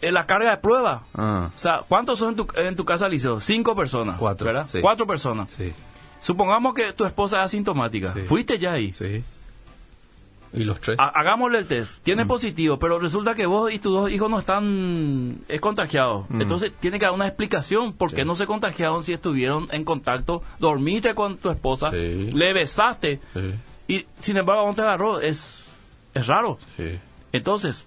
en 0.00 0.14
la 0.14 0.26
carga 0.26 0.50
de 0.50 0.56
prueba. 0.58 1.04
Ah. 1.14 1.50
O 1.54 1.58
sea, 1.58 1.82
¿cuántos 1.88 2.18
son 2.18 2.30
en 2.30 2.36
tu, 2.36 2.46
en 2.56 2.76
tu 2.76 2.84
casa, 2.84 3.08
Liceo? 3.08 3.40
Cinco 3.40 3.74
personas. 3.74 4.18
Cuatro, 4.18 4.46
¿Verdad? 4.46 4.66
sí. 4.70 4.80
Cuatro 4.80 5.06
personas. 5.06 5.50
Sí. 5.50 5.72
Supongamos 6.20 6.74
que 6.74 6.92
tu 6.92 7.04
esposa 7.04 7.38
es 7.38 7.44
asintomática. 7.46 8.12
Sí. 8.14 8.20
Fuiste 8.22 8.58
ya 8.58 8.72
ahí. 8.72 8.92
Sí. 8.92 9.22
¿Y 10.54 10.64
los 10.64 10.80
tres? 10.80 10.96
Ha- 10.98 11.08
Hagámosle 11.20 11.58
el 11.58 11.66
test. 11.66 11.92
Tiene 12.02 12.24
Mm. 12.24 12.28
positivo, 12.28 12.78
pero 12.78 12.98
resulta 13.00 13.34
que 13.34 13.46
vos 13.46 13.72
y 13.72 13.78
tus 13.78 13.92
dos 13.92 14.10
hijos 14.10 14.30
no 14.30 14.38
están 14.38 15.38
es 15.48 15.60
contagiados. 15.60 16.30
Mm. 16.30 16.42
Entonces 16.42 16.72
tiene 16.80 16.98
que 16.98 17.06
haber 17.06 17.16
una 17.16 17.26
explicación 17.26 17.92
por 17.92 18.12
qué 18.14 18.24
no 18.24 18.34
se 18.34 18.46
contagiaron 18.46 19.02
si 19.02 19.12
estuvieron 19.12 19.66
en 19.72 19.84
contacto, 19.84 20.42
dormiste 20.60 21.14
con 21.14 21.36
tu 21.38 21.50
esposa, 21.50 21.90
Sí. 21.90 22.30
le 22.32 22.52
besaste 22.52 23.20
Sí. 23.34 23.54
y 23.88 24.06
sin 24.20 24.36
embargo 24.36 24.66
no 24.66 24.74
te 24.74 24.82
agarró. 24.82 25.20
Es, 25.20 25.64
es 26.14 26.26
raro. 26.26 26.58
Entonces, 27.32 27.86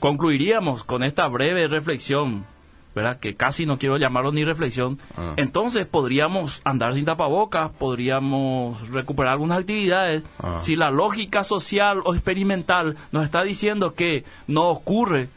concluiríamos 0.00 0.84
con 0.84 1.02
esta 1.02 1.26
breve 1.28 1.66
reflexión, 1.68 2.44
¿verdad? 2.96 3.20
Que 3.20 3.34
casi 3.34 3.66
no 3.66 3.78
quiero 3.78 3.98
llamarlo 3.98 4.32
ni 4.32 4.42
reflexión. 4.42 4.98
Ah. 5.18 5.34
Entonces, 5.36 5.86
podríamos 5.86 6.62
andar 6.64 6.94
sin 6.94 7.04
tapabocas, 7.04 7.70
podríamos 7.70 8.88
recuperar 8.88 9.34
algunas 9.34 9.60
actividades. 9.60 10.24
Ah. 10.38 10.60
Si 10.62 10.76
la 10.76 10.90
lógica 10.90 11.44
social 11.44 12.00
o 12.04 12.14
experimental 12.14 12.96
nos 13.12 13.24
está 13.24 13.42
diciendo 13.42 13.92
que 13.92 14.24
no 14.46 14.70
ocurre 14.70 15.28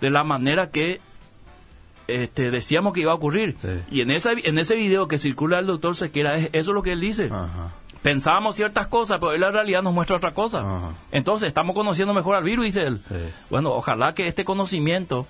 de 0.00 0.10
la 0.10 0.22
manera 0.22 0.70
que 0.70 1.00
este, 2.06 2.52
decíamos 2.52 2.92
que 2.92 3.00
iba 3.00 3.10
a 3.10 3.16
ocurrir. 3.16 3.56
Sí. 3.60 3.68
Y 3.90 4.00
en, 4.02 4.12
esa, 4.12 4.30
en 4.32 4.56
ese 4.56 4.76
video 4.76 5.08
que 5.08 5.18
circula 5.18 5.58
el 5.58 5.66
doctor 5.66 5.96
Sequera, 5.96 6.36
es, 6.36 6.50
eso 6.52 6.70
es 6.70 6.74
lo 6.74 6.84
que 6.84 6.92
él 6.92 7.00
dice 7.00 7.26
Ajá. 7.32 7.72
pensábamos 8.00 8.54
ciertas 8.54 8.86
cosas, 8.86 9.18
pero 9.18 9.32
él 9.32 9.40
la 9.40 9.50
realidad 9.50 9.82
nos 9.82 9.92
muestra 9.92 10.16
otra 10.16 10.30
cosa. 10.30 10.60
Ajá. 10.60 10.92
Entonces, 11.10 11.48
estamos 11.48 11.74
conociendo 11.74 12.14
mejor 12.14 12.36
al 12.36 12.44
virus, 12.44 12.66
dice 12.66 12.86
él. 12.86 13.00
Sí. 13.08 13.16
Bueno, 13.50 13.72
ojalá 13.72 14.14
que 14.14 14.28
este 14.28 14.44
conocimiento, 14.44 15.26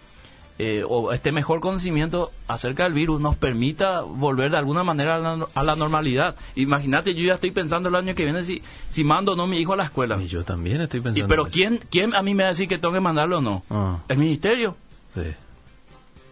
eh, 0.58 0.82
o 0.88 1.12
este 1.12 1.30
mejor 1.32 1.60
conocimiento 1.60 2.32
acerca 2.48 2.84
del 2.84 2.92
virus, 2.92 3.20
nos 3.20 3.36
permita 3.36 4.00
volver 4.00 4.50
de 4.50 4.58
alguna 4.58 4.82
manera 4.82 5.14
a 5.16 5.18
la, 5.18 5.46
a 5.54 5.62
la 5.62 5.76
normalidad. 5.76 6.34
Imagínate, 6.56 7.14
yo 7.14 7.24
ya 7.26 7.34
estoy 7.34 7.52
pensando 7.52 7.88
el 7.88 7.94
año 7.94 8.14
que 8.14 8.24
viene 8.24 8.42
si, 8.42 8.62
si 8.88 9.04
mando 9.04 9.32
o 9.32 9.36
no 9.36 9.46
mi 9.46 9.58
hijo 9.58 9.72
a 9.74 9.76
la 9.76 9.84
escuela. 9.84 10.16
Y 10.20 10.26
yo 10.26 10.42
también 10.44 10.80
estoy 10.80 10.98
Y, 11.00 11.02
pensando. 11.04 11.28
pero 11.28 11.42
en 11.42 11.48
eso. 11.48 11.54
¿quién, 11.54 11.80
¿quién 11.90 12.14
a 12.14 12.22
mí 12.22 12.34
me 12.34 12.42
va 12.42 12.48
a 12.48 12.52
decir 12.52 12.66
que 12.68 12.78
tengo 12.78 12.92
que 12.92 13.00
mandarlo 13.00 13.38
o 13.38 13.40
no? 13.40 13.62
Ah. 13.70 13.98
El 14.08 14.18
ministerio. 14.18 14.76
Sí. 15.14 15.22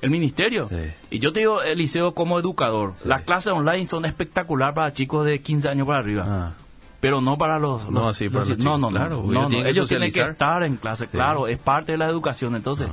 El 0.03 0.11
ministerio. 0.11 0.68
Sí. 0.68 0.77
Y 1.11 1.18
yo 1.20 1.33
te 1.33 1.41
digo, 1.41 1.62
Eliseo, 1.62 2.12
como 2.12 2.39
educador, 2.39 2.95
Sí. 2.99 3.09
las 3.09 3.22
clases 3.22 3.53
online 3.53 3.87
son 3.89 4.05
espectacular 4.05 4.74
para 4.74 4.93
chicos 4.93 5.24
de 5.24 5.41
15 5.41 5.68
años 5.68 5.87
para 5.87 5.99
arriba. 6.01 6.24
Ah. 6.27 6.53
pero 6.99 7.20
no 7.20 7.37
para 7.39 7.59
los, 7.61 7.89
No, 7.89 8.01
los- 8.01 8.09
así 8.09 8.29
para 8.29 8.41
los 8.41 8.49
chicos, 8.59 8.64
no, 8.64 8.79
no, 8.79 8.89
claro, 8.89 9.22
no, 9.22 9.22
ellos 9.22 9.43
no, 9.43 9.49
tienen 9.87 10.09
que 10.09 10.14
tienen 10.14 10.33
estar 10.33 10.62
en 10.64 10.77
clase, 10.77 11.07
claro, 11.07 11.47
es 11.47 11.59
parte 11.59 11.93
de 11.93 11.99
la 11.99 12.07
educación. 12.09 12.57
Entonces, 12.57 12.89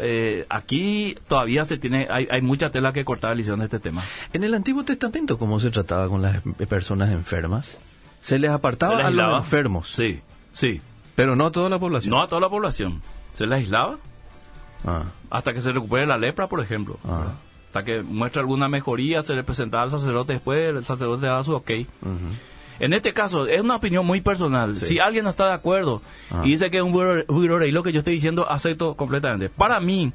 eh, 0.00 0.46
aquí 0.48 1.16
todavía 1.28 1.64
se 1.64 1.78
tiene, 1.78 2.06
hay, 2.10 2.26
hay 2.30 2.42
mucha 2.42 2.70
tela 2.70 2.92
que 2.92 3.04
cortar 3.04 3.32
Eliseo 3.32 3.54
en 3.54 3.62
este 3.62 3.78
tema. 3.78 4.02
En 4.32 4.44
el 4.44 4.54
Antiguo 4.54 4.84
Testamento, 4.84 5.38
¿cómo 5.38 5.58
se 5.60 5.70
trataba 5.70 6.08
con 6.08 6.22
las 6.22 6.36
eh, 6.58 6.66
personas 6.66 7.10
enfermas? 7.12 7.78
Se 8.20 8.38
les 8.38 8.50
apartaba 8.50 8.92
¿Se 8.92 8.98
les 8.98 9.06
a 9.06 9.10
los 9.10 9.44
enfermos, 9.44 9.88
Sí, 9.88 10.20
sí. 10.52 10.80
pero 11.14 11.34
no 11.36 11.46
a 11.46 11.52
toda 11.52 11.68
la 11.68 11.78
población. 11.78 12.10
No 12.10 12.22
a 12.22 12.28
toda 12.28 12.40
la 12.40 12.48
población. 12.48 13.02
Se 13.34 13.46
les 13.46 13.58
aislaba 13.60 13.98
Ah. 14.84 15.04
hasta 15.30 15.52
que 15.52 15.60
se 15.60 15.70
recupere 15.72 16.06
la 16.06 16.18
lepra, 16.18 16.48
por 16.48 16.60
ejemplo. 16.60 16.98
Ah. 17.04 17.34
Hasta 17.68 17.84
que 17.84 18.02
muestre 18.02 18.40
alguna 18.40 18.68
mejoría, 18.68 19.22
se 19.22 19.34
le 19.34 19.44
presentaba 19.44 19.82
al 19.84 19.90
sacerdote 19.90 20.34
después, 20.34 20.74
el 20.74 20.84
sacerdote 20.84 21.26
daba 21.26 21.42
su 21.44 21.54
ok. 21.54 21.70
En 22.80 22.92
este 22.92 23.12
caso, 23.12 23.46
es 23.46 23.60
una 23.60 23.76
opinión 23.76 24.06
muy 24.06 24.20
personal. 24.20 24.76
Sí. 24.76 24.86
Si 24.86 24.98
alguien 24.98 25.24
no 25.24 25.30
está 25.30 25.46
de 25.46 25.54
acuerdo 25.54 26.02
y 26.44 26.50
dice 26.50 26.70
que 26.70 26.78
es 26.78 26.82
un 26.82 26.92
virus 26.92 27.24
lo 27.72 27.82
que 27.82 27.92
yo 27.92 27.98
estoy 27.98 28.14
diciendo, 28.14 28.50
acepto 28.50 28.94
completamente. 28.94 29.48
Para 29.48 29.78
mí, 29.80 30.12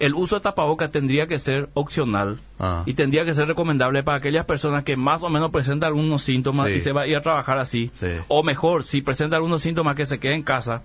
el 0.00 0.14
uso 0.14 0.36
de 0.36 0.42
tapabocas 0.42 0.92
tendría 0.92 1.26
que 1.26 1.40
ser 1.40 1.70
opcional 1.74 2.38
y 2.86 2.94
tendría 2.94 3.24
que 3.24 3.34
ser 3.34 3.48
recomendable 3.48 4.04
para 4.04 4.18
aquellas 4.18 4.44
personas 4.44 4.84
que 4.84 4.96
más 4.96 5.24
o 5.24 5.28
menos 5.28 5.50
presentan 5.50 5.88
algunos 5.88 6.22
síntomas 6.22 6.66
Sí. 6.66 6.72
y 6.74 6.80
se 6.80 6.92
va 6.92 7.02
a 7.02 7.06
ir 7.08 7.16
a 7.16 7.20
trabajar 7.20 7.58
así. 7.58 7.90
Sí. 7.94 8.06
O 8.28 8.44
mejor, 8.44 8.84
si 8.84 9.02
presenta 9.02 9.34
algunos 9.34 9.60
síntomas, 9.60 9.96
que 9.96 10.04
se 10.04 10.20
quede 10.20 10.34
en 10.36 10.44
casa. 10.44 10.82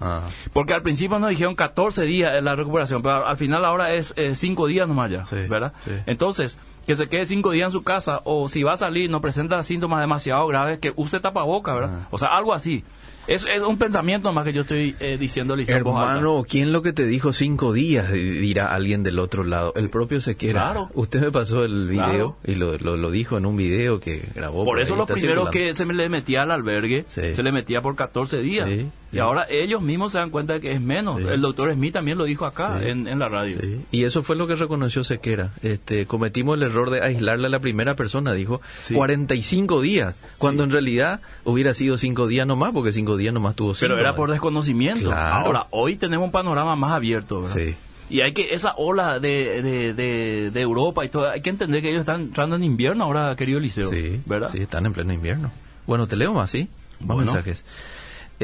Porque 0.51 0.73
al 0.73 0.81
principio 0.81 1.19
nos 1.19 1.29
dijeron 1.29 1.53
14 1.53 2.05
días 2.05 2.33
en 2.35 2.45
la 2.45 2.55
recuperación, 2.55 3.03
pero 3.03 3.27
al 3.27 3.37
final 3.37 3.63
ahora 3.65 3.93
es 3.93 4.15
5 4.33 4.65
días 4.65 4.87
nomás 4.87 5.11
ya, 5.11 5.23
¿verdad? 5.47 5.73
Entonces, 6.07 6.57
que 6.85 6.95
se 6.95 7.07
quede 7.07 7.25
5 7.25 7.51
días 7.51 7.67
en 7.67 7.71
su 7.71 7.83
casa 7.83 8.21
o 8.25 8.49
si 8.49 8.63
va 8.63 8.73
a 8.73 8.77
salir 8.77 9.09
no 9.09 9.21
presenta 9.21 9.61
síntomas 9.63 10.01
demasiado 10.01 10.45
graves, 10.47 10.79
que 10.79 10.91
use 10.95 11.19
tapaboca, 11.19 11.73
¿verdad? 11.73 11.99
Ah. 12.03 12.07
O 12.11 12.17
sea, 12.17 12.29
algo 12.35 12.53
así. 12.53 12.83
Es, 13.25 13.45
es 13.45 13.61
un 13.61 13.77
pensamiento 13.77 14.33
más 14.33 14.43
que 14.43 14.51
yo 14.51 14.61
estoy 14.63 14.97
eh, 14.99 15.17
diciendo, 15.17 15.55
Liceo. 15.55 15.77
Hermano, 15.77 16.43
¿quién 16.45 16.73
lo 16.73 16.81
que 16.81 16.91
te 16.91 17.05
dijo 17.05 17.31
cinco 17.31 17.71
días? 17.71 18.11
Dirá 18.11 18.73
alguien 18.73 19.01
del 19.03 19.17
otro 19.17 19.45
lado. 19.45 19.71
El 19.77 19.89
propio 19.89 20.19
Sequera. 20.19 20.61
Claro. 20.63 20.89
Usted 20.93 21.21
me 21.21 21.31
pasó 21.31 21.63
el 21.63 21.87
video 21.87 22.03
Claro. 22.03 22.37
y 22.43 22.55
lo, 22.55 22.77
lo, 22.79 22.97
lo 22.97 23.11
dijo 23.11 23.37
en 23.37 23.45
un 23.45 23.55
video 23.55 24.01
que 24.01 24.21
grabó. 24.35 24.65
Por 24.65 24.81
eso 24.81 24.95
ahí, 24.95 24.99
lo 24.99 25.05
primero 25.05 25.45
circulando. 25.45 25.51
que 25.51 25.73
se 25.75 25.85
me 25.85 25.93
le 25.93 26.09
metía 26.09 26.41
al 26.41 26.51
albergue, 26.51 27.05
Sí. 27.07 27.33
se 27.33 27.43
le 27.43 27.53
metía 27.53 27.81
por 27.81 27.95
14 27.95 28.39
días. 28.41 28.67
Sí, 28.69 28.87
y 29.13 29.19
ahora 29.19 29.45
ellos 29.49 29.81
mismos 29.81 30.11
se 30.11 30.17
dan 30.17 30.29
cuenta 30.31 30.53
de 30.53 30.61
que 30.61 30.71
es 30.71 30.81
menos. 30.81 31.17
Sí. 31.17 31.23
El 31.27 31.41
doctor 31.41 31.71
Smith 31.73 31.93
también 31.93 32.17
lo 32.17 32.23
dijo 32.25 32.45
acá 32.45 32.79
Sí. 32.81 32.89
en, 32.89 33.07
en 33.07 33.19
la 33.19 33.29
radio. 33.29 33.57
Sí, 33.61 33.79
Y 33.91 34.03
eso 34.05 34.23
fue 34.23 34.35
lo 34.35 34.47
que 34.47 34.55
reconoció 34.55 35.03
Sequera. 35.03 35.51
Este, 35.61 36.05
cometimos 36.05 36.57
el 36.57 36.63
error 36.63 36.89
de 36.89 37.01
aislarle 37.01 37.47
a 37.47 37.49
la 37.49 37.59
primera 37.59 37.95
persona, 37.95 38.33
dijo, 38.33 38.61
Sí. 38.79 38.93
45 38.95 39.81
días, 39.81 40.15
cuando 40.37 40.63
en 40.63 40.71
realidad 40.71 41.21
hubiera 41.43 41.73
sido 41.73 41.97
5 41.97 42.27
días 42.27 42.47
nomás, 42.47 42.71
porque 42.73 42.91
5 42.91 43.15
días 43.17 43.33
nomás 43.33 43.55
tuvo 43.55 43.73
Pero 43.79 43.97
era 43.99 44.15
por 44.15 44.31
desconocimiento. 44.31 45.09
Claro. 45.09 45.45
Ahora, 45.45 45.67
hoy 45.71 45.95
tenemos 45.95 46.25
un 46.25 46.31
panorama 46.31 46.75
más 46.75 46.91
abierto, 46.93 47.41
¿verdad? 47.41 47.55
Sí. 47.55 47.75
Y 48.09 48.21
hay 48.21 48.33
que, 48.33 48.53
esa 48.53 48.73
ola 48.77 49.19
de, 49.19 49.61
de, 49.63 49.93
de, 49.93 50.51
de 50.51 50.61
Europa 50.61 51.03
y 51.05 51.09
todo, 51.09 51.29
hay 51.29 51.41
que 51.41 51.49
entender 51.49 51.81
que 51.81 51.89
ellos 51.89 52.01
están 52.01 52.21
entrando 52.21 52.55
en 52.57 52.63
invierno 52.63 53.05
ahora, 53.05 53.35
querido 53.35 53.59
Liceo. 53.59 53.89
Sí, 53.89 54.21
¿verdad? 54.25 54.49
sí, 54.51 54.59
están 54.59 54.85
en 54.85 54.93
pleno 54.93 55.13
invierno. 55.13 55.51
Bueno, 55.87 56.05
te 56.05 56.15
leo 56.15 56.33
más, 56.33 56.51
¿sí? 56.51 56.67
Más 56.99 57.15
Bueno. 57.15 57.31
mensajes. 57.31 57.63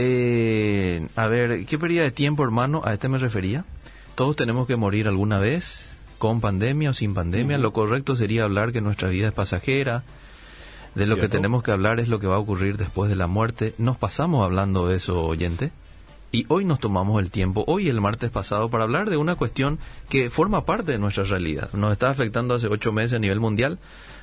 Eh, 0.02 1.06
a 1.18 1.28
ver, 1.28 1.66
¿qué 1.66 1.78
pérdida 1.78 2.04
de 2.04 2.12
tiempo, 2.12 2.46
hermano? 2.46 2.82
A 2.86 2.94
este 2.94 3.10
me 3.10 3.18
refería. 3.18 3.66
Todos 4.16 4.38
tenemos 4.38 4.66
que 4.66 4.78
morir 4.78 5.10
alguna 5.10 5.40
vez, 5.40 5.90
con 6.18 6.40
pandemia 6.40 6.92
o 6.92 6.94
sin 6.94 7.14
pandemia. 7.14 7.58
Lo 7.58 7.74
correcto 7.74 8.16
sería 8.16 8.46
hablar 8.46 8.72
que 8.72 8.80
nuestra 8.80 9.10
vida 9.10 9.28
es 9.28 9.34
pasajera. 9.34 10.04
De 10.96 11.06
lo 11.06 11.18
que 11.18 11.28
tenemos 11.28 11.64
que 11.64 11.72
hablar 11.72 12.00
es 12.00 12.08
lo 12.08 12.20
que 12.22 12.28
va 12.28 12.38
a 12.38 12.40
ocurrir 12.40 12.78
después 12.78 13.10
de 13.10 13.18
la 13.18 13.28
muerte. 13.28 13.74
¿Nos 13.78 13.98
pasamos 13.98 14.46
hablando 14.46 14.88
de 14.88 14.96
eso, 14.96 15.22
oyente? 15.22 15.72
Y 16.32 16.46
hoy 16.48 16.64
nos 16.64 16.80
tomamos 16.80 17.22
el 17.22 17.30
tiempo, 17.30 17.66
hoy 17.68 17.90
el 17.90 18.00
martes 18.00 18.30
pasado, 18.30 18.70
para 18.70 18.86
hablar 18.86 19.10
de 19.10 19.18
una 19.18 19.36
cuestión 19.36 19.80
que 20.08 20.30
forma 20.30 20.64
parte 20.64 20.94
de 20.94 21.00
nuestra 21.00 21.26
realidad. 21.26 21.74
Nos 21.74 21.92
está 21.92 22.10
afectando 22.10 22.56
hace 22.56 22.68
ocho 22.68 22.94
meses 22.94 23.14
a 23.14 23.20
nivel 23.20 23.42
mundial, 23.42 23.80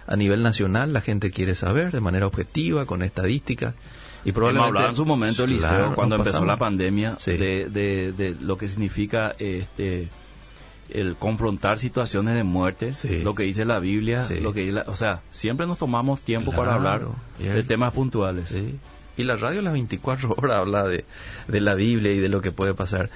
a 0.06 0.16
nivel 0.16 0.42
nacional, 0.42 0.94
la 0.94 1.02
gente 1.02 1.30
quiere 1.30 1.54
saber 1.54 1.92
de 1.92 2.00
manera 2.00 2.26
objetiva, 2.26 2.86
con 2.86 3.02
estadísticas. 3.02 3.74
Y 4.26 4.32
probablemente... 4.32 4.68
Hemos 4.68 4.76
hablado 4.76 4.88
en 4.88 4.96
su 4.96 5.06
momento, 5.06 5.44
Eliseo, 5.44 5.94
cuando 5.94 6.16
empezó 6.16 6.44
la 6.44 6.56
pandemia, 6.56 7.16
de, 7.24 7.68
de, 7.70 8.12
de, 8.12 8.36
lo 8.40 8.58
que 8.58 8.68
significa 8.68 9.34
este 9.38 10.08
el 10.90 11.16
confrontar 11.16 11.78
situaciones 11.78 12.34
de 12.34 12.44
muerte, 12.44 12.92
lo 13.22 13.34
que 13.34 13.44
dice 13.44 13.64
la 13.64 13.78
Biblia, 13.78 14.26
lo 14.42 14.52
que 14.52 14.72
o 14.86 14.96
sea, 14.96 15.20
siempre 15.30 15.66
nos 15.66 15.78
tomamos 15.78 16.20
tiempo 16.20 16.52
para 16.52 16.74
hablar 16.74 17.02
de 17.38 17.62
temas 17.62 17.92
puntuales. 17.92 18.54
Y 19.18 19.22
la 19.22 19.36
radio 19.36 19.62
las 19.62 19.72
24 19.72 20.34
horas 20.36 20.58
habla 20.58 20.86
de, 20.86 21.06
de, 21.48 21.60
la 21.60 21.74
Biblia 21.74 22.12
y 22.12 22.18
de 22.18 22.28
lo 22.28 22.42
que 22.42 22.52
puede 22.52 22.74
pasar 22.74 23.08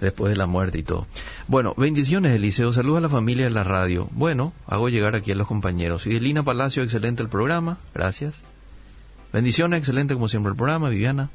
después 0.00 0.30
de 0.30 0.36
la 0.36 0.46
muerte 0.46 0.78
y 0.78 0.82
todo. 0.84 1.08
Bueno, 1.48 1.74
bendiciones 1.76 2.32
Eliseo, 2.32 2.72
saludos 2.72 2.98
a 2.98 3.00
la 3.02 3.08
familia 3.08 3.44
de 3.44 3.50
la 3.50 3.64
radio. 3.64 4.08
Bueno, 4.12 4.52
hago 4.68 4.88
llegar 4.88 5.16
aquí 5.16 5.32
a 5.32 5.34
los 5.34 5.48
compañeros. 5.48 6.06
Y 6.06 6.10
de 6.10 6.20
Lina 6.20 6.44
Palacio, 6.44 6.84
excelente 6.84 7.24
el 7.24 7.28
programa, 7.28 7.78
gracias. 7.92 8.40
Bendiciones, 9.32 9.80
excelente 9.80 10.14
como 10.14 10.28
siempre 10.28 10.50
el 10.50 10.56
programa, 10.56 10.88
Viviana. 10.88 11.28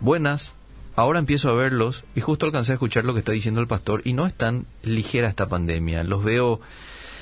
Buenas, 0.00 0.54
ahora 0.96 1.18
empiezo 1.18 1.50
a 1.50 1.52
verlos 1.52 2.02
y 2.14 2.22
justo 2.22 2.46
alcancé 2.46 2.72
a 2.72 2.74
escuchar 2.76 3.04
lo 3.04 3.12
que 3.12 3.18
está 3.18 3.32
diciendo 3.32 3.60
el 3.60 3.66
pastor 3.66 4.00
y 4.04 4.14
no 4.14 4.26
es 4.26 4.32
tan 4.32 4.64
ligera 4.82 5.28
esta 5.28 5.46
pandemia. 5.46 6.02
Los 6.02 6.24
veo, 6.24 6.62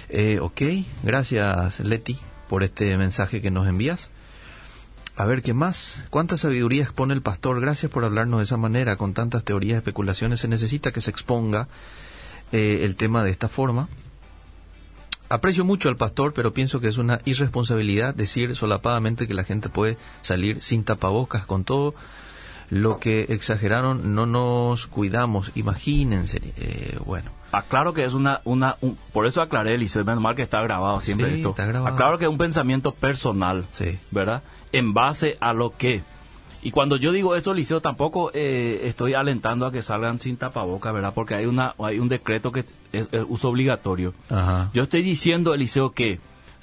eh, 0.08 0.38
ok, 0.40 0.62
gracias 1.02 1.80
Leti 1.80 2.16
por 2.48 2.62
este 2.62 2.96
mensaje 2.96 3.42
que 3.42 3.50
nos 3.50 3.66
envías. 3.66 4.10
A 5.16 5.24
ver, 5.26 5.42
¿qué 5.42 5.52
más? 5.52 6.04
¿Cuánta 6.10 6.36
sabiduría 6.36 6.84
expone 6.84 7.12
el 7.12 7.22
pastor? 7.22 7.60
Gracias 7.60 7.90
por 7.90 8.04
hablarnos 8.04 8.38
de 8.38 8.44
esa 8.44 8.56
manera, 8.56 8.96
con 8.96 9.14
tantas 9.14 9.42
teorías, 9.42 9.78
especulaciones. 9.78 10.40
Se 10.40 10.48
necesita 10.48 10.92
que 10.92 11.00
se 11.00 11.10
exponga 11.10 11.66
eh, 12.52 12.80
el 12.84 12.94
tema 12.94 13.24
de 13.24 13.32
esta 13.32 13.48
forma. 13.48 13.88
Aprecio 15.32 15.64
mucho 15.64 15.88
al 15.88 15.96
pastor, 15.96 16.34
pero 16.34 16.52
pienso 16.52 16.78
que 16.78 16.88
es 16.88 16.98
una 16.98 17.20
irresponsabilidad 17.24 18.14
decir 18.14 18.54
solapadamente 18.54 19.26
que 19.26 19.32
la 19.32 19.44
gente 19.44 19.70
puede 19.70 19.96
salir 20.20 20.60
sin 20.60 20.84
tapabocas 20.84 21.46
con 21.46 21.64
todo 21.64 21.94
lo 22.68 22.98
que 22.98 23.22
exageraron, 23.30 24.14
no 24.14 24.26
nos 24.26 24.86
cuidamos, 24.86 25.50
imagínense, 25.54 26.40
eh, 26.58 26.98
bueno. 27.06 27.30
Aclaro 27.50 27.94
que 27.94 28.04
es 28.04 28.12
una, 28.12 28.42
una 28.44 28.76
por 29.14 29.26
eso 29.26 29.40
aclaré, 29.40 29.74
Eliseo, 29.74 30.04
menos 30.04 30.22
mal 30.22 30.34
que 30.34 30.42
está 30.42 30.60
grabado 30.60 31.00
siempre 31.00 31.34
esto. 31.34 31.50
Está 31.50 31.64
grabado. 31.64 31.94
Aclaro 31.94 32.18
que 32.18 32.26
es 32.26 32.30
un 32.30 32.36
pensamiento 32.36 32.92
personal, 32.92 33.66
sí. 33.70 33.98
¿verdad? 34.10 34.42
En 34.72 34.92
base 34.92 35.38
a 35.40 35.54
lo 35.54 35.70
que... 35.70 36.02
Y 36.62 36.70
cuando 36.70 36.96
yo 36.96 37.10
digo 37.10 37.34
eso, 37.34 37.52
Eliseo, 37.52 37.80
tampoco 37.80 38.30
eh, 38.34 38.82
estoy 38.84 39.14
alentando 39.14 39.66
a 39.66 39.72
que 39.72 39.82
salgan 39.82 40.20
sin 40.20 40.36
tapaboca, 40.36 40.92
¿verdad? 40.92 41.12
Porque 41.12 41.34
hay, 41.34 41.46
una, 41.46 41.74
hay 41.78 41.98
un 41.98 42.08
decreto 42.08 42.52
que 42.52 42.64
es, 42.92 43.06
uso 43.28 43.48
obligatorio. 43.48 44.14
Yo 44.72 44.84
estoy 44.84 45.02
diciendo, 45.02 45.54
Eliseo, 45.54 45.90
que 45.90 46.20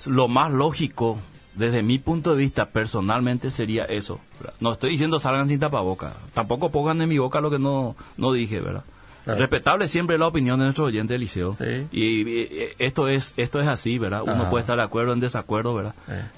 lo 0.08 0.30
más 0.30 0.52
lógico 0.52 1.20
desde 1.56 1.84
mi 1.84 2.00
punto 2.00 2.32
de 2.32 2.38
vista, 2.38 2.70
personalmente 2.70 3.52
sería 3.52 3.84
eso. 3.84 4.22
No 4.62 4.72
estoy 4.72 4.92
diciendo 4.92 5.20
salgan 5.20 5.50
sin 5.50 5.60
tapaboca. 5.60 6.14
Tampoco 6.34 6.72
pongan 6.72 7.02
en 7.02 7.10
mi 7.10 7.18
boca 7.18 7.42
lo 7.42 7.52
que 7.52 7.60
no, 7.60 7.98
no 8.16 8.32
dije, 8.32 8.62
¿verdad? 8.62 8.86
Respetable 9.26 9.88
siempre 9.88 10.18
la 10.18 10.28
opinión 10.28 10.58
de 10.60 10.66
nuestro 10.66 10.86
oyente 10.86 11.14
del 11.14 11.22
liceo. 11.22 11.58
Y, 11.92 12.48
esto 12.80 13.10
es 13.10 13.34
esto 13.36 13.60
es 13.60 13.68
así, 13.68 13.98
¿verdad? 13.98 14.24
Uno 14.24 14.50
puede 14.50 14.62
estar 14.62 14.78
de 14.78 14.84
acuerdo 14.84 15.12
en 15.12 15.20
desacuerdo, 15.20 15.76
¿verdad? 15.76 15.96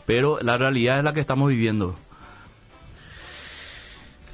Pero 0.07 0.39
la 0.41 0.57
realidad 0.57 0.97
es 0.97 1.03
la 1.03 1.13
que 1.13 1.19
estamos 1.19 1.49
viviendo. 1.49 1.95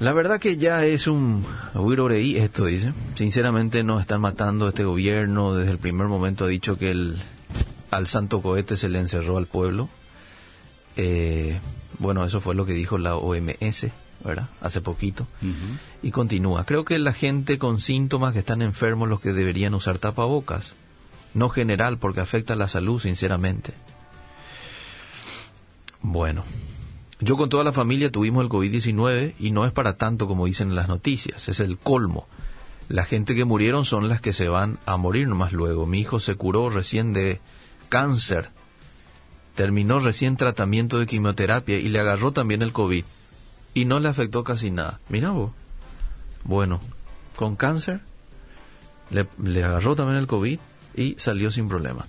La 0.00 0.12
verdad 0.12 0.38
que 0.38 0.56
ya 0.56 0.84
es 0.84 1.08
un 1.08 1.44
reí 1.74 2.36
esto, 2.36 2.66
dice. 2.66 2.92
Sinceramente 3.16 3.82
nos 3.82 4.00
están 4.00 4.20
matando 4.20 4.68
este 4.68 4.84
gobierno. 4.84 5.54
Desde 5.54 5.72
el 5.72 5.78
primer 5.78 6.06
momento 6.06 6.44
ha 6.44 6.48
dicho 6.48 6.78
que 6.78 6.92
el, 6.92 7.16
al 7.90 8.06
santo 8.06 8.40
cohete 8.40 8.76
se 8.76 8.88
le 8.88 9.00
encerró 9.00 9.38
al 9.38 9.46
pueblo. 9.46 9.88
Eh, 10.96 11.58
bueno, 11.98 12.24
eso 12.24 12.40
fue 12.40 12.54
lo 12.54 12.64
que 12.64 12.74
dijo 12.74 12.96
la 12.96 13.16
OMS, 13.16 13.86
¿verdad? 14.24 14.48
Hace 14.60 14.80
poquito. 14.80 15.26
Y 16.00 16.12
continúa. 16.12 16.64
Creo 16.64 16.84
que 16.84 16.98
la 17.00 17.12
gente 17.12 17.58
con 17.58 17.80
síntomas 17.80 18.32
que 18.32 18.38
están 18.38 18.62
enfermos 18.62 19.08
los 19.08 19.20
que 19.20 19.32
deberían 19.32 19.74
usar 19.74 19.98
tapabocas. 19.98 20.74
No 21.34 21.48
general, 21.48 21.98
porque 21.98 22.20
afecta 22.20 22.54
la 22.54 22.68
salud, 22.68 23.00
sinceramente. 23.00 23.74
Bueno, 26.00 26.44
yo 27.20 27.36
con 27.36 27.48
toda 27.48 27.64
la 27.64 27.72
familia 27.72 28.12
tuvimos 28.12 28.44
el 28.44 28.50
COVID-19 28.50 29.34
y 29.38 29.50
no 29.50 29.64
es 29.64 29.72
para 29.72 29.96
tanto 29.96 30.26
como 30.26 30.46
dicen 30.46 30.74
las 30.74 30.88
noticias, 30.88 31.48
es 31.48 31.60
el 31.60 31.78
colmo. 31.78 32.26
La 32.88 33.04
gente 33.04 33.34
que 33.34 33.44
murieron 33.44 33.84
son 33.84 34.08
las 34.08 34.20
que 34.20 34.32
se 34.32 34.48
van 34.48 34.78
a 34.86 34.96
morir 34.96 35.28
nomás 35.28 35.52
luego. 35.52 35.86
Mi 35.86 36.00
hijo 36.00 36.20
se 36.20 36.36
curó 36.36 36.70
recién 36.70 37.12
de 37.12 37.40
cáncer 37.88 38.50
terminó 39.58 39.98
recién 39.98 40.36
tratamiento 40.36 41.00
de 41.00 41.06
quimioterapia 41.06 41.78
y 41.78 41.88
le 41.88 41.98
agarró 41.98 42.30
también 42.30 42.62
el 42.62 42.72
COVID 42.72 43.04
y 43.74 43.84
no 43.86 43.98
le 43.98 44.08
afectó 44.08 44.44
casi 44.44 44.70
nada. 44.70 45.00
Mira 45.08 45.30
vos. 45.30 45.50
Bueno, 46.44 46.80
con 47.34 47.56
cáncer 47.56 47.98
le, 49.10 49.64
agarró 49.64 49.96
también 49.96 50.16
el 50.16 50.28
COVID 50.28 50.60
y 50.94 51.16
salió 51.18 51.50
sin 51.50 51.68
problemas. 51.68 52.06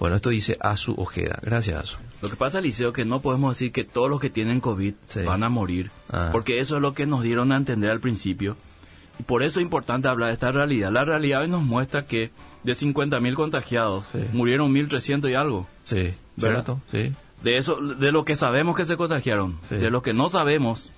Bueno, 0.00 0.16
esto 0.16 0.30
dice 0.30 0.58
Asu 0.60 0.96
Ojeda. 0.98 1.38
Gracias, 1.42 1.80
Asu. 1.80 1.98
Lo 2.22 2.28
que 2.28 2.36
pasa, 2.36 2.60
Liceo, 2.60 2.92
que 2.92 3.04
no 3.04 3.20
podemos 3.20 3.56
decir 3.56 3.72
que 3.72 3.84
todos 3.84 4.10
los 4.10 4.20
que 4.20 4.30
tienen 4.30 4.60
COVID 4.60 4.94
van 5.24 5.42
a 5.42 5.48
morir, 5.48 5.90
ah. 6.10 6.28
porque 6.32 6.58
eso 6.58 6.76
es 6.76 6.82
lo 6.82 6.92
que 6.92 7.06
nos 7.06 7.22
dieron 7.22 7.52
a 7.52 7.56
entender 7.56 7.90
al 7.90 8.00
principio. 8.00 8.56
Y 9.18 9.22
por 9.22 9.42
eso 9.42 9.60
es 9.60 9.64
importante 9.64 10.08
hablar 10.08 10.28
de 10.28 10.34
esta 10.34 10.50
realidad. 10.50 10.90
La 10.90 11.04
realidad 11.04 11.42
hoy 11.42 11.48
nos 11.48 11.62
muestra 11.62 12.06
que 12.06 12.30
de 12.62 12.72
50.000 12.72 13.34
contagiados, 13.34 14.06
murieron 14.32 14.72
1.300 14.74 15.30
y 15.30 15.34
algo. 15.34 15.66
Sí, 15.82 16.12
¿cierto? 16.38 16.80
Sí. 16.90 17.12
De 17.42 17.56
eso, 17.56 17.76
de 17.76 18.12
lo 18.12 18.24
que 18.24 18.34
sabemos 18.34 18.76
que 18.76 18.84
se 18.84 18.96
contagiaron, 18.96 19.58
de 19.70 19.90
lo 19.90 20.02
que 20.02 20.12
no 20.12 20.28
sabemos, 20.28 20.90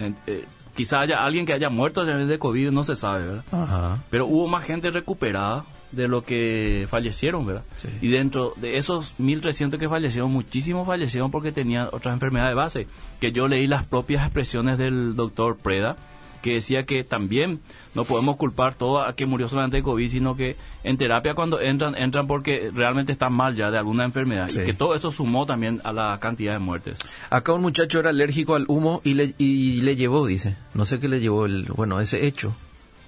eh, 0.00 0.44
quizá 0.76 1.00
haya 1.00 1.24
alguien 1.24 1.46
que 1.46 1.52
haya 1.52 1.68
muerto 1.68 2.04
de 2.04 2.38
COVID, 2.38 2.70
no 2.70 2.84
se 2.84 2.96
sabe, 2.96 3.26
¿verdad? 3.26 3.44
Ajá. 3.52 4.04
Pero 4.10 4.26
hubo 4.26 4.46
más 4.46 4.64
gente 4.64 4.90
recuperada 4.90 5.64
de 5.94 6.08
lo 6.08 6.24
que 6.24 6.86
fallecieron, 6.88 7.46
¿verdad? 7.46 7.64
Y 8.00 8.08
dentro 8.08 8.52
de 8.56 8.76
esos 8.76 9.14
1.300 9.18 9.78
que 9.78 9.88
fallecieron, 9.88 10.30
muchísimos 10.30 10.86
fallecieron 10.86 11.30
porque 11.30 11.52
tenían 11.52 11.88
otras 11.92 12.14
enfermedades 12.14 12.50
de 12.50 12.54
base, 12.54 12.86
que 13.20 13.32
yo 13.32 13.48
leí 13.48 13.66
las 13.66 13.86
propias 13.86 14.22
expresiones 14.24 14.78
del 14.78 15.16
doctor 15.16 15.56
Preda, 15.56 15.96
que 16.44 16.52
decía 16.52 16.84
que 16.84 17.04
también 17.04 17.60
no 17.94 18.04
podemos 18.04 18.36
culpar 18.36 18.74
todo 18.74 19.02
a 19.02 19.16
que 19.16 19.24
murió 19.24 19.48
solamente 19.48 19.78
de 19.78 19.82
COVID, 19.82 20.10
sino 20.10 20.36
que 20.36 20.56
en 20.82 20.98
terapia 20.98 21.34
cuando 21.34 21.58
entran, 21.58 21.94
entran 21.94 22.26
porque 22.26 22.70
realmente 22.70 23.12
están 23.12 23.32
mal 23.32 23.56
ya 23.56 23.70
de 23.70 23.78
alguna 23.78 24.04
enfermedad. 24.04 24.50
Y 24.50 24.62
que 24.62 24.74
todo 24.74 24.94
eso 24.94 25.10
sumó 25.10 25.46
también 25.46 25.80
a 25.84 25.92
la 25.94 26.18
cantidad 26.20 26.52
de 26.52 26.58
muertes. 26.58 26.98
Acá 27.30 27.54
un 27.54 27.62
muchacho 27.62 27.98
era 27.98 28.10
alérgico 28.10 28.56
al 28.56 28.66
humo 28.68 29.00
y 29.04 29.14
le, 29.14 29.34
y 29.38 29.80
le 29.80 29.96
llevó, 29.96 30.26
dice. 30.26 30.54
No 30.74 30.84
sé 30.84 31.00
qué 31.00 31.08
le 31.08 31.20
llevó, 31.20 31.46
el, 31.46 31.64
bueno, 31.74 31.98
ese 31.98 32.26
hecho. 32.26 32.54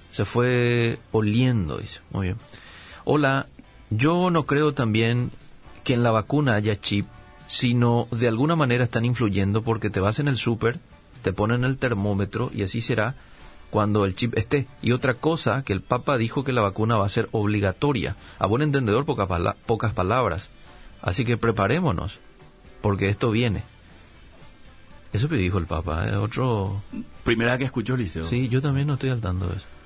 Se 0.09 0.25
fue 0.25 0.97
oliendo, 1.11 1.77
dice. 1.77 1.99
Muy 2.09 2.27
bien. 2.27 2.37
Hola, 3.09 3.47
yo 3.89 4.29
no 4.31 4.45
creo 4.45 4.73
también 4.73 5.31
que 5.85 5.93
en 5.93 6.03
la 6.03 6.11
vacuna 6.11 6.55
haya 6.55 6.77
chip, 6.77 7.07
sino 7.47 8.05
de 8.11 8.27
alguna 8.27 8.57
manera 8.57 8.83
están 8.83 9.05
influyendo 9.05 9.61
porque 9.61 9.89
te 9.89 10.01
vas 10.01 10.19
en 10.19 10.27
el 10.27 10.35
súper, 10.35 10.81
te 11.23 11.31
ponen 11.31 11.63
el 11.63 11.77
termómetro 11.77 12.51
y 12.53 12.63
así 12.63 12.81
será 12.81 13.15
cuando 13.69 14.03
el 14.03 14.13
chip 14.13 14.37
esté. 14.37 14.67
Y 14.81 14.91
otra 14.91 15.13
cosa, 15.13 15.63
que 15.63 15.71
el 15.71 15.79
Papa 15.79 16.17
dijo 16.17 16.43
que 16.43 16.51
la 16.51 16.59
vacuna 16.59 16.97
va 16.97 17.05
a 17.05 17.09
ser 17.09 17.29
obligatoria. 17.31 18.17
A 18.39 18.45
buen 18.45 18.61
entendedor, 18.61 19.05
pocas 19.05 19.93
palabras. 19.93 20.49
Así 21.01 21.23
que 21.23 21.37
preparémonos, 21.37 22.19
porque 22.81 23.07
esto 23.07 23.31
viene. 23.31 23.63
Eso 25.13 25.29
que 25.29 25.37
dijo 25.37 25.59
el 25.59 25.65
Papa, 25.65 26.09
¿eh? 26.09 26.17
otro... 26.17 26.83
Primera 27.23 27.57
que 27.57 27.63
escucho, 27.63 27.95
Liceo. 27.95 28.25
Sí, 28.25 28.49
yo 28.49 28.61
también 28.61 28.87
no 28.87 28.95
estoy 28.95 29.11
al 29.11 29.21
tanto 29.21 29.47
de 29.47 29.55
eso. 29.55 29.76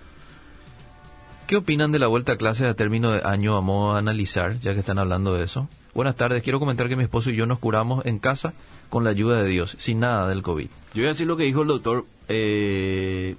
¿Qué 1.52 1.58
opinan 1.58 1.91
de 1.91 1.99
la 1.99 2.08
vuelta 2.08 2.32
a 2.32 2.38
clases 2.38 2.66
a 2.66 2.76
término 2.76 3.12
de 3.12 3.24
año? 3.26 3.56
Vamos 3.56 3.93
a 3.93 3.97
analizar, 3.97 4.58
ya 4.60 4.74
que 4.74 4.80
están 4.80 4.99
hablando 4.99 5.34
de 5.34 5.43
eso. 5.43 5.68
Buenas 5.93 6.16
tardes, 6.16 6.43
quiero 6.43 6.62
comentar 6.62 6.88
que 6.88 6.95
mi 6.95 7.04
esposo 7.04 7.30
y 7.30 7.36
yo 7.36 7.45
nos 7.45 7.60
curamos 7.60 8.06
en 8.06 8.20
casa 8.20 8.54
con 8.89 9.04
la 9.04 9.10
ayuda 9.10 9.43
de 9.43 9.49
Dios, 9.49 9.76
sin 9.78 9.99
nada 9.99 10.30
del 10.30 10.43
COVID. 10.43 10.68
Yo 10.93 11.02
voy 11.02 11.04
a 11.04 11.08
decir 11.10 11.28
lo 11.28 11.36
que 11.36 11.43
dijo 11.43 11.64
el 11.64 11.68
doctor 11.68 12.06
eh, 12.30 13.36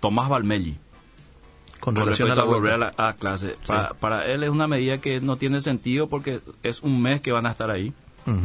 Tomás 0.00 0.28
Balmelli. 0.28 0.76
Con 1.78 1.94
relación 1.94 2.32
a 2.32 2.34
la 2.34 2.42
volver 2.42 2.92
a, 2.96 3.12
clase. 3.12 3.54
Para, 4.00 4.26
él 4.26 4.42
es 4.42 4.50
una 4.50 4.66
medida 4.66 4.98
que 4.98 5.20
no 5.20 5.36
tiene 5.36 5.60
sentido 5.60 6.08
porque 6.08 6.40
es 6.64 6.82
un 6.82 7.00
mes 7.00 7.20
que 7.20 7.30
van 7.30 7.46
a 7.46 7.52
estar 7.52 7.70
ahí. 7.70 7.92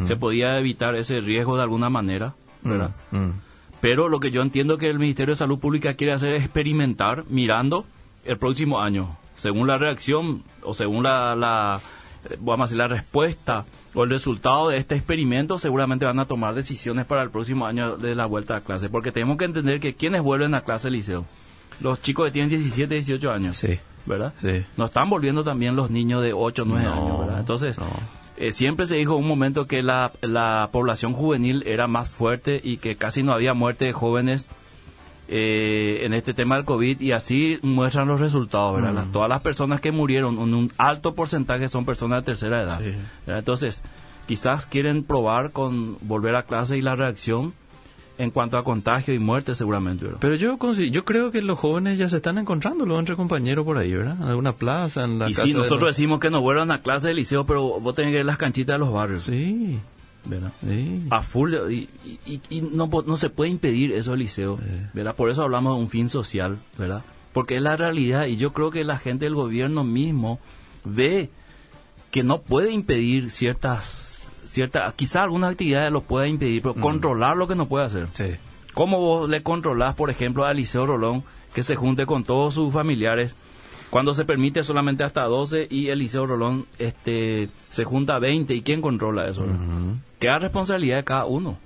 Se 0.03 0.15
podía 0.15 0.59
evitar 0.59 0.93
ese 0.95 1.21
riesgo 1.21 1.57
de 1.57 1.63
alguna 1.63 1.89
manera, 1.89 2.35
¿verdad? 2.61 2.91
Mm, 3.09 3.17
mm. 3.17 3.33
Pero 3.81 4.09
lo 4.09 4.19
que 4.19 4.29
yo 4.29 4.43
entiendo 4.43 4.77
que 4.77 4.91
el 4.91 4.99
Ministerio 4.99 5.31
de 5.31 5.37
Salud 5.37 5.57
Pública 5.57 5.95
quiere 5.95 6.13
hacer 6.13 6.35
es 6.35 6.43
experimentar 6.43 7.23
mirando 7.29 7.87
el 8.25 8.37
próximo 8.37 8.79
año. 8.81 9.17
Según 9.35 9.67
la 9.67 9.77
reacción 9.77 10.43
o 10.61 10.73
según 10.73 11.03
la, 11.03 11.81
eh, 12.29 12.37
vamos 12.39 12.61
a 12.61 12.65
decir, 12.65 12.77
la 12.77 12.87
respuesta 12.87 13.65
o 13.95 14.03
el 14.03 14.09
resultado 14.09 14.69
de 14.69 14.77
este 14.77 14.95
experimento, 14.95 15.57
seguramente 15.57 16.05
van 16.05 16.19
a 16.19 16.25
tomar 16.25 16.53
decisiones 16.55 17.05
para 17.05 17.21
el 17.23 17.29
próximo 17.31 17.65
año 17.65 17.97
de 17.97 18.15
la 18.15 18.25
vuelta 18.25 18.55
a 18.57 18.61
clase. 18.61 18.89
Porque 18.89 19.11
tenemos 19.11 19.37
que 19.37 19.45
entender 19.45 19.79
que 19.79 19.95
quienes 19.95 20.21
vuelven 20.21 20.53
a 20.55 20.61
clase 20.61 20.89
liceo, 20.89 21.25
los 21.79 22.01
chicos 22.01 22.25
que 22.27 22.31
tienen 22.31 22.49
17, 22.49 22.93
18 22.95 23.31
años, 23.31 23.57
Sí. 23.57 23.79
¿verdad? 24.05 24.33
Sí. 24.41 24.65
No 24.77 24.85
están 24.85 25.09
volviendo 25.09 25.43
también 25.43 25.75
los 25.75 25.89
niños 25.89 26.21
de 26.23 26.33
8, 26.33 26.63
9 26.65 26.83
No, 26.85 26.93
años, 26.93 27.19
¿verdad? 27.21 27.39
Entonces, 27.39 27.77
no. 27.77 27.85
eh, 28.37 28.51
siempre 28.51 28.85
se 28.85 28.95
dijo 28.95 29.15
un 29.15 29.27
momento 29.27 29.65
que 29.65 29.81
la, 29.81 30.11
la 30.21 30.69
población 30.71 31.13
juvenil 31.13 31.63
era 31.65 31.87
más 31.87 32.09
fuerte 32.09 32.59
y 32.63 32.77
que 32.77 32.95
casi 32.97 33.23
no 33.23 33.33
había 33.33 33.53
muerte 33.53 33.85
de 33.85 33.93
jóvenes 33.93 34.47
eh, 35.27 36.01
en 36.05 36.13
este 36.13 36.33
tema 36.33 36.55
del 36.55 36.65
COVID 36.65 36.99
y 37.01 37.11
así 37.13 37.57
muestran 37.61 38.07
los 38.07 38.19
resultados, 38.19 38.75
¿verdad? 38.75 38.93
Las- 38.93 39.11
todas 39.11 39.29
las 39.29 39.41
personas 39.41 39.79
que 39.81 39.91
murieron, 39.91 40.37
un, 40.37 40.53
un 40.53 40.71
alto 40.77 41.15
porcentaje 41.15 41.67
son 41.69 41.85
personas 41.85 42.21
de 42.21 42.25
tercera 42.25 42.61
edad. 42.63 42.81
Entonces, 43.27 43.81
quizás 44.27 44.65
quieren 44.65 45.03
probar 45.03 45.51
con 45.51 45.97
volver 46.01 46.35
a 46.35 46.43
clase 46.43 46.77
y 46.77 46.81
la 46.81 46.95
reacción 46.95 47.53
en 48.19 48.29
cuanto 48.29 48.57
a 48.59 48.63
contagio 48.63 49.11
y 49.13 49.19
muerte 49.19 49.55
seguramente, 49.55 50.05
¿verdad? 50.05 50.19
Pero 50.21 50.35
yo 50.35 50.57
yo 50.91 51.03
creo 51.03 51.31
que 51.31 51.41
los 51.41 51.57
jóvenes 51.57 51.97
ya 51.97 52.07
se 52.09 52.17
están 52.17 52.37
encontrando 52.37 52.85
luego 52.85 52.99
entre 52.99 53.15
compañeros 53.15 53.65
por 53.65 53.75
ahí, 53.77 53.91
¿verdad? 53.93 54.17
En 54.21 54.27
alguna 54.27 54.53
plaza, 54.53 55.03
en 55.03 55.17
la 55.17 55.29
y 55.29 55.33
casa 55.33 55.47
sí, 55.47 55.53
nosotros 55.53 55.81
los- 55.81 55.95
decimos 55.97 56.19
que 56.19 56.29
no 56.29 56.39
vuelvan 56.41 56.69
a 56.71 56.81
clase 56.81 57.07
de 57.07 57.15
liceo, 57.15 57.45
pero 57.45 57.79
vos 57.79 57.95
tenés 57.95 58.11
que 58.11 58.17
ir 58.17 58.21
a 58.21 58.25
las 58.25 58.37
canchitas 58.37 58.75
de 58.75 58.79
los 58.79 58.93
barrios, 58.93 59.23
Sí, 59.23 59.79
¿verdad? 60.25 60.51
sí. 60.61 61.05
a 61.09 61.21
full 61.21 61.53
y, 61.69 61.89
y- 62.05 62.19
y- 62.25 62.41
y 62.49 62.61
no, 62.61 62.89
no 63.05 63.17
se 63.17 63.29
puede 63.29 63.49
impedir 63.51 63.91
eso 63.91 64.11
del 64.11 64.21
liceo, 64.21 64.59
¿verdad? 64.93 65.15
Por 65.15 65.29
eso 65.29 65.43
hablamos 65.43 65.75
de 65.75 65.81
un 65.83 65.89
fin 65.89 66.09
social, 66.09 66.57
¿verdad? 66.77 67.03
Porque 67.33 67.55
es 67.57 67.61
la 67.61 67.75
realidad 67.75 68.25
y 68.27 68.37
yo 68.37 68.53
creo 68.53 68.69
que 68.71 68.83
la 68.83 68.97
gente 68.97 69.25
del 69.25 69.35
gobierno 69.35 69.83
mismo 69.83 70.39
ve 70.85 71.29
que 72.11 72.23
no 72.23 72.41
puede 72.41 72.71
impedir 72.71 73.31
ciertas, 73.31 74.27
ciertas, 74.47 74.93
quizás 74.93 75.23
algunas 75.23 75.51
actividades 75.51 75.91
lo 75.91 76.01
pueda 76.01 76.27
impedir, 76.27 76.61
pero 76.61 76.75
controlar 76.75 77.35
lo 77.37 77.47
que 77.47 77.55
no 77.55 77.67
puede 77.67 77.85
hacer. 77.85 78.07
Sí. 78.13 78.35
¿Cómo 78.73 78.99
vos 78.99 79.29
le 79.29 79.41
controlás, 79.43 79.95
por 79.95 80.09
ejemplo, 80.09 80.45
al 80.45 80.57
Liceo 80.57 80.85
Rolón 80.85 81.23
que 81.53 81.63
se 81.63 81.75
junte 81.75 82.05
con 82.05 82.23
todos 82.23 82.53
sus 82.55 82.71
familiares 82.73 83.35
cuando 83.91 84.15
se 84.15 84.25
permite 84.25 84.63
solamente 84.63 85.03
hasta 85.03 85.23
12 85.23 85.67
y 85.69 85.89
el 85.89 85.99
Liceo 85.99 86.25
Rolón 86.25 86.65
este, 86.79 87.49
se 87.69 87.83
junta 87.83 88.15
a 88.15 88.19
20? 88.19 88.53
¿Y 88.55 88.61
quién 88.61 88.81
controla 88.81 89.27
eso? 89.27 89.45
Queda 90.23 90.39
responsabilidad 90.39 90.97
de 90.97 91.03
cada 91.03 91.25
uno. 91.25 91.57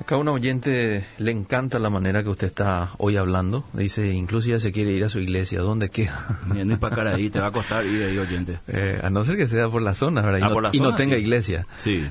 Acá 0.00 0.16
un 0.16 0.26
oyente 0.26 1.06
le 1.18 1.30
encanta 1.30 1.78
la 1.78 1.88
manera 1.88 2.22
que 2.24 2.28
usted 2.28 2.48
está 2.48 2.90
hoy 2.98 3.16
hablando. 3.16 3.64
Dice, 3.72 4.12
incluso 4.12 4.48
ya 4.48 4.58
se 4.58 4.72
quiere 4.72 4.90
ir 4.92 5.04
a 5.04 5.08
su 5.08 5.20
iglesia. 5.20 5.60
¿Dónde 5.60 5.88
queda? 5.88 6.26
Y 6.54 6.76
para 6.76 7.14
ahí, 7.14 7.30
te 7.30 7.38
va 7.38 7.46
a 7.48 7.50
costar 7.52 7.86
ir 7.86 8.02
ahí, 8.02 8.18
oyente. 8.18 8.58
Eh, 8.66 9.00
a 9.02 9.08
no 9.10 9.22
ser 9.24 9.36
que 9.36 9.46
sea 9.46 9.68
por 9.68 9.82
la 9.82 9.94
zona, 9.94 10.20
¿verdad? 10.22 10.38
Y, 10.40 10.42
Ah, 10.42 10.48
no, 10.48 10.52
por 10.54 10.62
la 10.64 10.70
y 10.72 10.78
no 10.80 10.86
zona, 10.86 10.96
tenga 10.96 11.16
sí. 11.16 11.22
iglesia. 11.22 11.66
Sí. 11.76 12.04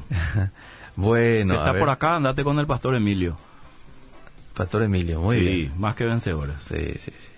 bueno, 0.95 1.53
si 1.53 1.55
a 1.55 1.59
está 1.59 1.71
ver. 1.73 1.79
por 1.79 1.89
acá, 1.89 2.15
andate 2.15 2.43
con 2.43 2.57
el 2.59 2.67
pastor 2.67 2.95
Emilio. 2.95 3.35
Pastor 4.53 4.83
Emilio, 4.83 5.19
muy 5.19 5.35
sí, 5.37 5.41
bien. 5.41 5.73
más 5.77 5.95
que 5.95 6.05
vencedores. 6.05 6.55
Sí, 6.67 6.77
sí, 6.99 7.11
sí. 7.11 7.29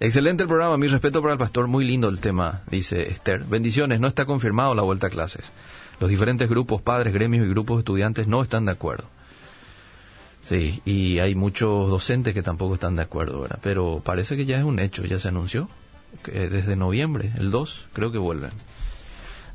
Excelente 0.00 0.42
el 0.42 0.48
programa, 0.48 0.76
mi 0.76 0.86
respeto 0.88 1.20
para 1.22 1.32
el 1.32 1.38
pastor, 1.38 1.66
muy 1.66 1.84
lindo 1.84 2.08
el 2.08 2.20
tema, 2.20 2.60
dice 2.70 3.08
Esther. 3.08 3.44
Bendiciones, 3.44 4.00
no 4.00 4.08
está 4.08 4.26
confirmado 4.26 4.74
la 4.74 4.82
vuelta 4.82 5.06
a 5.08 5.10
clases. 5.10 5.50
Los 6.00 6.10
diferentes 6.10 6.48
grupos, 6.48 6.80
padres, 6.80 7.12
gremios 7.12 7.44
y 7.46 7.50
grupos 7.50 7.76
de 7.76 7.80
estudiantes 7.80 8.26
no 8.26 8.42
están 8.42 8.64
de 8.64 8.72
acuerdo. 8.72 9.04
Sí, 10.44 10.80
y 10.84 11.18
hay 11.18 11.34
muchos 11.34 11.90
docentes 11.90 12.32
que 12.32 12.42
tampoco 12.42 12.74
están 12.74 12.96
de 12.96 13.02
acuerdo, 13.02 13.42
¿verdad? 13.42 13.58
Pero 13.62 14.00
parece 14.04 14.36
que 14.36 14.46
ya 14.46 14.58
es 14.58 14.64
un 14.64 14.78
hecho, 14.78 15.04
ya 15.04 15.18
se 15.18 15.28
anunció, 15.28 15.68
que 16.22 16.48
desde 16.48 16.74
noviembre, 16.76 17.32
el 17.36 17.50
2, 17.50 17.86
creo 17.92 18.12
que 18.12 18.18
vuelven. 18.18 18.50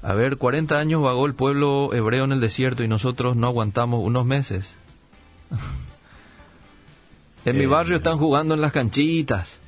A 0.04 0.14
ver, 0.14 0.38
40 0.38 0.78
años 0.78 1.02
vagó 1.02 1.26
el 1.26 1.34
pueblo 1.34 1.92
hebreo 1.94 2.26
en 2.26 2.34
el 2.34 2.42
desierto 2.42 2.84
y 2.84 2.88
nosotros 2.88 3.36
no 3.38 3.48
aguantamos 3.48 4.04
unos 4.04 4.26
meses. 4.26 4.76
En 7.46 7.58
mi 7.58 7.64
Eh, 7.64 7.68
barrio 7.68 7.96
están 7.96 8.18
jugando 8.18 8.54
en 8.54 8.62
las 8.62 8.72
canchitas. 8.72 9.60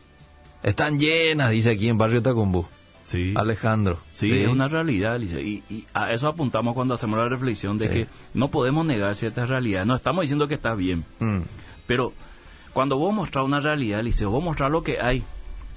Están 0.61 0.99
llenas, 0.99 1.51
dice 1.51 1.71
aquí 1.71 1.87
en 1.87 1.97
Barrio 1.97 2.21
Tacumbú. 2.21 2.65
Sí. 3.05 3.33
Alejandro. 3.37 3.99
Sí, 4.11 4.31
es 4.41 4.49
una 4.49 4.67
realidad, 4.67 5.13
Alicia, 5.13 5.39
y, 5.39 5.63
y 5.69 5.85
a 5.93 6.11
eso 6.11 6.27
apuntamos 6.27 6.73
cuando 6.73 6.95
hacemos 6.95 7.17
la 7.17 7.29
reflexión 7.29 7.77
de 7.77 7.87
Sí. 7.87 7.93
que 7.93 8.07
no 8.33 8.49
podemos 8.49 8.85
negar 8.85 9.15
ciertas 9.15 9.47
realidades. 9.47 9.87
No 9.87 9.95
estamos 9.95 10.23
diciendo 10.23 10.47
que 10.49 10.55
está 10.55 10.73
bien, 10.75 11.05
Mm, 11.19 11.41
pero 11.87 12.11
cuando 12.73 12.97
vos 12.97 13.13
mostrás 13.13 13.45
una 13.45 13.59
realidad, 13.61 14.03
Liceo, 14.03 14.29
vos 14.31 14.43
mostrás 14.43 14.69
lo 14.71 14.83
que 14.83 14.99
hay. 14.99 15.23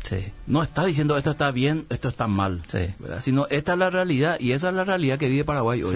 sí, 0.04 0.24
No 0.46 0.62
está 0.62 0.84
diciendo 0.86 1.16
esto 1.18 1.30
está 1.32 1.50
bien, 1.50 1.84
esto 1.90 2.08
está 2.08 2.26
mal, 2.26 2.62
Sí. 2.68 2.78
sino 3.20 3.46
esta 3.50 3.74
es 3.74 3.78
la 3.78 3.90
realidad 3.90 4.36
y 4.40 4.52
esa 4.52 4.70
es 4.70 4.74
la 4.74 4.84
realidad 4.84 5.18
que 5.18 5.28
vive 5.28 5.44
Paraguay 5.44 5.82
hoy. 5.82 5.94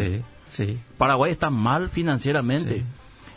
sí, 0.50 0.64
sí. 0.66 0.78
Paraguay 0.98 1.32
está 1.32 1.48
mal 1.50 1.88
financieramente. 1.88 2.84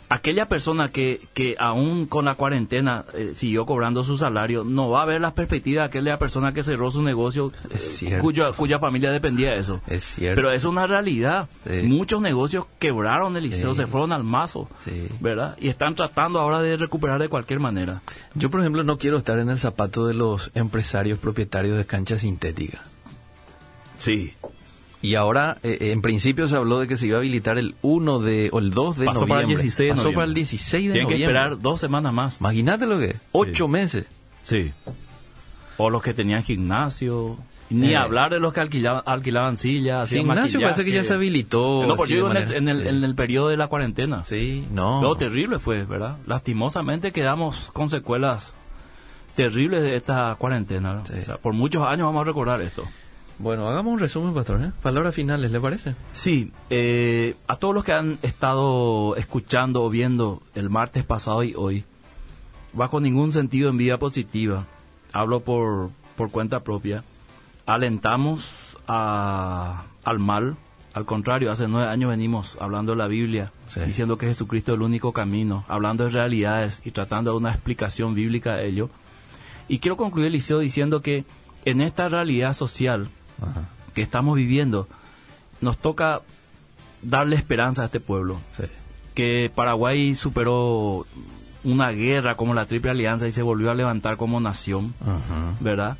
Aquella 0.08 0.46
persona 0.46 0.88
que, 0.90 1.20
que 1.34 1.56
aún 1.58 2.06
con 2.06 2.24
la 2.26 2.36
cuarentena 2.36 3.04
eh, 3.14 3.32
siguió 3.34 3.66
cobrando 3.66 4.04
su 4.04 4.16
salario, 4.16 4.62
no 4.62 4.88
va 4.90 5.02
a 5.02 5.04
ver 5.04 5.20
las 5.20 5.32
perspectivas 5.32 5.82
de 5.90 5.98
aquella 5.98 6.16
persona 6.18 6.52
que 6.52 6.62
cerró 6.62 6.90
su 6.92 7.02
negocio, 7.02 7.52
eh, 7.70 8.18
cuya, 8.20 8.52
cuya 8.52 8.78
familia 8.78 9.10
dependía 9.10 9.50
de 9.50 9.58
eso. 9.58 9.80
Es 9.88 10.04
cierto. 10.04 10.36
Pero 10.36 10.52
es 10.52 10.64
una 10.64 10.86
realidad. 10.86 11.48
Sí. 11.68 11.86
Muchos 11.88 12.20
negocios 12.20 12.66
quebraron 12.78 13.36
el 13.36 13.42
liceo, 13.44 13.74
Sí. 13.74 13.78
se 13.82 13.86
fueron 13.88 14.12
al 14.12 14.22
mazo, 14.22 14.68
Sí. 14.78 15.08
¿verdad? 15.20 15.56
Y 15.60 15.68
están 15.70 15.96
tratando 15.96 16.38
ahora 16.38 16.60
de 16.60 16.76
recuperar 16.76 17.20
de 17.20 17.28
cualquier 17.28 17.58
manera. 17.58 18.00
Yo, 18.34 18.48
por 18.48 18.60
ejemplo, 18.60 18.84
no 18.84 18.98
quiero 18.98 19.16
estar 19.18 19.38
en 19.40 19.50
el 19.50 19.58
zapato 19.58 20.06
de 20.06 20.14
los 20.14 20.52
empresarios 20.54 21.18
propietarios 21.18 21.76
de 21.76 21.84
canchas 21.84 22.20
sintéticas. 22.20 22.80
Sí. 23.98 24.34
Y 25.02 25.14
ahora, 25.14 25.58
eh, 25.62 25.78
en 25.92 26.02
principio 26.02 26.48
se 26.48 26.56
habló 26.56 26.80
de 26.80 26.88
que 26.88 26.96
se 26.96 27.06
iba 27.06 27.16
a 27.16 27.20
habilitar 27.20 27.58
el 27.58 27.74
1 27.82 28.18
de, 28.20 28.48
o 28.52 28.58
el 28.58 28.70
2 28.70 28.96
de 28.98 29.06
Pasó 29.06 29.20
noviembre. 29.20 29.28
para 29.28 29.40
el 29.42 29.48
16 29.48 29.76
de 29.78 29.90
Pasó 29.92 30.02
noviembre. 30.04 30.14
para 30.16 30.26
el 30.26 30.34
16 30.34 30.86
de 30.88 30.92
Tienen 30.94 31.08
que 31.08 31.22
esperar 31.22 31.60
dos 31.60 31.80
semanas 31.80 32.12
más. 32.12 32.40
Imagínate 32.40 32.86
lo 32.86 32.98
que 32.98 33.04
es. 33.06 33.16
Ocho 33.32 33.68
meses. 33.68 34.06
Sí. 34.42 34.72
O 35.76 35.90
los 35.90 36.02
que 36.02 36.14
tenían 36.14 36.42
gimnasio. 36.42 37.36
Ni 37.68 37.92
Eh. 37.92 37.96
hablar 37.96 38.30
de 38.32 38.38
los 38.38 38.52
que 38.54 38.60
alquilaban, 38.60 39.02
alquilaban 39.06 39.56
sillas, 39.56 40.08
Gimnasio 40.08 40.60
parece 40.60 40.84
que 40.84 40.92
ya 40.92 41.02
se 41.04 41.14
habilitó. 41.14 41.84
No, 41.86 41.96
porque 41.96 42.12
yo 42.14 42.16
digo 42.28 42.30
en 42.30 42.36
el, 42.36 42.52
en, 42.54 42.68
el, 42.68 42.82
sí. 42.84 42.88
en 42.88 43.02
el 43.04 43.14
periodo 43.16 43.48
de 43.48 43.56
la 43.56 43.66
cuarentena. 43.66 44.22
Sí, 44.24 44.64
no. 44.72 45.02
Lo 45.02 45.16
terrible 45.16 45.58
fue, 45.58 45.84
¿verdad? 45.84 46.16
Lastimosamente 46.26 47.10
quedamos 47.12 47.70
con 47.72 47.90
secuelas 47.90 48.52
terribles 49.34 49.82
de 49.82 49.96
esta 49.96 50.34
cuarentena. 50.38 50.94
¿no? 50.94 51.06
Sí. 51.06 51.14
O 51.18 51.22
sea, 51.22 51.36
por 51.38 51.54
muchos 51.54 51.82
años 51.82 52.06
vamos 52.06 52.22
a 52.22 52.24
recordar 52.24 52.62
esto. 52.62 52.84
Bueno, 53.38 53.68
hagamos 53.68 53.92
un 53.92 53.98
resumen, 53.98 54.32
pastor. 54.32 54.62
¿eh? 54.62 54.72
Palabras 54.82 55.14
finales, 55.14 55.50
¿le 55.52 55.60
parece? 55.60 55.94
Sí, 56.14 56.52
eh, 56.70 57.34
a 57.46 57.56
todos 57.56 57.74
los 57.74 57.84
que 57.84 57.92
han 57.92 58.18
estado 58.22 59.14
escuchando 59.16 59.82
o 59.82 59.90
viendo 59.90 60.42
el 60.54 60.70
martes 60.70 61.04
pasado 61.04 61.42
y 61.44 61.54
hoy, 61.54 61.84
bajo 62.72 62.98
ningún 63.00 63.32
sentido 63.32 63.68
en 63.68 63.76
vida 63.76 63.98
positiva, 63.98 64.64
hablo 65.12 65.40
por, 65.40 65.90
por 66.16 66.30
cuenta 66.30 66.60
propia, 66.60 67.04
alentamos 67.66 68.76
a- 68.88 69.84
al 70.04 70.18
mal. 70.18 70.56
Al 70.94 71.04
contrario, 71.04 71.50
hace 71.52 71.68
nueve 71.68 71.88
años 71.90 72.08
venimos 72.08 72.56
hablando 72.58 72.92
de 72.92 72.98
la 72.98 73.06
Biblia, 73.06 73.52
Sí. 73.68 73.80
diciendo 73.80 74.16
que 74.16 74.26
Jesucristo 74.28 74.72
es 74.72 74.76
el 74.76 74.82
único 74.82 75.12
camino, 75.12 75.62
hablando 75.68 76.04
de 76.04 76.10
realidades 76.10 76.80
y 76.86 76.90
tratando 76.90 77.32
de 77.32 77.36
una 77.36 77.50
explicación 77.50 78.14
bíblica 78.14 78.54
de 78.54 78.68
ello. 78.68 78.88
Y 79.68 79.78
quiero 79.80 79.98
concluir, 79.98 80.32
Liceo, 80.32 80.60
diciendo 80.60 81.02
que 81.02 81.26
en 81.66 81.82
esta 81.82 82.08
realidad 82.08 82.54
social 82.54 83.08
Ajá. 83.40 83.68
que 83.94 84.02
estamos 84.02 84.36
viviendo, 84.36 84.88
nos 85.60 85.78
toca 85.78 86.20
darle 87.02 87.36
esperanza 87.36 87.82
a 87.82 87.86
este 87.86 88.00
pueblo. 88.00 88.38
Sí. 88.52 88.64
Que 89.14 89.50
Paraguay 89.54 90.14
superó 90.14 91.06
una 91.64 91.90
guerra 91.90 92.36
como 92.36 92.54
la 92.54 92.66
Triple 92.66 92.90
Alianza 92.90 93.26
y 93.26 93.32
se 93.32 93.42
volvió 93.42 93.70
a 93.70 93.74
levantar 93.74 94.16
como 94.16 94.40
nación, 94.40 94.94
Ajá. 95.00 95.54
¿verdad? 95.60 95.96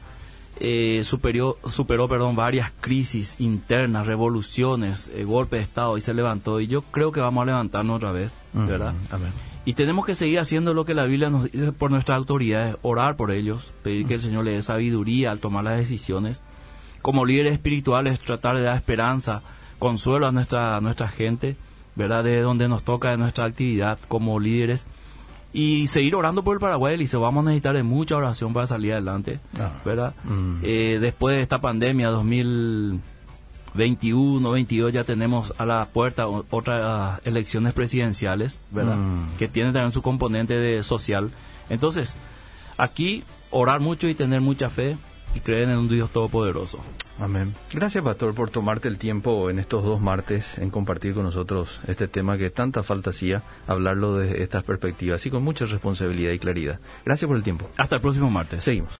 Eh, 0.58 1.02
superó, 1.04 1.58
superó 1.70 2.08
perdón, 2.08 2.34
varias 2.34 2.70
crisis 2.80 3.36
internas, 3.38 4.06
revoluciones, 4.06 5.10
eh, 5.12 5.24
golpes 5.24 5.60
de 5.60 5.64
Estado 5.64 5.98
y 5.98 6.00
se 6.00 6.14
levantó. 6.14 6.60
Y 6.60 6.66
yo 6.66 6.82
creo 6.82 7.12
que 7.12 7.20
vamos 7.20 7.42
a 7.42 7.46
levantarnos 7.46 7.96
otra 7.96 8.12
vez, 8.12 8.32
¿verdad? 8.54 8.94
Amén. 9.10 9.32
Y 9.66 9.74
tenemos 9.74 10.06
que 10.06 10.14
seguir 10.14 10.38
haciendo 10.38 10.72
lo 10.72 10.84
que 10.84 10.94
la 10.94 11.04
Biblia 11.04 11.28
nos 11.28 11.50
dice 11.50 11.72
por 11.72 11.90
nuestras 11.90 12.16
autoridades, 12.16 12.76
orar 12.82 13.16
por 13.16 13.32
ellos, 13.32 13.72
pedir 13.82 14.06
que 14.06 14.14
el 14.14 14.22
Señor 14.22 14.44
le 14.44 14.52
dé 14.52 14.62
sabiduría 14.62 15.30
al 15.30 15.40
tomar 15.40 15.64
las 15.64 15.76
decisiones. 15.76 16.40
Como 17.02 17.24
líderes 17.24 17.52
espirituales, 17.54 18.18
tratar 18.20 18.56
de 18.56 18.62
dar 18.62 18.76
esperanza, 18.76 19.42
consuelo 19.78 20.26
a 20.26 20.32
nuestra, 20.32 20.76
a 20.76 20.80
nuestra 20.80 21.08
gente, 21.08 21.56
¿verdad? 21.94 22.24
De 22.24 22.40
donde 22.40 22.68
nos 22.68 22.82
toca 22.82 23.10
de 23.10 23.16
nuestra 23.16 23.44
actividad 23.46 23.98
como 24.08 24.40
líderes. 24.40 24.86
Y 25.52 25.86
seguir 25.86 26.14
orando 26.16 26.42
por 26.44 26.56
el 26.56 26.60
Paraguay, 26.60 27.00
y 27.00 27.06
se 27.06 27.16
vamos 27.16 27.42
a 27.44 27.48
necesitar 27.48 27.74
de 27.74 27.82
mucha 27.82 28.16
oración 28.16 28.52
para 28.52 28.66
salir 28.66 28.92
adelante, 28.92 29.40
Ah. 29.58 29.70
¿verdad? 29.84 30.14
Mm. 30.24 30.58
Eh, 30.62 30.98
después 31.00 31.36
de 31.36 31.42
esta 31.42 31.60
pandemia 31.60 32.08
2021, 32.08 34.50
22 34.50 34.92
ya 34.92 35.04
tenemos 35.04 35.54
a 35.56 35.64
la 35.64 35.86
puerta 35.86 36.26
otras 36.26 37.20
elecciones 37.24 37.72
presidenciales, 37.72 38.60
¿verdad? 38.70 38.96
Mm. 38.96 39.36
Que 39.38 39.48
tienen 39.48 39.72
también 39.72 39.92
su 39.92 40.02
componente 40.02 40.52
de 40.54 40.82
social. 40.82 41.30
Entonces, 41.70 42.14
aquí 42.76 43.22
orar 43.50 43.80
mucho 43.80 44.08
y 44.08 44.14
tener 44.14 44.42
mucha 44.42 44.68
fe 44.68 44.98
y 45.36 45.40
creer 45.40 45.68
en 45.68 45.76
un 45.76 45.88
Dios 45.88 46.10
todopoderoso. 46.10 46.80
Amén. 47.18 47.54
Gracias, 47.72 48.02
Pastor, 48.02 48.34
por 48.34 48.50
tomarte 48.50 48.88
el 48.88 48.98
tiempo 48.98 49.48
en 49.50 49.58
estos 49.58 49.84
dos 49.84 50.00
martes 50.00 50.58
en 50.58 50.70
compartir 50.70 51.14
con 51.14 51.24
nosotros 51.24 51.80
este 51.88 52.08
tema 52.08 52.36
que 52.36 52.50
tanta 52.50 52.82
falta 52.82 53.10
hacía, 53.10 53.42
hablarlo 53.66 54.16
desde 54.16 54.42
estas 54.42 54.64
perspectivas 54.64 55.24
y 55.26 55.30
con 55.30 55.42
mucha 55.42 55.66
responsabilidad 55.66 56.32
y 56.32 56.38
claridad. 56.38 56.80
Gracias 57.04 57.28
por 57.28 57.36
el 57.36 57.42
tiempo. 57.42 57.68
Hasta 57.76 57.96
el 57.96 58.02
próximo 58.02 58.30
martes. 58.30 58.64
Seguimos. 58.64 58.92